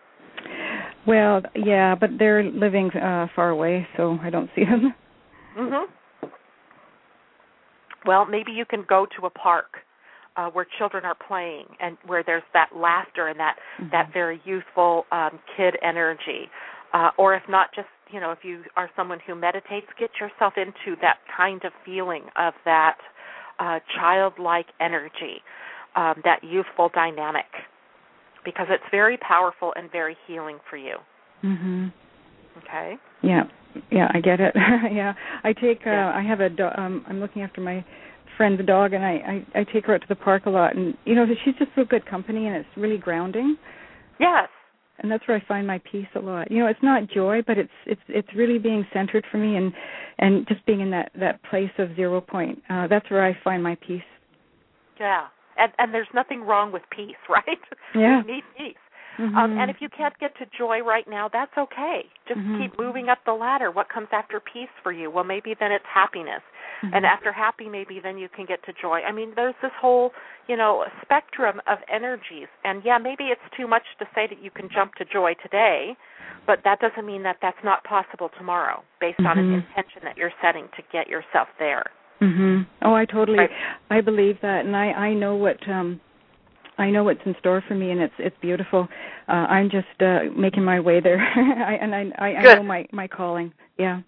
Well, 1.08 1.42
yeah, 1.56 1.96
but 1.96 2.10
they're 2.20 2.44
living 2.44 2.92
uh 2.92 3.28
far 3.34 3.50
away, 3.50 3.88
so 3.96 4.18
I 4.22 4.30
don't 4.30 4.50
see 4.56 4.66
them. 4.66 4.94
Mhm. 5.58 5.86
Well, 8.06 8.26
maybe 8.26 8.52
you 8.52 8.66
can 8.66 8.84
go 8.88 9.06
to 9.18 9.26
a 9.28 9.30
park 9.30 9.78
uh, 10.36 10.50
where 10.50 10.66
children 10.78 11.06
are 11.06 11.16
playing 11.28 11.66
and 11.80 11.98
where 12.06 12.24
there's 12.26 12.44
that 12.54 12.70
laughter 12.76 13.28
and 13.28 13.40
that 13.40 13.56
mm-hmm. 13.80 13.92
that 13.92 14.12
very 14.14 14.42
youthful 14.44 15.06
um, 15.12 15.40
kid 15.56 15.76
energy. 15.82 16.50
Uh, 16.94 17.12
or 17.18 17.36
if 17.36 17.44
not, 17.48 17.70
just 17.74 17.88
you 18.12 18.20
know, 18.20 18.32
if 18.32 18.40
you 18.44 18.64
are 18.76 18.90
someone 18.96 19.20
who 19.26 19.36
meditates, 19.36 19.88
get 20.00 20.10
yourself 20.20 20.54
into 20.58 21.00
that 21.02 21.18
kind 21.36 21.64
of 21.64 21.72
feeling 21.86 22.24
of 22.38 22.54
that 22.66 22.98
uh, 23.60 23.80
childlike 24.00 24.68
energy, 24.80 25.42
um, 25.96 26.16
that 26.24 26.44
youthful 26.44 26.90
dynamic, 26.94 27.46
because 28.44 28.68
it's 28.70 28.84
very 28.92 29.18
powerful 29.18 29.74
and 29.76 29.92
very 29.92 30.18
healing 30.28 30.58
for 30.70 30.78
you. 30.78 30.98
Mhm. 31.44 31.92
Okay. 32.58 32.98
Yeah, 33.22 33.44
yeah, 33.92 34.10
I 34.14 34.20
get 34.20 34.40
it. 34.40 34.54
yeah, 34.92 35.14
I 35.44 35.54
take. 35.54 35.86
Uh, 35.86 35.92
Yeah. 35.92 36.12
I 36.16 36.22
have 36.22 36.40
a. 36.42 36.50
Do- 36.50 36.70
um, 36.76 37.06
I'm 37.08 37.20
looking 37.20 37.42
after 37.44 37.62
my 37.62 37.84
friend's 38.38 38.66
dog, 38.66 38.94
and 38.94 39.06
I, 39.06 39.44
I 39.56 39.60
I 39.62 39.64
take 39.64 39.86
her 39.86 39.96
out 39.96 40.02
to 40.02 40.08
the 40.08 40.16
park 40.16 40.46
a 40.46 40.50
lot, 40.50 40.76
and 40.76 40.98
you 41.06 41.16
know 41.16 41.26
she's 41.46 41.56
just 41.56 41.72
so 41.76 41.86
good 41.86 42.06
company, 42.06 42.48
and 42.48 42.56
it's 42.56 42.70
really 42.78 42.98
grounding. 42.98 43.58
Yes. 44.20 44.50
And 45.02 45.12
that's 45.12 45.28
where 45.28 45.38
I 45.38 45.44
find 45.48 45.66
my 45.66 45.82
peace 45.92 46.08
a 46.16 46.20
lot. 46.20 46.52
You 46.52 46.60
know, 46.60 46.68
it's 46.68 46.84
not 46.84 47.10
joy, 47.10 47.42
but 47.46 47.58
it's 47.58 47.72
it's 47.86 48.02
it's 48.08 48.28
really 48.36 48.58
being 48.58 48.86
centered 48.94 49.26
for 49.32 49.38
me 49.38 49.56
and 49.56 49.74
and 50.20 50.48
just 50.48 50.66
being 50.66 50.82
in 50.82 50.92
that 50.92 51.12
that 51.20 51.42
place 51.44 51.72
of 51.78 51.96
zero 51.96 52.22
point. 52.22 52.62
Uh 52.70 52.88
that's 52.88 53.10
where 53.10 53.26
I 53.26 53.38
find 53.44 53.64
my 53.64 53.76
peace. 53.86 54.02
Yeah. 55.00 55.28
And 55.58 55.72
and 55.80 55.94
there's 55.94 56.08
nothing 56.14 56.44
wrong 56.44 56.72
with 56.72 56.84
peace, 56.92 57.16
right? 57.30 57.60
Yeah. 57.96 58.22
We 58.24 58.34
need 58.34 58.44
peace. 58.58 58.76
Mm-hmm. 59.18 59.36
Um, 59.38 59.58
and 59.60 59.70
if 59.70 59.78
you 59.82 59.90
can't 59.90 60.18
get 60.20 60.36
to 60.38 60.46
joy 60.58 60.82
right 60.82 61.08
now, 61.08 61.28
that's 61.28 61.52
okay. 61.58 62.06
Just 62.28 62.40
Mhm. 62.40 62.58
keep 62.58 62.80
moving 62.80 63.10
up 63.10 63.24
the 63.26 63.34
ladder. 63.34 63.70
What 63.72 63.90
comes 63.90 64.08
after 64.12 64.40
peace 64.40 64.70
for 64.82 64.92
you? 64.92 65.10
Well, 65.12 65.24
maybe 65.24 65.54
then 65.54 65.72
it's 65.72 65.86
happiness. 65.86 66.42
Mhm. 66.82 66.96
And 66.96 67.06
after 67.06 67.32
happy, 67.32 67.68
maybe 67.70 68.00
then 68.00 68.18
you 68.18 68.30
can 68.30 68.46
get 68.46 68.64
to 68.64 68.74
joy. 68.74 69.04
I 69.04 69.12
mean, 69.12 69.34
there's 69.36 69.56
this 69.62 69.74
whole, 69.74 70.14
you 70.48 70.56
know, 70.56 70.86
spectrum 71.02 71.62
of 71.68 71.80
energies. 71.88 72.48
And 72.64 72.84
yeah, 72.84 72.98
maybe 72.98 73.26
it's 73.30 73.50
too 73.52 73.68
much 73.68 73.84
to 74.00 74.08
say 74.16 74.28
that 74.28 74.40
you 74.40 74.50
can 74.50 74.70
jump 74.70 74.96
to 74.96 75.06
joy 75.06 75.34
today, 75.36 75.96
but 76.46 76.64
that 76.64 76.80
doesn't 76.80 77.06
mean 77.06 77.24
that 77.24 77.38
that's 77.42 77.62
not 77.64 77.84
possible 77.84 78.30
tomorrow 78.30 78.84
based 79.00 79.20
on 79.20 79.38
an 79.38 79.52
Mhm. 79.52 79.54
intention 79.56 80.02
that 80.04 80.18
you're 80.18 80.34
setting 80.42 80.70
to 80.70 80.82
get 80.92 81.08
yourself 81.08 81.50
there. 81.60 81.86
Mhm. 82.20 82.66
Oh, 82.84 82.94
I 82.94 83.06
totally 83.06 83.40
Right. 83.40 83.52
I 83.90 84.02
believe 84.02 84.40
that 84.42 84.66
and 84.66 84.76
I 84.76 84.92
I 84.92 85.14
know 85.14 85.36
what 85.36 85.68
um 85.68 86.00
I 86.78 86.90
know 86.90 87.04
what's 87.04 87.20
in 87.26 87.36
store 87.40 87.64
for 87.68 87.76
me, 87.76 87.92
and 87.92 88.02
it's 88.02 88.14
it's 88.18 88.36
beautiful. 88.42 88.88
Uh, 89.28 89.32
I'm 89.32 89.70
just 89.70 89.88
uh, 90.02 90.20
making 90.36 90.64
my 90.64 90.80
way 90.80 91.00
there, 91.00 91.20
I, 91.36 91.74
and 91.76 91.94
I 91.94 92.06
I, 92.18 92.28
I 92.36 92.56
know 92.56 92.64
my 92.64 92.86
my 92.92 93.08
calling. 93.08 93.54
Yeah. 93.78 94.02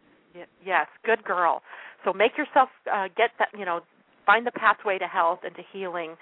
Yes, 0.66 0.88
good 1.06 1.24
girl. 1.24 1.62
So 2.04 2.14
make 2.14 2.38
yourself 2.38 2.70
uh, 2.92 3.08
get 3.16 3.32
that. 3.40 3.50
You 3.58 3.66
know, 3.66 3.82
find 4.26 4.46
the 4.46 4.52
pathway 4.52 4.98
to 4.98 5.08
health 5.08 5.40
and 5.44 5.56
to 5.56 5.62
healing. 5.72 6.16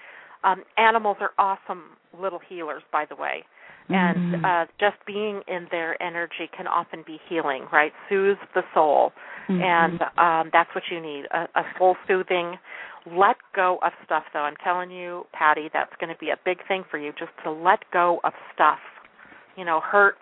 Um, 0.44 0.64
animals 0.76 1.18
are 1.20 1.30
awesome 1.38 1.96
little 2.20 2.40
healers, 2.40 2.82
by 2.92 3.04
the 3.08 3.14
way, 3.14 3.44
and 3.88 4.18
Mhm. 4.18 4.44
uh, 4.44 4.66
just 4.78 4.96
being 5.06 5.42
in 5.46 5.68
their 5.70 6.00
energy 6.02 6.48
can 6.48 6.66
often 6.66 7.02
be 7.02 7.20
healing. 7.28 7.68
Right, 7.72 7.92
soothes 8.08 8.40
the 8.54 8.64
soul, 8.74 9.12
Mhm. 9.48 9.60
and 9.62 10.02
um, 10.18 10.50
that's 10.52 10.74
what 10.74 10.90
you 10.90 11.00
need 11.00 11.26
a, 11.30 11.48
a 11.54 11.64
soul 11.78 11.96
soothing. 12.06 12.58
Let 13.06 13.36
go 13.54 13.78
of 13.84 13.92
stuff, 14.04 14.24
though. 14.32 14.40
I'm 14.40 14.56
telling 14.62 14.90
you, 14.90 15.24
Patty, 15.32 15.68
that's 15.72 15.92
going 16.00 16.12
to 16.12 16.18
be 16.18 16.30
a 16.30 16.36
big 16.44 16.58
thing 16.68 16.84
for 16.90 16.98
you. 16.98 17.12
Just 17.18 17.32
to 17.44 17.50
let 17.50 17.80
go 17.92 18.20
of 18.24 18.32
stuff. 18.54 18.78
You 19.56 19.64
know, 19.64 19.80
hurts. 19.80 20.18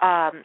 Um, 0.00 0.44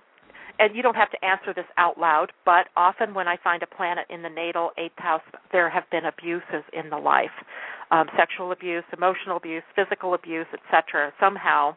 and 0.59 0.75
you 0.75 0.81
don't 0.81 0.95
have 0.95 1.11
to 1.11 1.25
answer 1.25 1.53
this 1.53 1.65
out 1.77 1.99
loud, 1.99 2.31
but 2.45 2.67
often 2.75 3.13
when 3.13 3.27
I 3.27 3.37
find 3.43 3.61
a 3.61 3.67
planet 3.67 4.05
in 4.09 4.21
the 4.23 4.29
natal 4.29 4.71
eighth 4.77 4.97
house, 4.97 5.21
there 5.51 5.69
have 5.69 5.83
been 5.91 6.05
abuses 6.05 6.63
in 6.73 6.89
the 6.89 6.97
life, 6.97 7.33
um, 7.91 8.07
sexual 8.17 8.51
abuse, 8.51 8.83
emotional 8.95 9.37
abuse, 9.37 9.63
physical 9.75 10.13
abuse, 10.13 10.47
etc. 10.53 11.11
Somehow, 11.19 11.75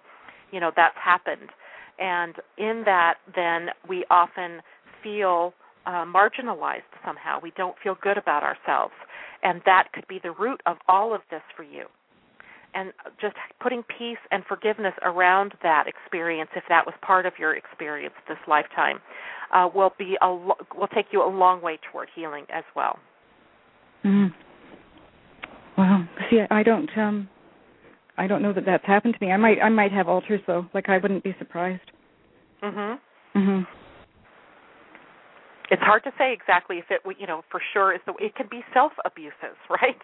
you 0.51 0.61
know, 0.61 0.71
that's 0.75 0.97
happened, 0.97 1.51
and 1.99 2.35
in 2.57 2.83
that, 2.87 3.15
then 3.35 3.69
we 3.89 4.05
often 4.11 4.61
feel 5.03 5.53
uh, 5.87 6.05
marginalized 6.05 6.89
somehow. 7.05 7.39
We 7.43 7.53
don't 7.57 7.77
feel 7.83 7.97
good 8.03 8.17
about 8.17 8.43
ourselves, 8.43 8.95
and 9.43 9.61
that 9.67 9.89
could 9.93 10.07
be 10.09 10.21
the 10.23 10.33
root 10.33 10.61
of 10.67 10.77
all 10.89 11.15
of 11.15 11.21
this 11.31 11.43
for 11.57 11.63
you 11.63 11.87
and 12.75 12.93
just 13.21 13.35
putting 13.61 13.83
peace 13.99 14.19
and 14.31 14.45
forgiveness 14.47 14.95
around 15.03 15.55
that 15.63 15.85
experience, 15.87 16.51
if 16.55 16.65
that 16.69 16.87
was 16.87 16.95
part 17.03 17.27
of 17.27 17.33
your 17.39 17.55
experience 17.55 18.15
this 18.29 18.39
lifetime, 18.47 19.01
uh, 19.53 19.69
will 19.75 19.93
be 19.99 20.17
a 20.23 20.27
lo- 20.29 20.57
will 20.77 20.89
take 20.89 21.07
you 21.11 21.23
a 21.23 21.27
long 21.29 21.61
way 21.61 21.79
toward 21.91 22.09
healing 22.15 22.45
as 22.53 22.65
well. 22.77 22.99
Mm. 24.05 24.33
Wow. 25.77 26.05
See, 26.31 26.41
I 26.51 26.63
don't 26.63 26.91
um 26.97 27.29
I 28.17 28.27
don't 28.27 28.43
know 28.43 28.53
that 28.53 28.65
that's 28.67 28.85
happened 28.87 29.15
to 29.19 29.25
me. 29.25 29.33
I 29.33 29.37
might 29.37 29.59
I 29.63 29.69
might 29.69 29.93
have 29.93 30.09
alters 30.09 30.41
though. 30.47 30.67
Like 30.75 30.89
I 30.89 30.99
wouldn't 30.99 31.25
be 31.25 31.35
surprised. 31.39 31.91
Mhm. 32.63 32.99
Mhm. 33.35 33.67
It's 35.71 35.83
hard 35.83 36.03
to 36.05 36.11
say 36.19 36.33
exactly 36.33 36.79
if 36.79 36.87
it 36.91 37.01
you 37.19 37.27
know 37.27 37.43
for 37.51 37.61
sure 37.73 37.95
is 37.95 38.01
the 38.07 38.15
it 38.19 38.35
can 38.35 38.47
be 38.51 38.61
self 38.75 38.93
abuses, 39.05 39.57
right? 39.71 39.99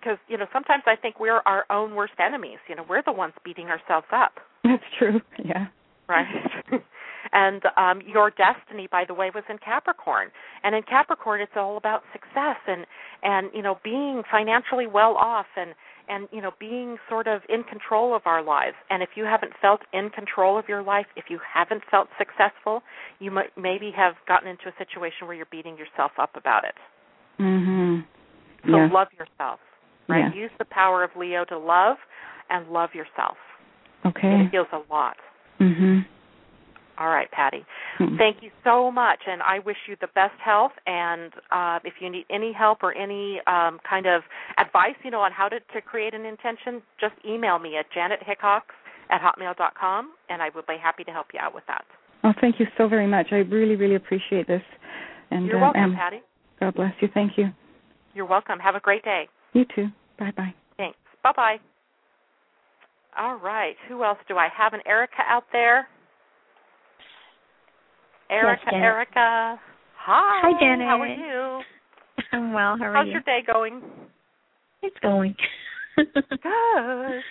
Because 0.00 0.18
you 0.28 0.36
know 0.36 0.46
sometimes 0.52 0.82
I 0.86 0.96
think 0.96 1.20
we're 1.20 1.40
our 1.46 1.64
own 1.70 1.94
worst 1.94 2.14
enemies. 2.18 2.58
You 2.68 2.76
know 2.76 2.84
we're 2.88 3.02
the 3.04 3.12
ones 3.12 3.34
beating 3.44 3.68
ourselves 3.68 4.06
up. 4.12 4.32
That's 4.64 4.82
true. 4.98 5.20
Yeah. 5.44 5.66
right? 6.08 6.26
and 7.32 7.62
um 7.76 8.02
your 8.06 8.30
destiny 8.30 8.88
by 8.90 9.04
the 9.06 9.14
way 9.14 9.30
was 9.34 9.44
in 9.48 9.58
Capricorn. 9.58 10.28
And 10.64 10.74
in 10.74 10.82
Capricorn 10.82 11.40
it's 11.40 11.52
all 11.56 11.76
about 11.76 12.02
success 12.12 12.58
and 12.66 12.84
and 13.22 13.50
you 13.54 13.62
know 13.62 13.78
being 13.84 14.22
financially 14.30 14.86
well 14.86 15.16
off 15.16 15.46
and 15.56 15.74
and 16.08 16.28
you 16.32 16.40
know 16.40 16.50
being 16.58 16.96
sort 17.08 17.26
of 17.26 17.42
in 17.48 17.62
control 17.64 18.14
of 18.14 18.22
our 18.26 18.42
lives. 18.42 18.76
And 18.90 19.02
if 19.02 19.10
you 19.16 19.24
haven't 19.24 19.52
felt 19.60 19.80
in 19.92 20.10
control 20.10 20.58
of 20.58 20.68
your 20.68 20.82
life, 20.82 21.06
if 21.16 21.24
you 21.28 21.38
haven't 21.42 21.82
felt 21.90 22.08
successful, 22.18 22.82
you 23.18 23.30
might 23.30 23.56
maybe 23.56 23.92
have 23.96 24.14
gotten 24.26 24.48
into 24.48 24.68
a 24.68 24.72
situation 24.78 25.26
where 25.26 25.34
you're 25.34 25.46
beating 25.50 25.76
yourself 25.76 26.12
up 26.18 26.30
about 26.36 26.64
it. 26.64 26.74
Mhm. 27.38 28.04
So 28.66 28.76
yeah. 28.76 28.88
love 28.92 29.08
yourself, 29.18 29.60
right? 30.08 30.32
Yeah. 30.34 30.40
Use 30.42 30.50
the 30.58 30.66
power 30.66 31.02
of 31.02 31.10
Leo 31.16 31.44
to 31.46 31.58
love 31.58 31.96
and 32.50 32.68
love 32.68 32.94
yourself. 32.94 33.36
Okay. 34.04 34.42
It 34.42 34.50
heals 34.50 34.68
a 34.72 34.82
lot. 34.92 35.16
Mhm. 35.58 36.04
All 36.98 37.08
right, 37.08 37.30
Patty. 37.30 37.64
Mhm. 37.98 38.18
Thank 38.18 38.42
you 38.42 38.50
so 38.64 38.90
much, 38.90 39.20
and 39.26 39.42
I 39.42 39.58
wish 39.60 39.76
you 39.88 39.96
the 40.00 40.08
best 40.08 40.38
health. 40.38 40.72
And 40.86 41.32
uh, 41.50 41.78
if 41.84 41.94
you 42.00 42.10
need 42.10 42.26
any 42.30 42.52
help 42.52 42.82
or 42.82 42.92
any 42.94 43.40
um, 43.46 43.80
kind 43.88 44.06
of 44.06 44.22
advice, 44.58 44.94
you 45.02 45.10
know, 45.10 45.20
on 45.20 45.32
how 45.32 45.48
to, 45.48 45.58
to 45.60 45.80
create 45.80 46.14
an 46.14 46.26
intention, 46.26 46.82
just 47.00 47.14
email 47.26 47.58
me 47.58 47.76
at 47.76 47.86
janethickox 47.92 48.62
at 49.10 49.20
hotmail.com, 49.20 50.12
and 50.28 50.42
I 50.42 50.50
would 50.54 50.66
be 50.66 50.76
happy 50.82 51.04
to 51.04 51.10
help 51.10 51.28
you 51.32 51.40
out 51.40 51.54
with 51.54 51.64
that. 51.66 51.84
Oh, 52.24 52.32
thank 52.40 52.60
you 52.60 52.66
so 52.76 52.88
very 52.88 53.06
much. 53.06 53.28
I 53.32 53.36
really 53.36 53.76
really 53.76 53.96
appreciate 53.96 54.46
this. 54.46 54.62
And 55.30 55.46
You're 55.46 55.58
uh, 55.58 55.72
welcome, 55.72 55.82
um, 55.82 55.96
Patty. 55.96 56.20
God 56.60 56.74
bless 56.74 56.92
you. 57.00 57.08
Thank 57.12 57.38
you. 57.38 57.46
You're 58.14 58.26
welcome. 58.26 58.58
Have 58.58 58.74
a 58.74 58.80
great 58.80 59.02
day. 59.02 59.28
You 59.54 59.64
too. 59.74 59.88
Bye 60.18 60.32
bye. 60.36 60.54
Thanks. 60.76 60.98
Bye 61.22 61.32
bye. 61.34 61.56
All 63.18 63.36
right. 63.36 63.76
Who 63.88 64.04
else 64.04 64.18
do 64.28 64.36
I 64.36 64.48
have? 64.56 64.72
An 64.72 64.80
Erica 64.86 65.22
out 65.28 65.44
there? 65.52 65.88
Erica, 68.32 68.64
Janet. 68.70 68.84
Erica. 68.84 69.60
Hi. 69.98 70.40
Hi, 70.42 70.52
Janet. 70.60 70.86
How 70.86 71.00
are 71.00 71.06
you? 71.06 71.62
I'm 72.32 72.52
well. 72.52 72.76
How 72.78 72.86
are 72.86 72.94
How's 72.94 73.06
you? 73.06 73.12
your 73.12 73.20
day 73.22 73.40
going? 73.46 73.82
It's 74.82 74.96
going. 75.02 75.34
Good. 75.96 77.22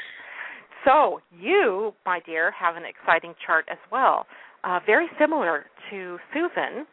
So, 0.86 1.22
you, 1.38 1.94
my 2.06 2.20
dear, 2.26 2.52
have 2.52 2.76
an 2.76 2.84
exciting 2.86 3.34
chart 3.46 3.66
as 3.72 3.78
well. 3.92 4.26
Uh, 4.64 4.80
very 4.86 5.08
similar 5.20 5.66
to 5.90 6.18
Susan, 6.34 6.86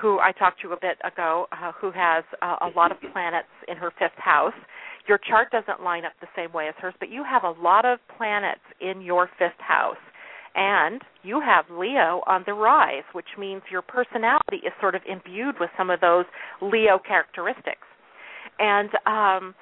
who 0.00 0.18
I 0.20 0.32
talked 0.32 0.60
to 0.62 0.72
a 0.72 0.76
bit 0.80 0.98
ago, 1.04 1.46
uh, 1.52 1.72
who 1.80 1.90
has 1.92 2.24
uh, 2.42 2.56
a 2.62 2.70
lot 2.76 2.92
of 2.92 2.98
planets 3.12 3.48
in 3.68 3.76
her 3.76 3.90
fifth 3.98 4.18
house. 4.18 4.54
Your 5.08 5.18
chart 5.18 5.50
doesn't 5.50 5.82
line 5.82 6.04
up 6.04 6.12
the 6.20 6.28
same 6.36 6.52
way 6.52 6.68
as 6.68 6.74
hers, 6.80 6.94
but 6.98 7.10
you 7.10 7.24
have 7.24 7.44
a 7.44 7.60
lot 7.60 7.84
of 7.84 7.98
planets 8.16 8.60
in 8.80 9.00
your 9.00 9.28
fifth 9.38 9.58
house. 9.58 9.96
And 10.56 11.02
you 11.22 11.40
have 11.40 11.66
Leo 11.70 12.22
on 12.26 12.42
the 12.46 12.54
rise, 12.54 13.04
which 13.12 13.36
means 13.38 13.62
your 13.70 13.82
personality 13.82 14.64
is 14.66 14.72
sort 14.80 14.94
of 14.94 15.02
imbued 15.06 15.56
with 15.60 15.68
some 15.76 15.90
of 15.90 16.00
those 16.00 16.24
Leo 16.62 16.98
characteristics. 16.98 17.86
And 18.58 18.88
um, 19.06 19.54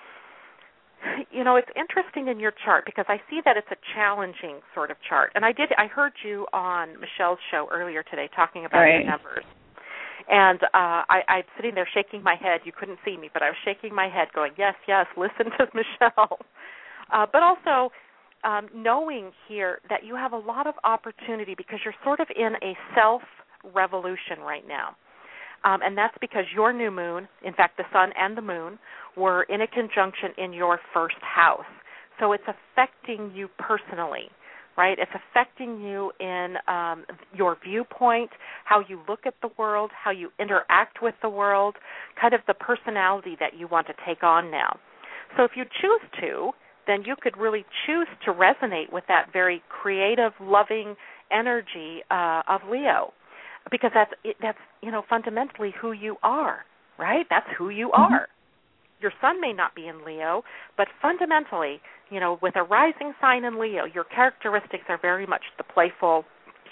you 1.31 1.45
know 1.45 1.57
it's 1.57 1.69
interesting 1.77 2.29
in 2.29 2.41
your 2.41 2.53
chart 2.65 2.85
because 2.87 3.05
i 3.09 3.17
see 3.29 3.41
that 3.45 3.57
it's 3.57 3.69
a 3.71 3.77
challenging 3.95 4.61
sort 4.75 4.91
of 4.91 4.97
chart 5.07 5.31
and 5.35 5.45
i 5.45 5.53
did 5.53 5.69
i 5.77 5.87
heard 5.87 6.13
you 6.25 6.47
on 6.53 6.89
michelle's 7.01 7.39
show 7.51 7.69
earlier 7.71 8.03
today 8.03 8.29
talking 8.35 8.65
about 8.65 8.79
Right. 8.81 9.05
your 9.05 9.11
numbers 9.11 9.45
and 10.31 10.63
uh 10.63 11.05
i 11.13 11.21
i'm 11.29 11.43
sitting 11.57 11.75
there 11.75 11.89
shaking 11.93 12.23
my 12.23 12.37
head 12.41 12.61
you 12.65 12.73
couldn't 12.73 12.99
see 13.05 13.17
me 13.19 13.29
but 13.33 13.43
i 13.43 13.49
was 13.49 13.57
shaking 13.65 13.95
my 13.95 14.09
head 14.09 14.29
going 14.35 14.53
yes 14.57 14.75
yes 14.89 15.07
listen 15.17 15.53
to 15.59 15.67
michelle 15.75 16.39
uh 17.13 17.27
but 17.31 17.43
also 17.43 17.93
um 18.45 18.69
knowing 18.75 19.33
here 19.49 19.79
that 19.89 20.05
you 20.05 20.15
have 20.15 20.33
a 20.33 20.39
lot 20.39 20.67
of 20.67 20.75
opportunity 20.85 21.55
because 21.57 21.79
you're 21.85 21.95
sort 22.05 22.21
of 22.21 22.29
in 22.37 22.55
a 22.63 22.77
self 22.95 23.23
revolution 23.75 24.41
right 24.41 24.67
now 24.69 24.97
um, 25.65 25.81
and 25.83 25.97
that's 25.97 26.17
because 26.21 26.45
your 26.55 26.73
new 26.73 26.91
moon, 26.91 27.27
in 27.43 27.55
fact, 27.55 27.79
the 27.79 27.85
sun 27.93 28.11
and 28.19 28.37
the 28.37 28.43
moon, 28.43 28.79
were 29.17 29.45
in 29.45 29.63
a 29.63 29.67
conjunction 29.67 30.31
in 30.37 30.53
your 30.53 30.79
first 30.93 31.17
house. 31.21 31.65
So 32.21 32.33
it's 32.33 32.45
affecting 32.47 33.33
you 33.35 33.49
personally, 33.59 34.29
right? 34.77 34.99
It's 34.99 35.11
affecting 35.15 35.81
you 35.81 36.13
in 36.21 36.57
um, 36.69 37.05
your 37.35 37.57
viewpoint, 37.65 38.31
how 38.65 38.83
you 38.87 39.01
look 39.09 39.21
at 39.27 39.35
the 39.41 39.49
world, 39.57 39.91
how 39.93 40.11
you 40.11 40.31
interact 40.39 41.01
with 41.01 41.15
the 41.23 41.31
world, 41.31 41.77
kind 42.21 42.35
of 42.35 42.41
the 42.47 42.55
personality 42.55 43.37
that 43.41 43.59
you 43.59 43.67
want 43.67 43.87
to 43.87 43.95
take 44.07 44.23
on 44.23 44.51
now. 44.51 44.79
So 45.37 45.45
if 45.45 45.53
you 45.57 45.65
choose 45.81 46.21
to, 46.21 46.51
then 46.87 47.03
you 47.05 47.17
could 47.21 47.37
really 47.37 47.65
choose 47.87 48.09
to 48.25 48.33
resonate 48.33 48.93
with 48.93 49.05
that 49.09 49.33
very 49.33 49.63
creative, 49.69 50.33
loving 50.41 50.97
energy 51.33 52.03
uh, 52.11 52.43
of 52.49 52.61
Leo 52.71 53.13
because 53.71 53.91
that's 53.95 54.13
it- 54.25 54.37
that's 54.41 54.59
you 54.83 54.91
know 54.91 55.03
fundamentally 55.09 55.73
who 55.81 55.93
you 55.93 56.17
are, 56.23 56.65
right? 56.99 57.27
That's 57.31 57.49
who 57.57 57.71
you 57.71 57.93
are. 57.93 58.29
Your 59.01 59.13
sun 59.21 59.41
may 59.41 59.53
not 59.53 59.75
be 59.75 59.87
in 59.89 60.05
Leo, 60.05 60.45
but 60.77 60.89
fundamentally, 61.03 61.81
you 62.11 62.21
know, 62.21 62.39
with 62.41 62.57
a 62.57 62.63
rising 62.63 63.15
sign 63.21 63.45
in 63.45 63.59
Leo, 63.59 63.85
your 63.85 64.05
characteristics 64.05 64.85
are 64.89 64.99
very 65.01 65.27
much 65.27 65.43
the 65.59 65.65
playful 65.65 66.25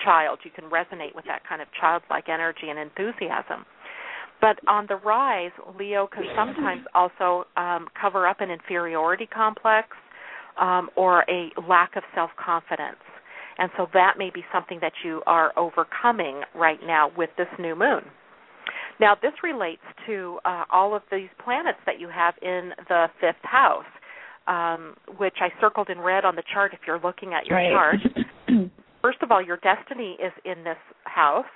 child. 0.05 0.39
You 0.45 0.51
can 0.51 0.65
resonate 0.71 1.15
with 1.15 1.27
that 1.27 1.43
kind 1.47 1.61
of 1.61 1.69
childlike 1.79 2.29
energy 2.29 2.69
and 2.71 2.79
enthusiasm. 2.79 3.67
But 4.43 4.59
on 4.69 4.87
the 4.89 4.97
rise, 4.97 5.53
Leo 5.79 6.09
can 6.09 6.25
sometimes 6.37 6.83
also 6.97 7.47
um, 7.57 7.87
cover 7.99 8.27
up 8.27 8.41
an 8.41 8.51
inferiority 8.51 9.27
complex 9.27 9.89
um, 10.61 10.91
or 10.97 11.25
a 11.31 11.51
lack 11.67 11.97
of 11.97 12.03
self 12.13 12.31
confidence. 12.45 12.99
And 13.59 13.71
so 13.77 13.87
that 13.95 14.15
may 14.19 14.31
be 14.35 14.45
something 14.53 14.79
that 14.81 14.93
you 15.05 15.23
are 15.27 15.53
overcoming 15.57 16.43
right 16.57 16.81
now 16.85 17.13
with 17.17 17.31
this 17.39 17.47
new 17.61 17.77
moon. 17.77 18.03
Now, 18.99 19.15
this 19.21 19.33
relates 19.45 19.83
to 20.07 20.41
uh, 20.45 20.65
all 20.71 20.95
of 20.95 21.03
these 21.11 21.29
planets 21.43 21.79
that 21.87 22.01
you 22.01 22.09
have 22.09 22.35
in 22.43 22.71
the 22.89 23.07
fifth 23.21 23.43
house, 23.43 23.85
um, 24.49 24.97
which 25.19 25.37
I 25.41 25.49
circled 25.61 25.89
in 25.89 26.01
red 26.01 26.25
on 26.25 26.35
the 26.35 26.43
chart 26.53 26.73
if 26.75 26.81
you're 26.87 27.01
looking 27.01 27.33
at 27.33 27.47
your 27.47 27.59
right. 27.59 27.71
chart. 27.71 27.97
First 29.03 29.19
of 29.23 29.31
all, 29.31 29.43
your 29.43 29.59
destiny 29.59 30.17
is 30.25 30.33
in 30.45 30.65
this 30.65 30.79
house, 31.05 31.47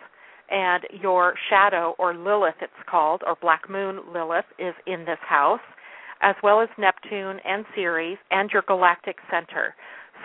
and 0.51 0.85
your 1.03 1.35
shadow, 1.51 1.95
or 1.99 2.15
Lilith, 2.15 2.55
it's 2.61 2.73
called, 2.89 3.23
or 3.27 3.37
Black 3.41 3.69
Moon 3.69 4.01
Lilith, 4.13 4.45
is 4.59 4.75
in 4.87 5.05
this 5.05 5.19
house, 5.21 5.61
as 6.23 6.35
well 6.43 6.61
as 6.61 6.69
Neptune 6.79 7.41
and 7.45 7.65
Ceres 7.75 8.19
and 8.31 8.51
your 8.51 8.63
galactic 8.67 9.17
center. 9.31 9.75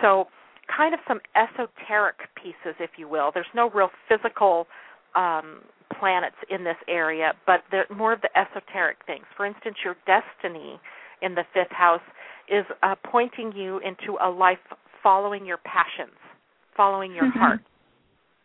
So, 0.00 0.28
kind 0.74 0.94
of 0.94 1.00
some 1.06 1.20
esoteric 1.36 2.16
pieces, 2.34 2.76
if 2.80 2.90
you 2.96 3.08
will. 3.08 3.30
There's 3.34 3.46
no 3.54 3.70
real 3.70 3.90
physical 4.08 4.66
um, 5.14 5.60
planets 5.98 6.36
in 6.48 6.64
this 6.64 6.76
area, 6.88 7.32
but 7.46 7.64
they're 7.70 7.86
more 7.94 8.12
of 8.12 8.20
the 8.22 8.30
esoteric 8.38 8.98
things. 9.06 9.24
For 9.36 9.44
instance, 9.44 9.76
your 9.84 9.96
destiny 10.06 10.80
in 11.20 11.34
the 11.34 11.44
fifth 11.52 11.72
house 11.72 12.00
is 12.48 12.64
uh, 12.82 12.94
pointing 13.04 13.52
you 13.52 13.78
into 13.78 14.16
a 14.22 14.30
life 14.30 14.58
following 15.02 15.44
your 15.44 15.58
passions, 15.58 16.16
following 16.76 17.12
your 17.12 17.26
Mhm. 17.26 17.38
heart. 17.38 17.60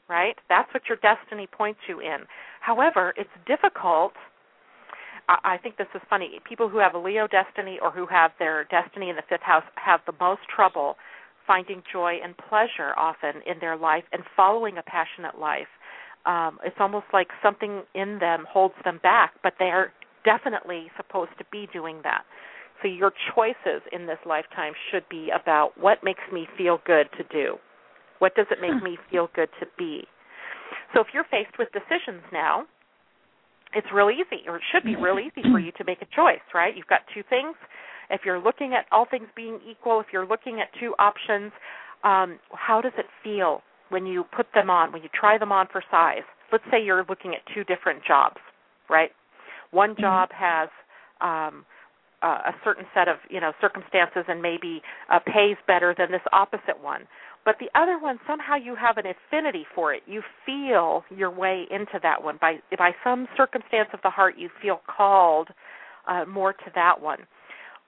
Right? 0.09 0.35
That's 0.47 0.73
what 0.73 0.83
your 0.87 0.97
destiny 0.97 1.47
points 1.51 1.79
you 1.87 1.99
in. 1.99 2.23
However, 2.61 3.13
it's 3.17 3.29
difficult. 3.45 4.13
I 5.27 5.57
think 5.57 5.75
this 5.75 5.87
is 5.93 6.01
funny. 6.09 6.39
People 6.47 6.69
who 6.69 6.77
have 6.77 6.93
a 6.93 6.97
Leo 6.97 7.27
destiny 7.27 7.77
or 7.81 7.91
who 7.91 8.05
have 8.07 8.31
their 8.39 8.63
destiny 8.71 9.09
in 9.09 9.17
the 9.17 9.23
fifth 9.27 9.41
house 9.41 9.63
have 9.75 9.99
the 10.05 10.13
most 10.21 10.41
trouble 10.53 10.95
finding 11.45 11.83
joy 11.91 12.19
and 12.23 12.35
pleasure 12.37 12.93
often 12.97 13.41
in 13.45 13.59
their 13.59 13.75
life 13.75 14.03
and 14.13 14.23
following 14.35 14.77
a 14.77 14.83
passionate 14.83 15.39
life. 15.39 15.67
Um, 16.25 16.59
it's 16.63 16.75
almost 16.79 17.05
like 17.13 17.27
something 17.43 17.83
in 17.95 18.19
them 18.19 18.45
holds 18.49 18.75
them 18.83 18.99
back, 19.03 19.33
but 19.43 19.53
they 19.59 19.65
are 19.65 19.91
definitely 20.23 20.91
supposed 20.97 21.31
to 21.39 21.45
be 21.51 21.67
doing 21.71 21.99
that. 22.03 22.23
So 22.81 22.87
your 22.87 23.11
choices 23.33 23.81
in 23.91 24.05
this 24.05 24.19
lifetime 24.25 24.73
should 24.91 25.07
be 25.09 25.29
about 25.31 25.71
what 25.79 26.03
makes 26.03 26.23
me 26.31 26.47
feel 26.57 26.79
good 26.85 27.07
to 27.17 27.23
do. 27.31 27.57
What 28.19 28.35
does 28.35 28.47
it 28.51 28.59
make 28.61 28.81
me 28.83 28.97
feel 29.11 29.29
good 29.35 29.49
to 29.59 29.65
be? 29.77 30.03
So 30.93 31.01
if 31.01 31.07
you're 31.13 31.25
faced 31.25 31.57
with 31.59 31.69
decisions 31.71 32.23
now, 32.31 32.65
it's 33.73 33.87
real 33.93 34.09
easy, 34.09 34.47
or 34.47 34.57
it 34.57 34.63
should 34.71 34.83
be 34.83 34.95
real 34.95 35.19
easy 35.19 35.43
for 35.51 35.59
you 35.59 35.71
to 35.73 35.83
make 35.83 36.01
a 36.01 36.07
choice, 36.15 36.43
right? 36.53 36.75
You've 36.75 36.87
got 36.87 37.01
two 37.13 37.23
things. 37.29 37.55
If 38.09 38.21
you're 38.25 38.39
looking 38.39 38.73
at 38.73 38.85
all 38.91 39.05
things 39.09 39.27
being 39.35 39.59
equal, 39.69 39.99
if 39.99 40.07
you're 40.13 40.25
looking 40.25 40.61
at 40.61 40.67
two 40.79 40.93
options, 40.97 41.51
um, 42.03 42.39
how 42.53 42.79
does 42.81 42.93
it 42.97 43.05
feel 43.23 43.61
when 43.89 44.05
you 44.05 44.23
put 44.35 44.47
them 44.53 44.69
on, 44.69 44.93
when 44.93 45.03
you 45.03 45.09
try 45.13 45.37
them 45.37 45.51
on 45.51 45.67
for 45.71 45.83
size? 45.91 46.23
Let's 46.51 46.63
say 46.71 46.81
you're 46.81 47.05
looking 47.09 47.33
at 47.33 47.41
two 47.53 47.65
different 47.65 48.03
jobs, 48.07 48.37
right? 48.89 49.11
One 49.71 49.95
job 49.99 50.29
has 50.31 50.69
um, 51.19 51.65
uh, 52.21 52.39
a 52.47 52.55
certain 52.63 52.85
set 52.93 53.07
of 53.07 53.17
you 53.29 53.39
know 53.39 53.51
circumstances 53.61 54.23
and 54.27 54.41
maybe 54.41 54.81
uh, 55.11 55.19
pays 55.19 55.57
better 55.67 55.93
than 55.97 56.11
this 56.11 56.21
opposite 56.31 56.81
one. 56.81 57.01
But 57.47 57.59
the 57.61 57.69
other 57.79 57.97
one 57.97 58.19
somehow 58.27 58.57
you 58.57 58.75
have 58.75 58.97
an 58.97 59.05
affinity 59.05 59.65
for 59.73 59.93
it. 59.93 60.03
You 60.05 60.21
feel 60.45 61.05
your 61.09 61.31
way 61.31 61.63
into 61.71 61.97
that 62.03 62.21
one 62.21 62.37
by 62.41 62.55
by 62.77 62.91
some 63.05 63.25
circumstance 63.37 63.87
of 63.93 64.01
the 64.03 64.09
heart. 64.09 64.35
You 64.37 64.49
feel 64.61 64.81
called 64.85 65.47
uh, 66.09 66.25
more 66.25 66.51
to 66.51 66.71
that 66.75 66.99
one. 66.99 67.19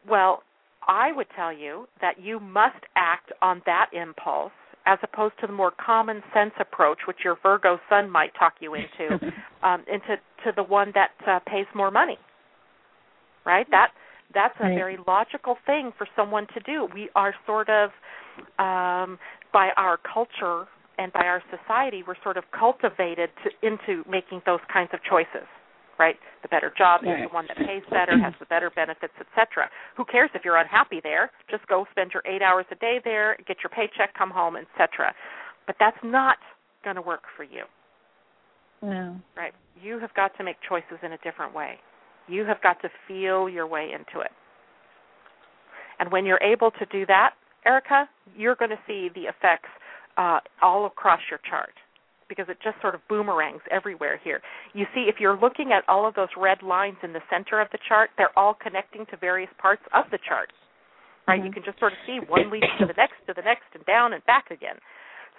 Well, 0.09 0.43
I 0.87 1.11
would 1.11 1.27
tell 1.35 1.51
you 1.51 1.89
that 1.99 2.21
you 2.21 2.39
must 2.39 2.79
act 2.95 3.33
on 3.41 3.61
that 3.65 3.87
impulse 3.91 4.53
as 4.85 4.97
opposed 5.03 5.33
to 5.41 5.47
the 5.47 5.51
more 5.51 5.73
common 5.85 6.23
sense 6.33 6.53
approach, 6.57 6.99
which 7.05 7.17
your 7.25 7.35
Virgo 7.43 7.81
sun 7.89 8.09
might 8.09 8.31
talk 8.39 8.53
you 8.61 8.75
into, 8.75 9.13
um, 9.61 9.83
into 9.91 10.15
to 10.45 10.53
the 10.55 10.63
one 10.63 10.93
that 10.95 11.11
uh, 11.27 11.39
pays 11.45 11.65
more 11.75 11.91
money. 11.91 12.17
Right? 13.45 13.67
That 13.71 13.89
that's 14.33 14.55
a 14.59 14.63
Right. 14.63 14.75
very 14.75 14.97
logical 15.07 15.57
thing 15.65 15.91
for 15.97 16.07
someone 16.15 16.47
to 16.53 16.59
do. 16.61 16.87
We 16.93 17.09
are 17.15 17.33
sort 17.45 17.69
of 17.69 17.91
um, 18.57 19.19
by 19.51 19.71
our 19.75 19.97
culture 19.97 20.67
and 20.97 21.11
by 21.13 21.25
our 21.25 21.41
society, 21.49 22.03
we're 22.05 22.21
sort 22.23 22.35
of 22.37 22.43
cultivated 22.51 23.29
to, 23.43 23.49
into 23.65 24.03
making 24.09 24.41
those 24.45 24.59
kinds 24.71 24.89
of 24.93 24.99
choices. 25.03 25.47
Right? 25.97 26.15
The 26.43 26.47
better 26.47 26.71
job 26.77 27.01
is 27.03 27.09
the 27.27 27.33
one 27.33 27.45
that 27.47 27.57
pays 27.57 27.83
better, 27.89 28.17
has 28.17 28.33
the 28.39 28.45
better 28.45 28.69
benefits, 28.69 29.11
etc. 29.19 29.69
Who 29.97 30.05
cares 30.05 30.29
if 30.33 30.45
you're 30.45 30.55
unhappy 30.55 31.01
there? 31.03 31.29
Just 31.51 31.67
go 31.67 31.85
spend 31.91 32.11
your 32.13 32.23
eight 32.25 32.41
hours 32.41 32.65
a 32.71 32.75
day 32.75 33.01
there, 33.03 33.35
get 33.45 33.57
your 33.61 33.69
paycheck, 33.69 34.13
come 34.17 34.29
home, 34.31 34.55
etc. 34.55 35.13
But 35.67 35.75
that's 35.77 35.97
not 36.01 36.37
going 36.85 36.95
to 36.95 37.01
work 37.01 37.23
for 37.35 37.43
you. 37.43 37.63
No. 38.81 39.19
Right. 39.35 39.51
You 39.81 39.99
have 39.99 40.13
got 40.13 40.31
to 40.37 40.43
make 40.45 40.55
choices 40.67 40.99
in 41.03 41.11
a 41.11 41.17
different 41.17 41.53
way. 41.53 41.79
You 42.29 42.45
have 42.45 42.61
got 42.61 42.81
to 42.81 42.89
feel 43.07 43.49
your 43.49 43.67
way 43.67 43.89
into 43.93 44.23
it. 44.23 44.31
And 45.99 46.11
when 46.11 46.25
you're 46.25 46.41
able 46.41 46.71
to 46.71 46.85
do 46.91 47.05
that, 47.07 47.31
Erica, 47.65 48.07
you're 48.35 48.55
going 48.55 48.71
to 48.71 48.79
see 48.87 49.09
the 49.13 49.23
effects 49.23 49.69
uh, 50.17 50.39
all 50.61 50.85
across 50.85 51.19
your 51.29 51.39
chart 51.49 51.73
because 52.29 52.45
it 52.47 52.57
just 52.63 52.79
sort 52.79 52.93
of 52.93 53.01
boomerangs 53.09 53.61
everywhere 53.71 54.19
here. 54.23 54.39
You 54.73 54.85
see, 54.93 55.07
if 55.09 55.15
you're 55.19 55.37
looking 55.37 55.71
at 55.73 55.83
all 55.89 56.07
of 56.07 56.13
those 56.13 56.29
red 56.37 56.61
lines 56.61 56.97
in 57.03 57.11
the 57.11 57.21
center 57.29 57.59
of 57.59 57.67
the 57.71 57.79
chart, 57.87 58.11
they're 58.17 58.37
all 58.37 58.53
connecting 58.53 59.05
to 59.07 59.17
various 59.17 59.49
parts 59.59 59.81
of 59.93 60.05
the 60.11 60.19
chart. 60.27 60.53
Right? 61.27 61.43
You 61.43 61.51
can 61.51 61.63
just 61.63 61.79
sort 61.79 61.91
of 61.91 61.97
see 62.07 62.19
one 62.27 62.51
leading 62.51 62.69
to 62.79 62.85
the 62.85 62.93
next, 62.97 63.13
to 63.27 63.33
the 63.35 63.41
next, 63.41 63.65
and 63.73 63.85
down 63.85 64.13
and 64.13 64.25
back 64.25 64.51
again. 64.51 64.77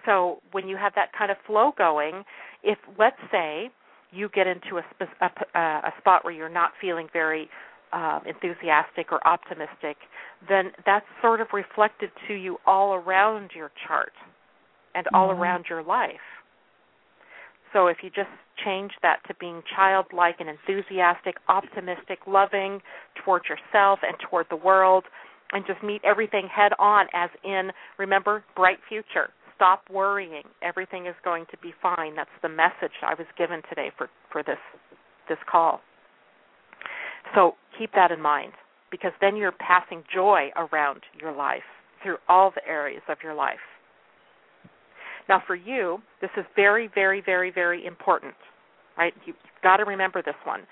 So 0.07 0.39
when 0.53 0.69
you 0.69 0.77
have 0.77 0.93
that 0.95 1.11
kind 1.17 1.31
of 1.31 1.37
flow 1.47 1.73
going, 1.77 2.25
if 2.63 2.79
let's 2.99 3.19
say 3.31 3.71
you 4.13 4.29
get 4.35 4.47
into 4.47 4.79
a, 4.79 4.85
a, 5.21 5.59
uh, 5.59 5.81
a 5.89 5.93
spot 6.01 6.25
where 6.25 6.33
you're 6.33 6.49
not 6.49 6.73
feeling 6.81 7.09
very 7.13 7.49
um, 7.93 8.23
enthusiastic 8.27 9.13
or 9.13 9.27
optimistic, 9.27 9.97
then 10.49 10.73
that's 10.87 11.07
sort 11.21 11.41
of 11.41 11.49
reflected 11.53 12.11
to 12.29 12.35
you 12.35 12.57
all 12.67 12.95
around 12.95 13.51
your 13.55 13.71
chart 13.87 14.13
and 14.95 15.07
all 15.15 15.29
Mhm. 15.29 15.39
around 15.39 15.69
your 15.69 15.83
life. 15.83 16.21
So 17.73 17.87
if 17.87 18.03
you 18.03 18.11
just 18.11 18.31
change 18.65 18.93
that 19.03 19.23
to 19.29 19.35
being 19.35 19.63
childlike 19.63 20.41
and 20.41 20.49
enthusiastic, 20.49 21.37
optimistic, 21.49 22.27
loving 22.27 22.83
toward 23.15 23.49
yourself 23.49 24.03
and 24.03 24.19
toward 24.19 24.49
the 24.49 24.57
world, 24.57 25.05
and 25.53 25.67
just 25.67 25.83
meet 25.83 26.05
everything 26.05 26.49
head 26.49 26.73
on, 26.79 27.09
as 27.13 27.31
in, 27.43 27.73
remember, 27.99 28.45
bright 28.55 28.79
future. 28.89 29.31
Stop 29.61 29.83
worrying. 29.93 30.45
Everything 30.63 31.05
is 31.05 31.15
going 31.23 31.45
to 31.51 31.59
be 31.59 31.75
fine. 31.83 32.17
That's 32.17 32.31
the 32.41 32.49
message 32.49 32.97
I 33.07 33.13
was 33.13 33.27
given 33.37 33.61
today 33.69 33.91
for, 33.99 34.09
for 34.33 34.43
this 34.43 34.57
this 35.29 35.37
call. 35.51 35.81
So 37.35 37.57
keep 37.79 37.93
that 37.93 38.11
in 38.11 38.23
mind 38.23 38.53
because 38.91 39.13
then 39.21 39.37
you're 39.37 39.53
passing 39.53 40.03
joy 40.13 40.49
around 40.57 41.03
your 41.21 41.33
life 41.37 41.69
through 42.03 42.17
all 42.27 42.51
the 42.55 42.67
areas 42.67 43.03
of 43.07 43.19
your 43.23 43.35
life. 43.35 43.61
Now, 45.29 45.43
for 45.47 45.55
you, 45.55 45.99
this 46.23 46.31
is 46.39 46.45
very, 46.57 46.89
very, 46.95 47.23
very, 47.25 47.53
very 47.53 47.85
important, 47.85 48.35
right? 48.97 49.13
You've 49.27 49.37
got 49.63 49.77
to 49.77 49.85
remember 49.85 50.23
this 50.23 50.35
one 50.45 50.63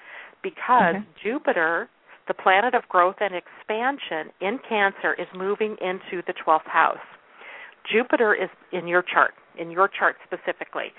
because 0.43 0.97
Okay. 0.97 1.05
Jupiter, 1.22 1.89
the 2.26 2.34
planet 2.34 2.74
of 2.74 2.82
growth 2.89 3.16
and 3.20 3.34
expansion 3.34 4.32
in 4.41 4.59
Cancer, 4.66 5.14
is 5.14 5.28
moving 5.36 5.76
into 5.80 6.22
the 6.26 6.34
12th 6.45 6.66
house. 6.66 6.97
Jupiter 7.93 8.34
is 8.34 8.51
in 8.72 8.86
your 8.86 9.03
chart, 9.03 9.32
in 9.59 9.70
your 9.70 9.89
chart 9.89 10.16
specifically. 10.26 10.93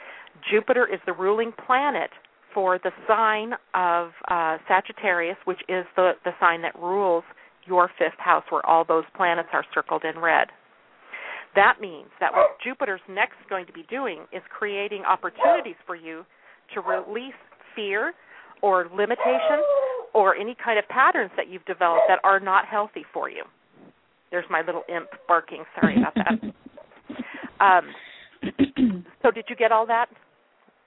Jupiter 0.50 0.88
is 0.92 1.00
the 1.06 1.14
ruling 1.14 1.52
planet 1.66 2.10
for 2.54 2.80
the 2.80 2.92
sign 3.08 3.54
of 3.74 4.12
uh, 4.28 4.58
Sagittarius, 4.68 5.38
which 5.46 5.60
is 5.68 5.86
the, 5.96 6.14
the 6.24 6.32
sign 6.40 6.62
that 6.64 6.76
rules 6.80 7.24
your 7.68 7.90
fifth 8.00 8.18
house, 8.18 8.44
where 8.50 8.66
all 8.66 8.84
those 8.84 9.04
planets 9.16 9.50
are 9.54 9.64
circled 9.74 10.04
in 10.04 10.20
red. 10.20 10.48
That 11.56 11.82
means 11.82 12.10
that 12.20 12.32
what 12.32 12.58
Jupiter's 12.64 13.02
next 13.10 13.38
going 13.50 13.66
to 13.66 13.74
be 13.74 13.84
doing 13.90 14.26
is 14.32 14.42
creating 14.50 15.04
opportunities 15.04 15.76
for 15.86 15.96
you 15.96 16.26
to 16.74 16.82
release 16.82 17.34
fear 17.76 18.14
or 18.62 18.88
limitation 18.94 19.64
or 20.14 20.36
any 20.36 20.56
kind 20.64 20.78
of 20.78 20.88
patterns 20.90 21.32
that 21.38 21.50
you've 21.50 21.66
developed 21.66 22.04
that 22.08 22.20
are 22.24 22.40
not 22.40 22.66
healthy 22.66 23.06
for 23.14 23.30
you. 23.30 23.44
There's 24.32 24.46
my 24.50 24.62
little 24.62 24.84
imp 24.94 25.10
barking. 25.28 25.64
Sorry 25.80 25.98
about 25.98 26.14
that. 26.16 26.54
Um, 27.60 27.86
so, 29.22 29.32
did 29.32 29.46
you 29.50 29.56
get 29.56 29.72
all 29.72 29.86
that? 29.88 30.08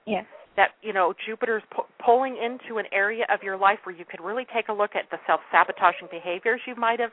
yes. 0.05 0.25
that 0.55 0.69
you 0.81 0.93
know 0.93 1.13
Jupiter's 1.25 1.63
pu- 1.75 1.87
pulling 2.03 2.37
into 2.37 2.77
an 2.77 2.85
area 2.91 3.25
of 3.33 3.41
your 3.41 3.57
life 3.57 3.79
where 3.83 3.95
you 3.95 4.05
could 4.05 4.21
really 4.21 4.45
take 4.53 4.67
a 4.69 4.73
look 4.73 4.91
at 4.95 5.09
the 5.11 5.17
self-sabotaging 5.25 6.07
behaviors 6.11 6.61
you 6.67 6.75
might 6.75 6.99
have 6.99 7.11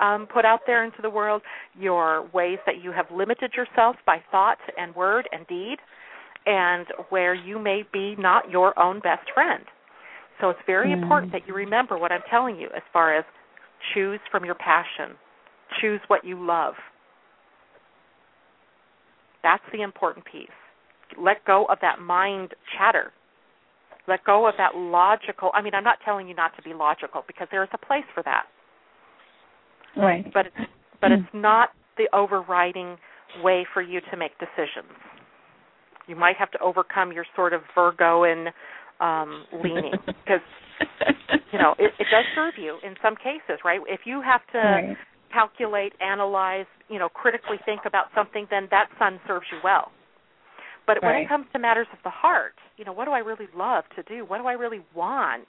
um, 0.00 0.26
put 0.32 0.44
out 0.44 0.60
there 0.66 0.84
into 0.84 1.02
the 1.02 1.10
world, 1.10 1.42
your 1.78 2.28
ways 2.32 2.58
that 2.66 2.82
you 2.82 2.92
have 2.92 3.06
limited 3.12 3.52
yourself 3.56 3.96
by 4.06 4.22
thought 4.30 4.58
and 4.76 4.94
word 4.94 5.28
and 5.32 5.46
deed, 5.48 5.76
and 6.46 6.86
where 7.10 7.34
you 7.34 7.58
may 7.58 7.82
be 7.92 8.14
not 8.16 8.48
your 8.50 8.78
own 8.78 9.00
best 9.00 9.28
friend. 9.34 9.64
So 10.40 10.50
it's 10.50 10.60
very 10.66 10.90
Mm. 10.90 11.02
important 11.02 11.32
that 11.32 11.48
you 11.48 11.54
remember 11.54 11.98
what 11.98 12.12
I'm 12.12 12.22
telling 12.30 12.56
you 12.56 12.68
as 12.76 12.82
far 12.92 13.14
as 13.14 13.24
choose 13.92 14.20
from 14.30 14.44
your 14.44 14.54
passion, 14.54 15.18
choose 15.80 16.00
what 16.06 16.24
you 16.24 16.36
love. 16.36 16.74
That's 19.42 19.62
the 19.72 19.82
important 19.82 20.24
piece 20.24 20.48
let 21.16 21.44
go 21.44 21.64
of 21.66 21.78
that 21.80 22.00
mind 22.00 22.54
chatter. 22.76 23.12
Let 24.06 24.24
go 24.24 24.48
of 24.48 24.54
that 24.58 24.74
logical. 24.74 25.50
I 25.54 25.62
mean, 25.62 25.74
I'm 25.74 25.84
not 25.84 25.98
telling 26.04 26.28
you 26.28 26.34
not 26.34 26.56
to 26.56 26.62
be 26.62 26.74
logical 26.74 27.24
because 27.26 27.46
there 27.50 27.62
is 27.62 27.68
a 27.72 27.78
place 27.78 28.04
for 28.14 28.22
that, 28.24 28.46
Right. 29.96 30.30
but 30.32 30.46
it's 30.46 30.70
but 31.00 31.12
it's 31.12 31.28
not 31.32 31.70
the 31.96 32.08
overriding 32.12 32.98
way 33.42 33.64
for 33.72 33.82
you 33.82 34.00
to 34.10 34.16
make 34.16 34.32
decisions. 34.38 34.90
You 36.06 36.16
might 36.16 36.36
have 36.36 36.50
to 36.52 36.58
overcome 36.60 37.12
your 37.12 37.26
sort 37.36 37.52
of 37.52 37.62
Virgoan 37.74 38.48
um, 39.00 39.44
leaning 39.52 39.94
because 40.06 40.40
you 41.52 41.58
know 41.58 41.74
it, 41.78 41.92
it 41.98 42.06
does 42.10 42.24
serve 42.34 42.54
you 42.56 42.78
in 42.82 42.94
some 43.02 43.14
cases, 43.14 43.60
right? 43.64 43.80
If 43.86 44.00
you 44.06 44.22
have 44.22 44.40
to 44.52 44.58
Right. 44.58 44.96
Calculate, 45.32 45.92
analyze, 46.00 46.66
you 46.88 46.98
know, 46.98 47.08
critically 47.08 47.56
think 47.64 47.82
about 47.86 48.06
something, 48.14 48.46
then 48.50 48.68
that 48.70 48.88
sun 48.98 49.20
serves 49.26 49.46
you 49.52 49.58
well. 49.62 49.90
But 50.86 51.02
when 51.02 51.16
it 51.16 51.28
comes 51.28 51.46
to 51.52 51.58
matters 51.58 51.86
of 51.92 51.98
the 52.02 52.10
heart, 52.10 52.54
you 52.78 52.84
know, 52.84 52.92
what 52.94 53.04
do 53.04 53.10
I 53.10 53.18
really 53.18 53.48
love 53.54 53.84
to 53.96 54.02
do? 54.04 54.24
What 54.24 54.38
do 54.38 54.46
I 54.46 54.52
really 54.54 54.80
want? 54.94 55.46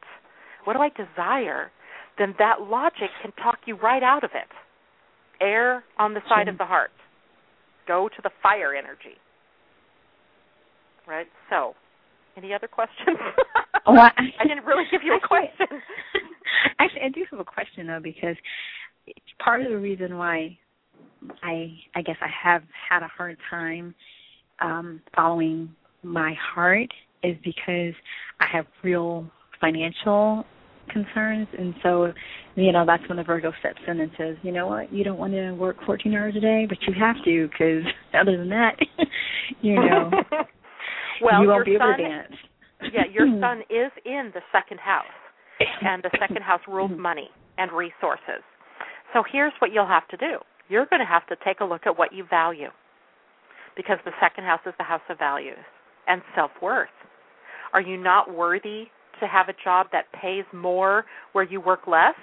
What 0.66 0.74
do 0.74 0.82
I 0.82 0.90
desire? 0.90 1.72
Then 2.18 2.36
that 2.40 2.62
logic 2.62 3.10
can 3.22 3.32
talk 3.42 3.60
you 3.66 3.78
right 3.78 4.04
out 4.04 4.26
of 4.26 4.32
it. 4.34 4.50
Err 5.42 5.84
on 5.98 6.14
the 6.14 6.20
side 6.28 6.46
Sure. 6.46 6.52
of 6.52 6.58
the 6.58 6.66
heart. 6.66 6.92
Go 7.88 8.10
to 8.10 8.22
the 8.22 8.32
fire 8.44 8.76
energy. 8.76 9.16
Right? 11.08 11.28
So, 11.50 11.74
any 12.36 12.54
other 12.54 12.68
questions? 12.68 13.18
Oh, 13.88 13.96
I, 13.98 14.12
I 14.40 14.44
didn't 14.46 14.66
really 14.66 14.84
give 14.92 15.02
you 15.04 15.14
a 15.14 15.16
Actually- 15.16 15.48
question. 15.58 15.82
Actually, 16.80 17.02
I 17.02 17.10
do 17.10 17.26
have 17.32 17.40
a 17.40 17.46
question 17.46 17.88
though 17.88 18.00
because 18.04 18.36
it's 18.36 18.89
part 19.44 19.62
of 19.62 19.70
the 19.70 19.78
reason 19.78 20.18
why 20.18 20.58
I 21.44 21.74
I 21.96 22.02
guess 22.02 22.18
I 22.22 22.30
have 22.44 22.64
had 22.90 23.04
a 23.04 23.08
hard 23.08 23.38
time 23.50 23.94
um 24.62 25.02
following 25.16 25.74
my 26.04 26.34
heart 26.54 26.90
is 27.24 27.36
because 27.44 27.94
I 28.40 28.46
have 28.52 28.66
real 28.84 29.30
financial 29.60 30.46
concerns 30.90 31.48
and 31.58 31.76
so 31.84 32.12
you 32.56 32.72
know 32.72 32.86
that's 32.86 33.08
when 33.08 33.18
the 33.18 33.24
Virgo 33.24 33.52
steps 33.60 33.80
in 33.88 34.00
and 34.00 34.12
says, 34.18 34.36
"You 34.42 34.52
know 34.52 34.68
what? 34.68 34.92
You 34.92 35.04
don't 35.04 35.18
want 35.18 35.34
to 35.34 35.52
work 35.54 35.78
14 35.86 36.14
hours 36.14 36.36
a 36.36 36.40
day, 36.40 36.66
but 36.68 36.78
you 36.88 36.94
have 37.00 37.16
to 37.24 37.48
because 37.48 37.84
other 38.14 38.38
than 38.38 38.50
that, 38.50 38.76
you 39.62 39.76
know, 39.76 40.12
well, 41.22 41.42
you 41.42 41.48
won't 41.48 41.66
be 41.66 41.76
able 41.76 41.86
sun, 41.86 41.98
to 41.98 42.04
dance." 42.04 42.34
yeah, 42.94 43.04
your 43.12 43.28
sun 43.42 43.62
is 43.70 43.92
in 44.06 44.32
the 44.34 44.42
second 44.52 44.80
house, 44.80 45.06
and 45.82 46.04
the 46.04 46.12
second 46.20 46.42
house 46.42 46.62
rules 46.68 46.92
money 46.98 47.30
and 47.58 47.72
resources. 47.72 48.44
So 49.14 49.24
here's 49.32 49.54
what 49.60 49.72
you'll 49.74 49.88
have 49.88 50.08
to 50.10 50.18
do. 50.18 50.38
You're 50.70 50.86
going 50.86 51.00
to 51.00 51.06
have 51.06 51.26
to 51.28 51.36
take 51.44 51.62
a 51.62 51.66
look 51.66 51.82
at 51.86 51.98
what 51.98 52.14
you 52.14 52.26
value, 52.30 52.70
because 53.76 53.98
the 54.06 54.12
second 54.22 54.44
house 54.44 54.62
is 54.66 54.74
the 54.78 54.84
house 54.84 55.02
of 55.10 55.18
values 55.18 55.58
and 56.08 56.22
self 56.36 56.52
worth. 56.62 56.90
Are 57.74 57.82
you 57.82 57.98
not 57.98 58.34
worthy 58.34 58.86
to 59.20 59.28
have 59.28 59.50
a 59.50 59.54
job 59.64 59.88
that 59.92 60.06
pays 60.14 60.46
more 60.54 61.06
where 61.34 61.44
you 61.44 61.60
work 61.62 61.88
less? 61.88 62.16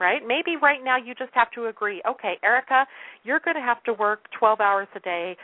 Right? 0.00 0.22
Maybe 0.26 0.56
right 0.60 0.82
now 0.82 0.96
you 0.96 1.14
just 1.14 1.32
have 1.34 1.50
to 1.52 1.66
agree, 1.66 2.02
okay, 2.08 2.34
Erica, 2.42 2.86
you're 3.22 3.40
going 3.40 3.56
to 3.56 3.62
have 3.62 3.82
to 3.84 3.92
work 3.92 4.20
12 4.38 4.60
hours 4.60 4.88
a 4.96 5.00
day 5.00 5.36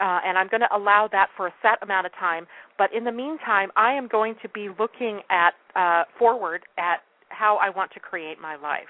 uh, 0.00 0.18
and 0.24 0.38
I'm 0.38 0.48
going 0.48 0.62
to 0.62 0.76
allow 0.76 1.08
that 1.12 1.28
for 1.36 1.46
a 1.46 1.54
set 1.60 1.82
amount 1.82 2.06
of 2.06 2.12
time. 2.18 2.46
But 2.78 2.88
in 2.94 3.04
the 3.04 3.12
meantime, 3.12 3.68
I 3.76 3.92
am 3.92 4.08
going 4.08 4.34
to 4.42 4.48
be 4.48 4.68
looking 4.78 5.20
at 5.30 5.52
uh, 5.76 6.04
forward 6.18 6.62
at 6.78 7.00
how 7.28 7.58
I 7.62 7.68
want 7.68 7.92
to 7.92 8.00
create 8.00 8.40
my 8.40 8.56
life. 8.56 8.88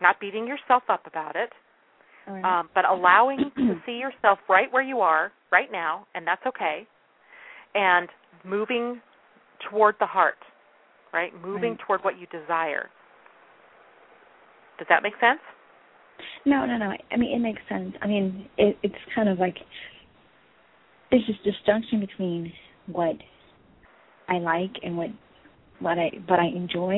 Not 0.00 0.20
beating 0.20 0.46
yourself 0.46 0.82
up 0.88 1.06
about 1.06 1.36
it, 1.36 1.50
right. 2.26 2.44
um, 2.60 2.68
but 2.74 2.84
allowing 2.84 3.38
to 3.56 3.74
see 3.86 3.92
yourself 3.92 4.38
right 4.48 4.70
where 4.72 4.82
you 4.82 5.00
are 5.00 5.32
right 5.50 5.70
now, 5.72 6.06
and 6.14 6.26
that's 6.26 6.44
okay, 6.46 6.86
and 7.74 8.08
moving 8.44 9.00
toward 9.70 9.94
the 10.00 10.06
heart, 10.06 10.38
right? 11.12 11.32
Moving 11.34 11.70
Right. 11.70 11.80
toward 11.86 12.04
what 12.04 12.18
you 12.18 12.26
desire. 12.26 12.90
Does 14.78 14.86
that 14.90 15.02
make 15.02 15.14
sense? 15.20 15.40
No, 16.44 16.66
no, 16.66 16.76
no. 16.76 16.92
I 17.10 17.16
mean, 17.16 17.34
it 17.34 17.40
makes 17.40 17.60
sense. 17.68 17.94
I 18.02 18.06
mean, 18.06 18.46
it, 18.58 18.76
it's 18.82 18.94
kind 19.14 19.28
of 19.28 19.38
like 19.38 19.56
there's 21.10 21.24
this 21.26 21.36
disjunction 21.54 22.00
between 22.00 22.52
what 22.86 23.16
I 24.28 24.38
like 24.38 24.72
and 24.82 24.96
what 24.96 25.08
what 25.80 25.98
I 25.98 26.10
what 26.26 26.38
I 26.38 26.46
enjoy, 26.46 26.96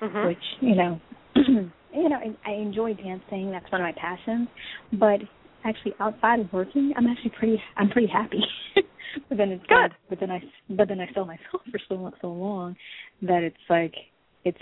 Mm-hmm. 0.00 0.26
which 0.26 0.38
you 0.60 0.74
know, 0.74 1.00
you 1.92 2.08
know, 2.08 2.16
I, 2.16 2.50
I 2.50 2.54
enjoy 2.54 2.94
dancing. 2.94 3.50
That's 3.50 3.70
one 3.70 3.80
of 3.80 3.84
my 3.84 3.94
passions. 4.00 4.48
But 4.92 5.20
actually, 5.64 5.94
outside 6.00 6.40
of 6.40 6.52
working, 6.52 6.92
I'm 6.96 7.06
actually 7.06 7.32
pretty 7.38 7.62
I'm 7.76 7.90
pretty 7.90 8.08
happy. 8.08 8.42
but 9.28 9.38
then 9.38 9.50
it's 9.50 9.64
Good. 9.66 9.92
but 10.08 10.20
then 10.20 10.30
I 10.30 10.42
but 10.70 10.88
then 10.88 11.00
I 11.00 11.08
sell 11.14 11.24
myself 11.24 11.62
for 11.70 11.78
so 11.88 12.10
so 12.20 12.28
long 12.28 12.76
that 13.22 13.42
it's 13.42 13.56
like 13.68 13.94
it's 14.44 14.58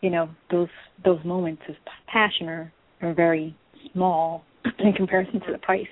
you 0.00 0.10
know 0.10 0.28
those 0.50 0.68
those 1.04 1.24
moments 1.24 1.62
of 1.68 1.74
passion 2.06 2.48
are 2.48 2.72
are 3.00 3.14
very 3.14 3.56
small 3.92 4.44
in 4.78 4.92
comparison 4.92 5.40
to 5.40 5.52
the 5.52 5.58
price 5.58 5.86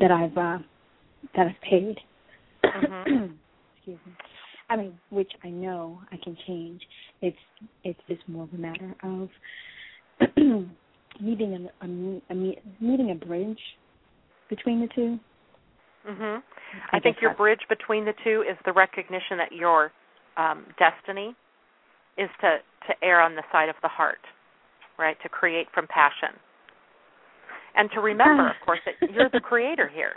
that 0.00 0.10
I've 0.10 0.36
uh 0.36 0.58
that 1.36 1.46
I've 1.46 1.60
paid. 1.62 1.96
Mhm. 2.64 3.38
Excuse 3.76 3.98
me. 4.06 4.12
I 4.70 4.76
mean, 4.76 4.98
which 5.10 5.30
I 5.42 5.48
know 5.48 6.00
I 6.10 6.16
can 6.22 6.36
change. 6.46 6.80
It's 7.20 7.36
it's 7.84 8.00
just 8.08 8.22
more 8.28 8.44
of 8.44 8.52
a 8.54 8.58
matter 8.58 8.94
of 9.02 9.28
needing 11.20 11.68
a, 11.80 11.84
a, 11.84 12.22
a 12.30 12.34
needing 12.80 13.10
a 13.10 13.14
bridge 13.14 13.58
between 14.48 14.80
the 14.80 14.88
two. 14.94 15.18
Mhm. 16.08 16.42
I 16.92 16.96
I 16.96 17.00
think 17.00 17.18
your 17.20 17.34
bridge 17.34 17.60
between 17.68 18.04
the 18.04 18.14
two 18.24 18.42
is 18.48 18.56
the 18.64 18.72
recognition 18.72 19.38
that 19.38 19.52
your 19.52 19.92
um, 20.36 20.66
destiny 20.78 21.34
is 22.18 22.28
to 22.40 22.58
to 22.86 22.94
err 23.02 23.20
on 23.20 23.34
the 23.34 23.42
side 23.52 23.68
of 23.68 23.76
the 23.82 23.88
heart, 23.88 24.20
right? 24.98 25.16
To 25.22 25.28
create 25.28 25.66
from 25.72 25.86
passion, 25.86 26.38
and 27.76 27.90
to 27.92 28.00
remember, 28.00 28.48
of 28.50 28.56
course, 28.64 28.80
that 28.86 29.10
you're 29.12 29.30
the 29.30 29.40
creator 29.40 29.88
here. 29.88 30.14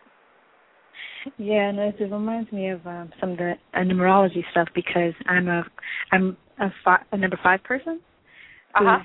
Yeah, 1.37 1.69
and 1.69 1.79
it 1.79 1.95
reminds 1.99 2.51
me 2.51 2.69
of 2.69 2.85
um, 2.87 3.11
some 3.19 3.31
of 3.31 3.37
the 3.37 3.53
uh, 3.73 3.79
numerology 3.79 4.43
stuff 4.51 4.67
because 4.73 5.13
I'm 5.27 5.47
a 5.47 5.63
I'm 6.11 6.37
a, 6.59 6.69
fi- 6.83 7.03
a 7.11 7.17
number 7.17 7.39
five 7.43 7.63
person, 7.63 7.99
Uh-huh. 8.75 8.99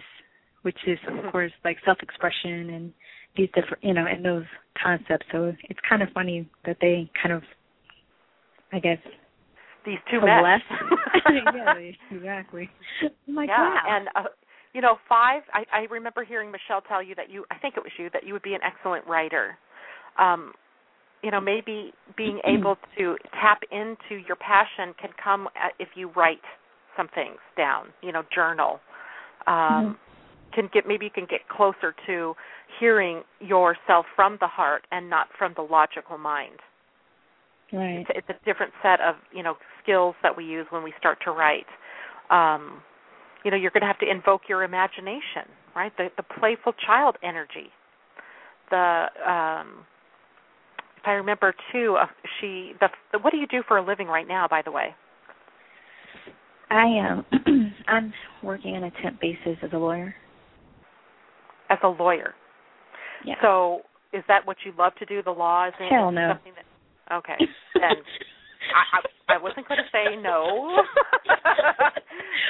which 0.63 0.79
is 0.87 0.99
of 1.09 1.33
course 1.33 1.53
like 1.65 1.79
self-expression 1.85 2.71
and 2.71 2.93
these 3.37 3.49
different 3.55 3.83
you 3.83 3.95
know 3.95 4.07
and 4.07 4.25
those 4.25 4.45
concepts. 4.83 5.27
So 5.33 5.53
it's 5.69 5.81
kind 5.89 6.03
of 6.03 6.09
funny 6.15 6.49
that 6.65 6.77
they 6.81 7.11
kind 7.21 7.35
of, 7.35 7.43
I 8.73 8.79
guess, 8.79 8.99
These 9.85 9.99
two 10.11 10.21
met. 10.21 10.43
yeah, 11.55 11.75
exactly. 12.11 12.71
I'm 13.29 13.35
like, 13.35 13.49
yeah, 13.49 13.59
wow. 13.59 13.83
and 13.89 14.09
uh, 14.15 14.29
you 14.73 14.81
know, 14.81 14.97
five. 15.09 15.43
I, 15.53 15.65
I 15.73 15.81
remember 15.91 16.25
hearing 16.25 16.51
Michelle 16.51 16.81
tell 16.83 17.03
you 17.03 17.15
that 17.17 17.31
you. 17.31 17.45
I 17.51 17.59
think 17.59 17.77
it 17.77 17.83
was 17.83 17.93
you 17.99 18.09
that 18.13 18.25
you 18.27 18.33
would 18.33 18.43
be 18.43 18.55
an 18.55 18.61
excellent 18.65 19.07
writer. 19.07 19.59
Um, 20.19 20.53
you 21.23 21.31
know, 21.31 21.41
maybe 21.41 21.93
being 22.17 22.41
able 22.45 22.77
to 22.99 23.17
tap 23.41 23.61
into 23.71 24.23
your 24.27 24.37
passion 24.37 24.95
can 25.01 25.11
come 25.23 25.49
if 25.79 25.89
you 25.95 26.11
write 26.17 26.43
some 26.97 27.09
things 27.15 27.39
down. 27.57 27.87
You 28.03 28.13
know, 28.13 28.23
journal. 28.35 28.81
Um, 29.47 29.99
Can 30.55 30.69
get 30.73 30.87
maybe 30.87 31.07
you 31.07 31.11
can 31.11 31.27
get 31.29 31.49
closer 31.49 31.95
to 32.07 32.35
hearing 32.79 33.23
yourself 33.41 34.07
from 34.15 34.37
the 34.41 34.47
heart 34.47 34.87
and 34.91 35.09
not 35.09 35.29
from 35.39 35.55
the 35.57 35.63
logical 35.63 36.19
mind. 36.19 36.59
right. 37.73 38.05
It's, 38.09 38.11
it's 38.15 38.29
a 38.29 38.45
different 38.45 38.73
set 38.83 39.01
of 39.01 39.17
you 39.35 39.43
know 39.43 39.55
skills 39.83 40.15
that 40.23 40.37
we 40.37 40.45
use 40.45 40.67
when 40.71 40.83
we 40.83 40.93
start 40.99 41.19
to 41.25 41.31
write. 41.31 41.67
Um, 42.31 42.83
you 43.45 43.51
know, 43.51 43.57
you're 43.57 43.71
going 43.73 43.81
to 43.81 43.87
have 43.87 43.99
to 43.99 44.11
invoke 44.11 44.43
your 44.49 44.63
imagination, 44.63 45.49
right? 45.75 45.93
The 45.97 46.09
the 46.17 46.23
playful 46.23 46.75
child 46.87 47.17
energy. 47.23 47.71
The 48.71 49.07
um, 49.27 49.87
I 51.05 51.13
remember 51.13 51.55
too, 51.73 51.97
uh, 52.01 52.07
she 52.41 52.73
the, 52.81 52.89
the 53.13 53.19
what 53.19 53.31
do 53.33 53.37
you 53.39 53.47
do 53.47 53.63
for 53.67 53.77
a 53.79 53.85
living 53.85 54.07
right 54.07 54.27
now? 54.29 54.47
By 54.49 54.63
the 54.65 54.71
way, 54.71 54.95
I 56.71 56.85
am. 56.85 57.25
I'm 57.89 58.13
working 58.43 58.77
on 58.77 58.85
a 58.85 58.91
temp 59.03 59.21
basis 59.21 59.59
as 59.63 59.71
a 59.73 59.77
lawyer. 59.79 60.15
as 61.71 61.79
a 61.83 61.89
lawyer. 61.89 62.35
Yeah. 63.25 63.35
So 63.43 63.81
is 64.13 64.23
that 64.29 64.47
what 64.47 64.57
you 64.65 64.73
love 64.79 64.93
to 64.99 65.07
do? 65.07 65.23
The 65.23 65.31
law 65.31 65.69
is 65.69 65.75
Hell 65.91 66.13
no. 66.13 66.33
something 66.35 66.53
that 66.55 67.17
okay. 67.17 67.37
Then 67.75 67.83
I, 68.75 68.99
I, 69.33 69.35
I 69.35 69.43
wasn't 69.43 69.67
going 69.69 69.79
to 69.79 69.91
say 69.93 70.17
no, 70.23 70.79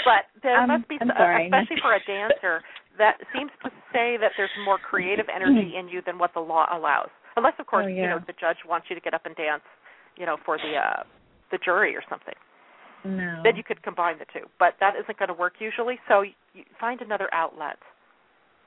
but 0.05 0.25
there 0.43 0.57
I'm- 0.59 0.69
must 0.69 0.89
be, 0.89 0.99
I'm 1.01 1.11
sorry. 1.17 1.47
especially 1.47 1.77
for 1.81 1.95
a 1.95 2.01
dancer, 2.07 2.63
that 2.99 3.17
seems 3.35 3.51
to 3.65 3.71
say 3.93 4.17
that 4.21 4.33
there's 4.37 4.51
more 4.65 4.79
creative 4.79 5.27
energy 5.35 5.75
in 5.79 5.89
you 5.89 6.03
than 6.05 6.19
what 6.19 6.35
the 6.35 6.41
law 6.41 6.67
allows. 6.73 7.09
Unless, 7.37 7.55
of 7.59 7.67
course, 7.67 7.85
Oh, 7.87 7.89
you 7.89 8.03
know 8.03 8.19
the 8.27 8.35
judge 8.39 8.59
wants 8.69 8.87
you 8.91 8.95
to 8.95 9.01
get 9.01 9.15
up 9.15 9.25
and 9.27 9.35
dance, 9.37 9.63
you 10.17 10.27
know, 10.27 10.37
for 10.45 10.59
the 10.59 10.77
uh 10.77 11.03
the 11.51 11.59
jury 11.59 11.95
or 11.97 12.03
something. 12.09 12.35
no. 13.05 13.41
Then 13.45 13.57
you 13.57 13.63
could 13.65 13.83
combine 13.83 14.17
the 14.19 14.27
two, 14.33 14.47
but 14.59 14.75
that 14.81 14.95
isn't 14.97 15.19
going 15.19 15.29
to 15.29 15.35
work 15.35 15.55
usually. 15.59 15.99
So 16.09 16.23
you 16.23 16.33
find 16.81 17.01
another 17.01 17.29
outlet. 17.33 17.77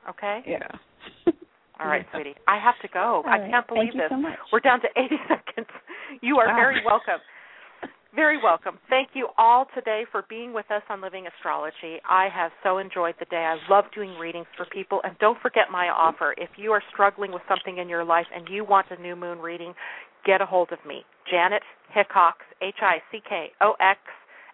Okay. 0.10 0.42
Yeah. 0.46 0.68
All 1.80 1.88
right, 1.88 2.06
Yeah. 2.06 2.14
sweetie. 2.16 2.36
I 2.48 2.58
have 2.60 2.76
to 2.82 2.88
go. 2.88 3.24
All 3.26 3.28
I 3.28 3.40
right. 3.40 3.50
can't 3.52 3.68
believe 3.68 3.94
Thank 3.94 3.96
you 3.96 4.02
this. 4.02 4.10
so 4.12 4.18
much. 4.18 4.38
We're 4.52 4.60
down 4.62 4.82
to 4.82 4.88
80 4.96 5.16
seconds. 5.28 5.68
You 6.22 6.38
are 6.40 6.48
Wow. 6.48 6.56
very 6.56 6.84
welcome. 6.86 7.20
Very 8.16 8.42
welcome. 8.42 8.80
Thank 8.90 9.10
you 9.14 9.28
all 9.38 9.66
today 9.76 10.04
for 10.10 10.24
being 10.30 10.54
with 10.54 10.72
us 10.72 10.84
on 10.90 11.02
Living 11.02 11.26
Astrology. 11.28 12.00
I 12.10 12.30
have 12.34 12.52
so 12.64 12.78
enjoyed 12.78 13.16
the 13.20 13.26
day. 13.26 13.36
I 13.36 13.58
love 13.70 13.86
doing 13.94 14.18
readings 14.18 14.46
for 14.56 14.66
people. 14.72 15.02
And 15.04 15.18
don't 15.20 15.38
forget 15.42 15.66
my 15.70 15.90
offer. 15.90 16.34
If 16.38 16.50
you 16.56 16.72
are 16.72 16.82
struggling 16.94 17.34
with 17.34 17.42
something 17.50 17.78
in 17.78 17.90
your 17.90 18.06
life 18.06 18.28
and 18.34 18.48
you 18.50 18.64
want 18.64 18.88
a 18.90 19.02
new 19.02 19.18
moon 19.18 19.40
reading, 19.40 19.74
get 20.26 20.40
a 20.40 20.46
hold 20.46 20.72
of 20.72 20.80
me. 20.88 21.04
Janet 21.30 21.62
Hickox, 21.94 22.38
H 22.62 22.76
I 22.82 23.00
C 23.12 23.20
K 23.28 23.48
O 23.60 23.74
X, 23.82 24.00